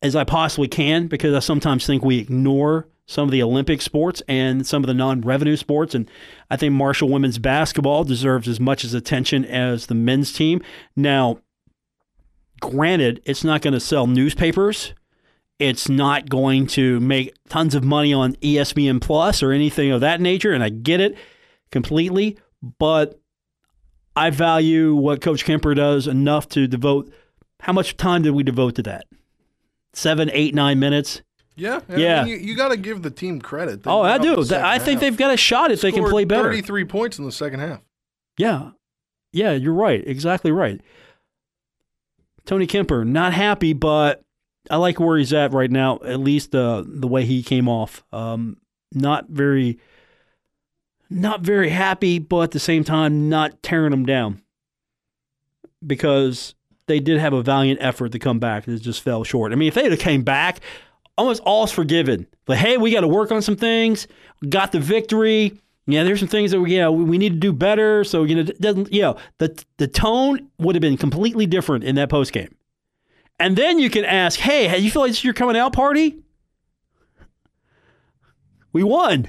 as 0.00 0.16
I 0.16 0.24
possibly 0.24 0.68
can 0.68 1.06
because 1.06 1.34
I 1.34 1.38
sometimes 1.40 1.86
think 1.86 2.04
we 2.04 2.18
ignore 2.18 2.88
some 3.06 3.24
of 3.24 3.32
the 3.32 3.42
Olympic 3.42 3.82
sports 3.82 4.22
and 4.28 4.66
some 4.66 4.82
of 4.82 4.86
the 4.86 4.94
non-revenue 4.94 5.56
sports, 5.56 5.94
and 5.94 6.08
I 6.50 6.56
think 6.56 6.72
Marshall 6.72 7.08
women's 7.08 7.38
basketball 7.38 8.04
deserves 8.04 8.48
as 8.48 8.60
much 8.60 8.84
as 8.84 8.94
attention 8.94 9.44
as 9.44 9.86
the 9.86 9.94
men's 9.94 10.32
team. 10.32 10.62
Now, 10.96 11.38
granted, 12.60 13.20
it's 13.24 13.44
not 13.44 13.60
going 13.60 13.74
to 13.74 13.80
sell 13.80 14.06
newspapers. 14.06 14.94
It's 15.62 15.88
not 15.88 16.28
going 16.28 16.66
to 16.68 16.98
make 16.98 17.32
tons 17.48 17.74
of 17.76 17.84
money 17.84 18.12
on 18.12 18.34
ESPN 18.36 19.00
Plus 19.00 19.42
or 19.44 19.52
anything 19.52 19.92
of 19.92 20.00
that 20.00 20.20
nature, 20.20 20.52
and 20.52 20.62
I 20.62 20.70
get 20.70 21.00
it 21.00 21.16
completely. 21.70 22.36
But 22.80 23.20
I 24.16 24.30
value 24.30 24.94
what 24.96 25.20
Coach 25.20 25.44
Kemper 25.44 25.74
does 25.74 26.06
enough 26.08 26.48
to 26.50 26.66
devote. 26.66 27.12
How 27.60 27.72
much 27.72 27.96
time 27.96 28.22
did 28.22 28.32
we 28.32 28.42
devote 28.42 28.74
to 28.74 28.82
that? 28.82 29.04
Seven, 29.92 30.30
eight, 30.32 30.52
nine 30.54 30.80
minutes. 30.80 31.22
Yeah, 31.54 31.80
Yeah. 31.88 32.22
I 32.22 32.24
mean, 32.24 32.32
you, 32.32 32.36
you 32.38 32.56
got 32.56 32.68
to 32.68 32.76
give 32.76 33.02
the 33.02 33.10
team 33.10 33.40
credit. 33.40 33.84
They 33.84 33.90
Oh, 33.90 34.00
I 34.00 34.18
do. 34.18 34.40
I 34.52 34.78
think 34.78 34.94
half. 34.94 35.00
they've 35.00 35.16
got 35.16 35.32
a 35.32 35.36
shot 35.36 35.70
if 35.70 35.80
they 35.80 35.92
can 35.92 36.08
play 36.08 36.24
better. 36.24 36.44
Thirty-three 36.44 36.86
points 36.86 37.18
in 37.18 37.24
the 37.24 37.30
second 37.32 37.60
half. 37.60 37.80
Yeah. 38.36 38.70
Yeah, 39.32 39.52
you're 39.52 39.74
right. 39.74 40.02
Exactly 40.06 40.50
right. 40.50 40.80
Tony 42.46 42.66
Kemper, 42.66 43.04
not 43.04 43.32
happy, 43.32 43.72
but 43.72 44.24
I 44.70 44.76
like 44.76 45.00
where 45.00 45.18
he's 45.18 45.32
at 45.32 45.52
right 45.52 45.70
now, 45.70 45.98
at 46.04 46.20
least 46.20 46.54
uh, 46.54 46.84
the 46.86 47.08
way 47.08 47.24
he 47.24 47.42
came 47.42 47.68
off. 47.68 48.04
Um, 48.12 48.58
not 48.92 49.28
very 49.28 49.78
not 51.10 51.42
very 51.42 51.68
happy, 51.68 52.18
but 52.18 52.40
at 52.40 52.50
the 52.52 52.60
same 52.60 52.84
time 52.84 53.28
not 53.28 53.62
tearing 53.62 53.90
them 53.90 54.06
down. 54.06 54.40
Because 55.84 56.54
they 56.86 57.00
did 57.00 57.18
have 57.18 57.32
a 57.32 57.42
valiant 57.42 57.82
effort 57.82 58.12
to 58.12 58.18
come 58.18 58.38
back. 58.38 58.68
It 58.68 58.78
just 58.78 59.02
fell 59.02 59.24
short. 59.24 59.52
I 59.52 59.56
mean, 59.56 59.68
if 59.68 59.74
they 59.74 59.88
had 59.88 59.98
came 59.98 60.22
back, 60.22 60.60
almost 61.18 61.42
all's 61.44 61.72
forgiven. 61.72 62.26
But 62.44 62.58
hey, 62.58 62.76
we 62.76 62.92
got 62.92 63.00
to 63.00 63.08
work 63.08 63.32
on 63.32 63.42
some 63.42 63.56
things. 63.56 64.06
Got 64.48 64.72
the 64.72 64.80
victory. 64.80 65.58
Yeah, 65.86 66.04
there's 66.04 66.20
some 66.20 66.28
things 66.28 66.52
that 66.52 66.60
we, 66.60 66.76
yeah, 66.76 66.88
we 66.88 67.18
need 67.18 67.32
to 67.34 67.38
do 67.38 67.52
better. 67.52 68.04
So 68.04 68.24
you 68.24 68.36
know, 68.36 68.42
doesn't 68.44 68.92
you 68.92 69.02
know 69.02 69.16
the 69.38 69.64
the 69.78 69.88
tone 69.88 70.48
would 70.58 70.76
have 70.76 70.82
been 70.82 70.96
completely 70.96 71.46
different 71.46 71.84
in 71.84 71.96
that 71.96 72.08
post 72.08 72.32
game. 72.32 72.54
And 73.42 73.56
then 73.56 73.80
you 73.80 73.90
can 73.90 74.04
ask, 74.04 74.38
hey, 74.38 74.78
you 74.78 74.88
feel 74.88 75.02
like 75.02 75.10
is 75.10 75.24
your 75.24 75.34
coming 75.34 75.56
out 75.56 75.72
party? 75.72 76.22
We 78.72 78.84
won. 78.84 79.26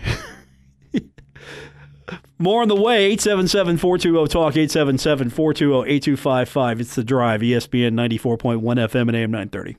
More 2.38 2.62
on 2.62 2.68
the 2.68 2.76
way. 2.76 3.06
877 3.06 3.78
420 3.78 4.28
Talk, 4.28 4.56
877 4.56 5.32
420 5.32 5.90
8255. 5.92 6.80
It's 6.80 6.94
the 6.94 7.04
drive, 7.04 7.42
ESPN 7.42 7.94
94.1 7.94 8.62
FM 8.62 9.08
and 9.08 9.16
AM 9.16 9.32
930. 9.32 9.78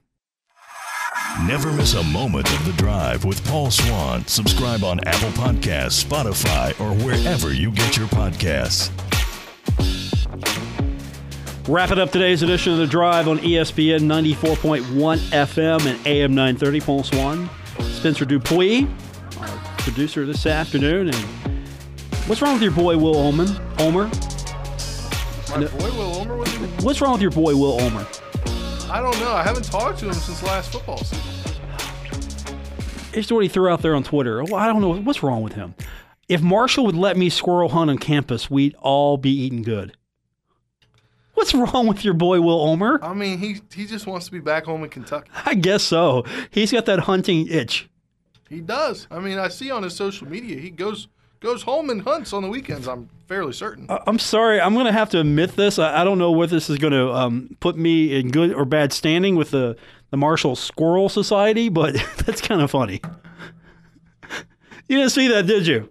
Never 1.47 1.73
miss 1.73 1.95
a 1.95 2.03
moment 2.03 2.53
of 2.53 2.65
the 2.65 2.73
drive 2.73 3.25
with 3.25 3.47
Paul 3.47 3.71
Swann. 3.71 4.27
Subscribe 4.27 4.83
on 4.83 4.99
Apple 5.05 5.31
Podcasts, 5.31 6.05
Spotify, 6.05 6.73
or 6.81 6.93
wherever 7.05 7.55
you 7.55 7.71
get 7.71 7.97
your 7.97 8.09
podcasts. 8.09 8.91
Wrapping 11.67 11.99
up 11.99 12.11
today's 12.11 12.43
edition 12.43 12.75
of 12.75 12.79
The 12.79 12.87
Drive 12.87 13.27
on 13.27 13.39
ESPN 13.39 14.01
94.1 14.01 14.83
FM 15.31 15.87
and 15.87 16.07
AM 16.07 16.35
930. 16.35 16.81
Paul 16.83 17.03
Swann, 17.03 17.49
Spencer 17.81 18.27
Dupuy, 18.27 18.87
our 19.41 19.49
producer 19.79 20.27
this 20.27 20.45
afternoon. 20.45 21.09
And 21.09 21.25
what's 22.27 22.43
wrong 22.43 22.53
with 22.53 22.63
your 22.63 22.71
boy, 22.71 22.99
Will 22.99 23.17
Ullman? 23.17 23.49
Omer? 23.79 24.11
My 25.49 25.67
boy 25.67 25.91
Will 25.97 26.17
Omer. 26.17 26.37
What's 26.83 27.01
wrong 27.01 27.13
with 27.13 27.23
your 27.23 27.31
boy, 27.31 27.57
Will 27.57 27.81
Omer? 27.81 28.07
I 28.91 29.01
don't 29.01 29.19
know. 29.21 29.33
I 29.33 29.43
haven't 29.43 29.65
talked 29.65 30.01
to 30.01 30.09
him 30.09 30.13
since 30.13 30.43
last 30.43 30.71
football 30.71 30.99
season. 30.99 31.55
Here's 33.15 33.33
what 33.33 33.41
he 33.41 33.49
threw 33.49 33.71
out 33.71 33.81
there 33.81 33.95
on 33.95 34.03
Twitter. 34.03 34.45
Well, 34.45 34.57
I 34.57 34.67
don't 34.67 34.83
know. 34.83 34.97
What's 35.01 35.23
wrong 35.23 35.43
with 35.43 35.55
him? 35.55 35.75
If 36.29 36.43
Marshall 36.43 36.85
would 36.85 36.95
let 36.95 37.17
me 37.17 37.31
squirrel 37.31 37.71
hunt 37.71 37.91
on 37.91 37.97
campus, 37.97 38.51
we'd 38.51 38.75
all 38.81 39.17
be 39.17 39.31
eating 39.31 39.63
good. 39.63 39.97
What's 41.45 41.75
wrong 41.75 41.87
with 41.87 42.07
your 42.07 42.15
boy, 42.15 42.41
Will 42.41 42.59
Omer? 42.59 42.99
I 43.03 43.13
mean, 43.13 43.37
he 43.37 43.61
he 43.75 43.85
just 43.85 44.07
wants 44.07 44.25
to 44.25 44.33
be 44.33 44.39
back 44.39 44.65
home 44.65 44.83
in 44.83 44.89
Kentucky. 44.89 45.31
I 45.45 45.53
guess 45.53 45.83
so. 45.83 46.25
He's 46.51 46.73
got 46.73 46.87
that 46.87 47.01
hunting 47.01 47.47
itch. 47.49 47.87
He 48.49 48.63
does. 48.63 49.07
I 49.11 49.19
mean, 49.19 49.39
I 49.39 49.49
see 49.49 49.71
on 49.71 49.83
his 49.83 49.95
social 49.95 50.27
media 50.27 50.59
he 50.59 50.71
goes 50.71 51.07
goes 51.41 51.61
home 51.61 51.91
and 51.91 52.01
hunts 52.01 52.33
on 52.33 52.43
the 52.43 52.49
weekends. 52.49 52.89
I'm 52.89 53.11
fairly 53.29 53.53
certain. 53.53 53.87
I'm 53.91 54.19
sorry. 54.19 54.59
I'm 54.59 54.73
going 54.73 54.87
to 54.87 54.93
have 54.93 55.11
to 55.11 55.21
admit 55.21 55.55
this. 55.55 55.79
I, 55.79 56.01
I 56.01 56.05
don't 56.05 56.17
know 56.17 56.31
whether 56.31 56.57
this 56.57 56.71
is 56.71 56.79
going 56.79 56.95
to 56.95 57.13
um, 57.13 57.55
put 57.61 57.77
me 57.77 58.19
in 58.19 58.31
good 58.31 58.55
or 58.55 58.65
bad 58.65 58.95
standing 58.95 59.37
with 59.37 59.51
the, 59.51 59.77
the 60.13 60.17
Marshall 60.17 60.57
Squirrel 60.57 61.11
Society, 61.11 61.69
but 61.69 61.95
that's 62.25 62.41
kind 62.41 62.63
of 62.63 62.71
funny. 62.71 63.03
You 64.89 64.97
didn't 64.97 65.11
see 65.11 65.29
that, 65.29 65.47
did 65.47 65.67
you? 65.67 65.91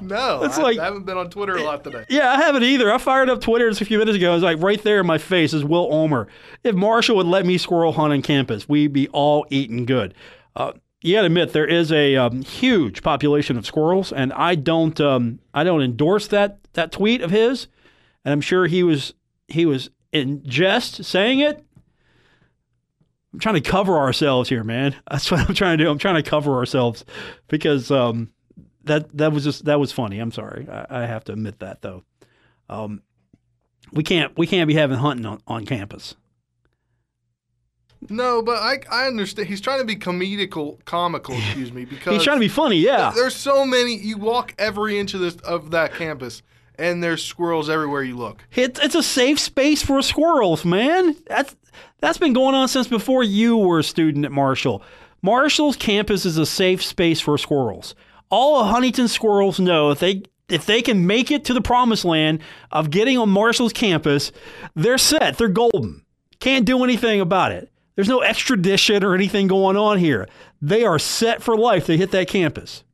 No, 0.00 0.42
It's 0.44 0.58
I, 0.58 0.62
like- 0.62 0.78
I 0.78 0.84
haven't 0.84 1.04
been 1.06 1.16
on 1.16 1.30
Twitter 1.30 1.56
a 1.56 1.62
lot 1.62 1.84
today. 1.84 2.04
Yeah, 2.08 2.30
I 2.32 2.36
haven't 2.36 2.62
either. 2.64 2.92
I 2.92 2.98
fired 2.98 3.30
up 3.30 3.40
Twitter 3.40 3.68
just 3.68 3.80
a 3.80 3.84
few 3.84 3.98
minutes 3.98 4.16
ago. 4.16 4.34
It's 4.34 4.42
like 4.44 4.60
right 4.62 4.82
there 4.82 5.00
in 5.00 5.06
my 5.06 5.18
face 5.18 5.52
is 5.52 5.64
Will 5.64 5.88
Omer. 5.92 6.28
If 6.64 6.74
Marshall 6.74 7.16
would 7.16 7.26
let 7.26 7.46
me 7.46 7.58
squirrel 7.58 7.92
hunt 7.92 8.12
on 8.12 8.22
campus, 8.22 8.68
we'd 8.68 8.92
be 8.92 9.08
all 9.08 9.46
eating 9.50 9.86
good. 9.86 10.14
Uh, 10.54 10.72
you 11.02 11.14
got 11.14 11.20
to 11.20 11.26
admit 11.26 11.52
there 11.52 11.66
is 11.66 11.92
a 11.92 12.16
um, 12.16 12.42
huge 12.42 13.02
population 13.02 13.56
of 13.56 13.66
squirrels, 13.66 14.12
and 14.12 14.32
I 14.32 14.54
don't 14.54 14.98
um, 15.00 15.38
I 15.54 15.62
don't 15.64 15.82
endorse 15.82 16.26
that 16.28 16.58
that 16.72 16.90
tweet 16.92 17.20
of 17.20 17.30
his. 17.30 17.68
And 18.24 18.32
I'm 18.32 18.40
sure 18.40 18.66
he 18.66 18.82
was 18.82 19.14
he 19.48 19.66
was 19.66 19.90
in 20.12 20.42
jest 20.44 21.04
saying 21.04 21.40
it. 21.40 21.62
I'm 23.32 23.38
trying 23.38 23.54
to 23.56 23.60
cover 23.60 23.98
ourselves 23.98 24.48
here, 24.48 24.64
man. 24.64 24.96
That's 25.10 25.30
what 25.30 25.40
I'm 25.48 25.54
trying 25.54 25.78
to 25.78 25.84
do. 25.84 25.90
I'm 25.90 25.98
trying 25.98 26.22
to 26.22 26.28
cover 26.28 26.54
ourselves 26.56 27.04
because 27.48 27.90
um, 27.90 28.30
that 28.86 29.16
that 29.16 29.32
was 29.32 29.44
just 29.44 29.64
that 29.66 29.78
was 29.78 29.92
funny. 29.92 30.18
I'm 30.18 30.32
sorry. 30.32 30.66
I, 30.68 31.02
I 31.02 31.06
have 31.06 31.24
to 31.24 31.32
admit 31.32 31.60
that 31.60 31.82
though. 31.82 32.02
Um, 32.68 33.02
we 33.92 34.02
can't 34.02 34.36
we 34.36 34.46
can't 34.46 34.68
be 34.68 34.74
having 34.74 34.98
hunting 34.98 35.26
on, 35.26 35.40
on 35.46 35.64
campus. 35.66 36.16
No, 38.08 38.42
but 38.42 38.56
I 38.56 38.80
I 38.90 39.06
understand. 39.06 39.48
He's 39.48 39.60
trying 39.60 39.80
to 39.80 39.84
be 39.84 39.96
comical, 39.96 40.78
comical. 40.84 41.34
Excuse 41.38 41.72
me, 41.72 41.84
because 41.84 42.14
He's 42.14 42.24
trying 42.24 42.36
to 42.36 42.40
be 42.40 42.48
funny, 42.48 42.76
yeah. 42.76 43.12
There's 43.14 43.34
so 43.34 43.64
many. 43.64 43.96
You 43.96 44.18
walk 44.18 44.54
every 44.58 44.98
inch 44.98 45.14
of 45.14 45.20
this 45.20 45.36
of 45.36 45.70
that 45.72 45.94
campus, 45.94 46.42
and 46.78 47.02
there's 47.02 47.24
squirrels 47.24 47.68
everywhere 47.68 48.02
you 48.02 48.16
look. 48.16 48.44
It's 48.54 48.78
it's 48.80 48.94
a 48.94 49.02
safe 49.02 49.38
space 49.40 49.82
for 49.82 50.00
squirrels, 50.02 50.64
man. 50.64 51.16
That's 51.26 51.56
that's 52.00 52.18
been 52.18 52.32
going 52.32 52.54
on 52.54 52.68
since 52.68 52.86
before 52.86 53.24
you 53.24 53.56
were 53.56 53.80
a 53.80 53.84
student 53.84 54.24
at 54.24 54.32
Marshall. 54.32 54.82
Marshall's 55.22 55.76
campus 55.76 56.24
is 56.24 56.38
a 56.38 56.46
safe 56.46 56.82
space 56.84 57.20
for 57.20 57.36
squirrels. 57.38 57.94
All 58.30 58.64
Huntington 58.64 59.08
squirrels 59.08 59.60
know 59.60 59.90
if 59.90 60.00
they 60.00 60.22
if 60.48 60.66
they 60.66 60.80
can 60.82 61.06
make 61.06 61.30
it 61.30 61.44
to 61.46 61.54
the 61.54 61.60
promised 61.60 62.04
land 62.04 62.40
of 62.70 62.90
getting 62.90 63.18
on 63.18 63.28
Marshall's 63.28 63.72
campus, 63.72 64.30
they're 64.74 64.98
set. 64.98 65.38
They're 65.38 65.48
golden. 65.48 66.04
Can't 66.38 66.64
do 66.64 66.84
anything 66.84 67.20
about 67.20 67.52
it. 67.52 67.70
There's 67.96 68.08
no 68.08 68.22
extradition 68.22 69.02
or 69.02 69.14
anything 69.14 69.46
going 69.48 69.76
on 69.76 69.98
here. 69.98 70.28
They 70.60 70.84
are 70.84 70.98
set 70.98 71.42
for 71.42 71.56
life. 71.56 71.86
They 71.86 71.96
hit 71.96 72.10
that 72.12 72.28
campus. 72.28 72.84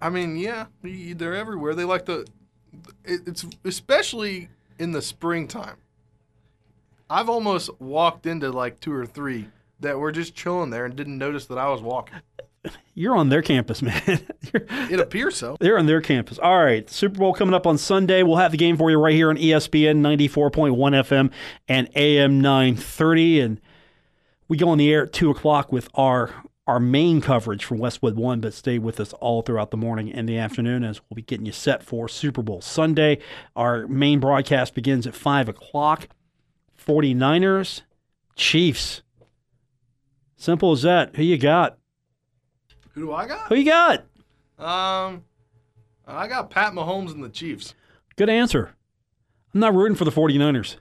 I 0.00 0.08
mean, 0.10 0.36
yeah, 0.36 0.66
they're 0.82 1.34
everywhere. 1.34 1.74
They 1.74 1.84
like 1.84 2.08
it- 2.08 2.30
It's 3.04 3.44
especially 3.64 4.48
in 4.78 4.92
the 4.92 5.02
springtime. 5.02 5.76
I've 7.08 7.28
almost 7.28 7.70
walked 7.80 8.26
into 8.26 8.50
like 8.50 8.80
two 8.80 8.92
or 8.92 9.06
three 9.06 9.48
that 9.80 9.98
were 9.98 10.12
just 10.12 10.34
chilling 10.34 10.70
there 10.70 10.84
and 10.84 10.94
didn't 10.96 11.18
notice 11.18 11.46
that 11.46 11.58
I 11.58 11.68
was 11.68 11.82
walking. 11.82 12.20
You're 12.94 13.16
on 13.16 13.28
their 13.28 13.42
campus, 13.42 13.82
man. 13.82 14.26
It 14.54 15.00
appears 15.00 15.36
so. 15.36 15.56
They're 15.60 15.78
on 15.78 15.86
their 15.86 16.00
campus. 16.00 16.38
All 16.38 16.62
right. 16.62 16.88
Super 16.88 17.18
Bowl 17.18 17.34
coming 17.34 17.54
up 17.54 17.66
on 17.66 17.78
Sunday. 17.78 18.22
We'll 18.22 18.36
have 18.36 18.52
the 18.52 18.58
game 18.58 18.76
for 18.76 18.90
you 18.90 18.98
right 18.98 19.14
here 19.14 19.30
on 19.30 19.36
ESPN 19.36 20.00
94.1 20.00 20.76
FM 20.76 21.30
and 21.68 21.88
AM 21.94 22.40
930. 22.40 23.40
And 23.40 23.60
we 24.48 24.56
go 24.56 24.68
on 24.68 24.78
the 24.78 24.92
air 24.92 25.04
at 25.04 25.12
2 25.12 25.30
o'clock 25.30 25.72
with 25.72 25.88
our 25.94 26.34
our 26.66 26.80
main 26.80 27.20
coverage 27.20 27.64
from 27.64 27.78
Westwood 27.78 28.16
One, 28.16 28.40
but 28.40 28.52
stay 28.52 28.78
with 28.78 28.98
us 28.98 29.12
all 29.14 29.42
throughout 29.42 29.70
the 29.70 29.76
morning 29.76 30.12
and 30.12 30.28
the 30.28 30.36
afternoon 30.36 30.82
as 30.82 31.00
we'll 31.02 31.14
be 31.14 31.22
getting 31.22 31.46
you 31.46 31.52
set 31.52 31.80
for 31.80 32.08
Super 32.08 32.42
Bowl 32.42 32.60
Sunday. 32.60 33.18
Our 33.54 33.86
main 33.86 34.18
broadcast 34.18 34.74
begins 34.74 35.06
at 35.06 35.14
5 35.14 35.48
o'clock. 35.48 36.08
49ers, 36.84 37.82
Chiefs. 38.34 39.02
Simple 40.36 40.72
as 40.72 40.82
that. 40.82 41.14
Who 41.16 41.22
you 41.22 41.38
got? 41.38 41.78
Who 42.96 43.02
do 43.02 43.12
I 43.12 43.28
got? 43.28 43.48
Who 43.48 43.54
you 43.56 43.64
got? 43.66 44.00
Um, 44.58 45.22
I 46.06 46.26
got 46.28 46.48
Pat 46.50 46.72
Mahomes 46.72 47.12
and 47.12 47.22
the 47.22 47.28
Chiefs. 47.28 47.74
Good 48.16 48.30
answer. 48.30 48.70
I'm 49.52 49.60
not 49.60 49.74
rooting 49.74 49.96
for 49.96 50.06
the 50.06 50.10
49ers. 50.10 50.76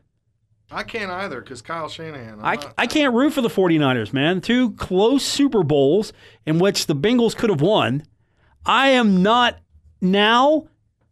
I 0.72 0.84
can't 0.84 1.12
either 1.12 1.42
because 1.42 1.62
Kyle 1.62 1.90
Shanahan. 1.90 2.40
I'm 2.40 2.46
I, 2.46 2.56
not- 2.56 2.74
I 2.78 2.88
can't 2.88 3.14
root 3.14 3.34
for 3.34 3.42
the 3.42 3.50
49ers, 3.50 4.14
man. 4.14 4.40
Two 4.40 4.72
close 4.72 5.24
Super 5.26 5.62
Bowls 5.62 6.14
in 6.46 6.58
which 6.58 6.88
the 6.88 6.96
Bengals 6.96 7.36
could 7.36 7.50
have 7.50 7.62
won. 7.62 8.04
I 8.66 8.90
am 8.92 9.22
not 9.22 9.60
now 10.00 10.68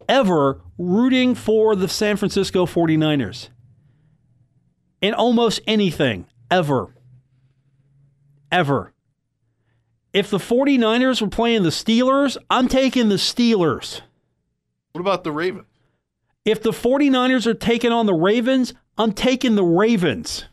ever 0.08 0.62
rooting 0.78 1.36
for 1.36 1.76
the 1.76 1.88
San 1.90 2.16
Francisco 2.16 2.66
49ers 2.66 3.50
in 5.02 5.14
almost 5.14 5.60
anything, 5.68 6.26
ever. 6.50 6.96
Ever. 8.52 8.93
If 10.14 10.30
the 10.30 10.38
49ers 10.38 11.22
were 11.22 11.28
playing 11.28 11.64
the 11.64 11.70
Steelers, 11.70 12.38
I'm 12.50 12.68
taking 12.68 13.10
the 13.10 13.16
Steelers. 13.16 14.02
What 14.92 15.02
about 15.02 15.24
the 15.24 15.32
Ravens? 15.32 15.66
If 16.46 16.62
the 16.62 16.72
49ers 16.72 17.48
are 17.48 17.54
taking 17.54 17.92
on 17.92 18.06
the 18.06 18.14
Ravens, 18.14 18.74
I'm 18.98 19.12
taking 19.14 19.56
the 19.56 19.64
Ravens. 19.64 20.46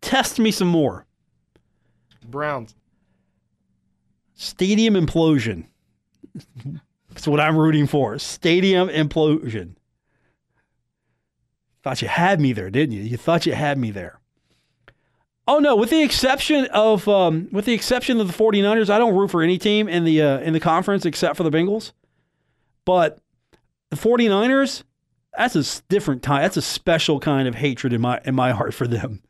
Test 0.00 0.38
me 0.38 0.50
some 0.50 0.68
more. 0.68 1.06
Browns. 2.26 2.74
Stadium 4.34 4.94
implosion. 4.94 5.66
That's 7.10 7.28
what 7.28 7.40
I'm 7.40 7.58
rooting 7.58 7.86
for. 7.86 8.18
Stadium 8.18 8.88
implosion. 8.88 9.74
Thought 11.82 12.00
you 12.00 12.08
had 12.08 12.40
me 12.40 12.52
there, 12.52 12.70
didn't 12.70 12.94
you? 12.94 13.02
You 13.02 13.16
thought 13.16 13.44
you 13.44 13.52
had 13.52 13.76
me 13.76 13.90
there. 13.90 14.21
Oh 15.48 15.58
no, 15.58 15.74
with 15.74 15.90
the 15.90 16.02
exception 16.02 16.66
of 16.66 17.08
um, 17.08 17.48
with 17.50 17.64
the 17.64 17.72
exception 17.72 18.20
of 18.20 18.28
the 18.28 18.32
49ers, 18.32 18.88
I 18.88 18.98
don't 18.98 19.14
root 19.14 19.30
for 19.30 19.42
any 19.42 19.58
team 19.58 19.88
in 19.88 20.04
the 20.04 20.22
uh, 20.22 20.38
in 20.38 20.52
the 20.52 20.60
conference 20.60 21.04
except 21.04 21.36
for 21.36 21.42
the 21.42 21.50
Bengals. 21.50 21.92
But 22.84 23.18
the 23.90 23.96
49ers, 23.96 24.84
that's 25.36 25.56
a 25.56 25.82
different 25.88 26.22
time. 26.22 26.42
That's 26.42 26.56
a 26.56 26.62
special 26.62 27.20
kind 27.20 27.48
of 27.48 27.56
hatred 27.56 27.92
in 27.92 28.00
my 28.00 28.20
in 28.24 28.34
my 28.34 28.52
heart 28.52 28.72
for 28.72 28.86
them. 28.86 29.22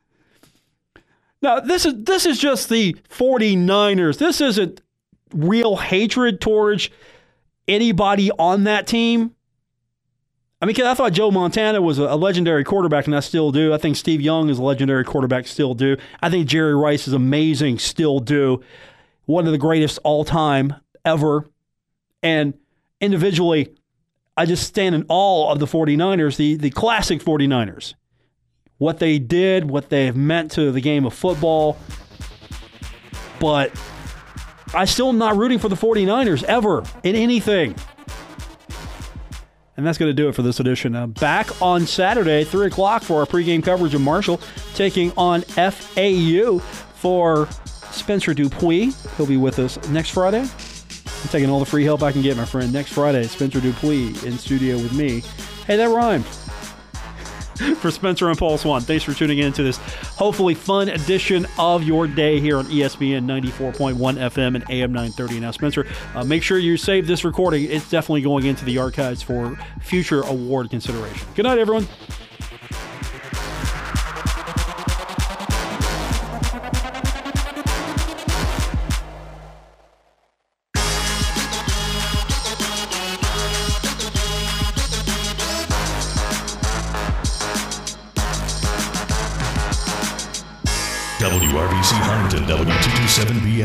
Now, 1.40 1.60
this 1.60 1.86
is 1.86 1.94
this 2.04 2.26
is 2.26 2.38
just 2.38 2.68
the 2.68 2.94
49ers. 3.08 4.18
This 4.18 4.40
isn't 4.40 4.80
real 5.34 5.76
hatred 5.76 6.40
towards 6.40 6.90
anybody 7.66 8.30
on 8.32 8.64
that 8.64 8.86
team. 8.86 9.34
I 10.62 10.64
mean, 10.64 10.80
I 10.80 10.94
thought 10.94 11.12
Joe 11.12 11.32
Montana 11.32 11.82
was 11.82 11.98
a, 11.98 12.04
a 12.04 12.14
legendary 12.14 12.62
quarterback, 12.62 13.06
and 13.06 13.16
I 13.16 13.20
still 13.20 13.50
do. 13.50 13.74
I 13.74 13.78
think 13.78 13.96
Steve 13.96 14.20
Young 14.20 14.48
is 14.48 14.58
a 14.58 14.62
legendary 14.62 15.02
quarterback, 15.02 15.48
still 15.48 15.74
do. 15.74 15.96
I 16.22 16.30
think 16.30 16.46
Jerry 16.46 16.76
Rice 16.76 17.08
is 17.08 17.14
amazing, 17.14 17.80
still 17.80 18.20
do. 18.20 18.62
One 19.24 19.46
of 19.46 19.50
the 19.50 19.58
greatest 19.58 19.98
all 20.04 20.24
time 20.24 20.76
ever. 21.04 21.50
And 22.22 22.54
individually, 23.00 23.74
I 24.36 24.46
just 24.46 24.64
stand 24.64 24.94
in 24.94 25.04
awe 25.08 25.50
of 25.50 25.58
the 25.58 25.66
49ers, 25.66 26.36
the, 26.36 26.54
the 26.54 26.70
classic 26.70 27.20
49ers. 27.24 27.94
What 28.78 29.00
they 29.00 29.18
did, 29.18 29.68
what 29.68 29.88
they 29.88 30.06
have 30.06 30.16
meant 30.16 30.52
to 30.52 30.70
the 30.70 30.80
game 30.80 31.04
of 31.06 31.12
football. 31.12 31.76
But 33.40 33.72
I 34.72 34.84
still 34.84 35.08
am 35.08 35.18
not 35.18 35.36
rooting 35.36 35.58
for 35.58 35.68
the 35.68 35.74
49ers 35.74 36.44
ever 36.44 36.84
in 37.02 37.16
anything. 37.16 37.74
And 39.76 39.86
that's 39.86 39.96
going 39.96 40.10
to 40.10 40.14
do 40.14 40.28
it 40.28 40.34
for 40.34 40.42
this 40.42 40.60
edition. 40.60 40.94
Uh, 40.94 41.06
back 41.06 41.62
on 41.62 41.86
Saturday, 41.86 42.44
3 42.44 42.66
o'clock, 42.66 43.02
for 43.02 43.20
our 43.20 43.26
pregame 43.26 43.62
coverage 43.62 43.94
of 43.94 44.00
Marshall 44.02 44.40
taking 44.74 45.12
on 45.16 45.42
FAU 45.42 46.58
for 46.58 47.48
Spencer 47.90 48.34
Dupuis. 48.34 48.94
He'll 49.16 49.26
be 49.26 49.36
with 49.38 49.58
us 49.58 49.78
next 49.88 50.10
Friday. 50.10 50.40
I'm 50.42 51.28
taking 51.28 51.48
all 51.48 51.60
the 51.60 51.66
free 51.66 51.84
help 51.84 52.02
I 52.02 52.12
can 52.12 52.22
get, 52.22 52.36
my 52.36 52.44
friend. 52.44 52.72
Next 52.72 52.92
Friday, 52.92 53.24
Spencer 53.24 53.60
Dupuis 53.60 54.24
in 54.24 54.36
studio 54.36 54.76
with 54.76 54.92
me. 54.92 55.20
Hey, 55.66 55.76
that 55.76 55.88
rhymed. 55.88 56.24
for 57.76 57.90
Spencer 57.90 58.28
and 58.28 58.38
Paul 58.38 58.58
Swann, 58.58 58.82
thanks 58.82 59.04
for 59.04 59.14
tuning 59.14 59.38
in 59.38 59.52
to 59.52 59.62
this 59.62 59.78
hopefully 60.16 60.54
fun 60.54 60.88
edition 60.88 61.46
of 61.58 61.82
your 61.82 62.06
day 62.06 62.40
here 62.40 62.58
on 62.58 62.66
ESPN 62.66 63.24
94.1 63.24 63.94
FM 63.96 64.54
and 64.54 64.64
AM 64.70 64.92
930. 64.92 65.40
Now, 65.40 65.50
Spencer, 65.50 65.86
uh, 66.14 66.24
make 66.24 66.42
sure 66.42 66.58
you 66.58 66.76
save 66.76 67.06
this 67.06 67.24
recording. 67.24 67.64
It's 67.70 67.88
definitely 67.88 68.22
going 68.22 68.46
into 68.46 68.64
the 68.64 68.78
archives 68.78 69.22
for 69.22 69.56
future 69.80 70.22
award 70.22 70.70
consideration. 70.70 71.26
Good 71.34 71.44
night, 71.44 71.58
everyone. 71.58 71.86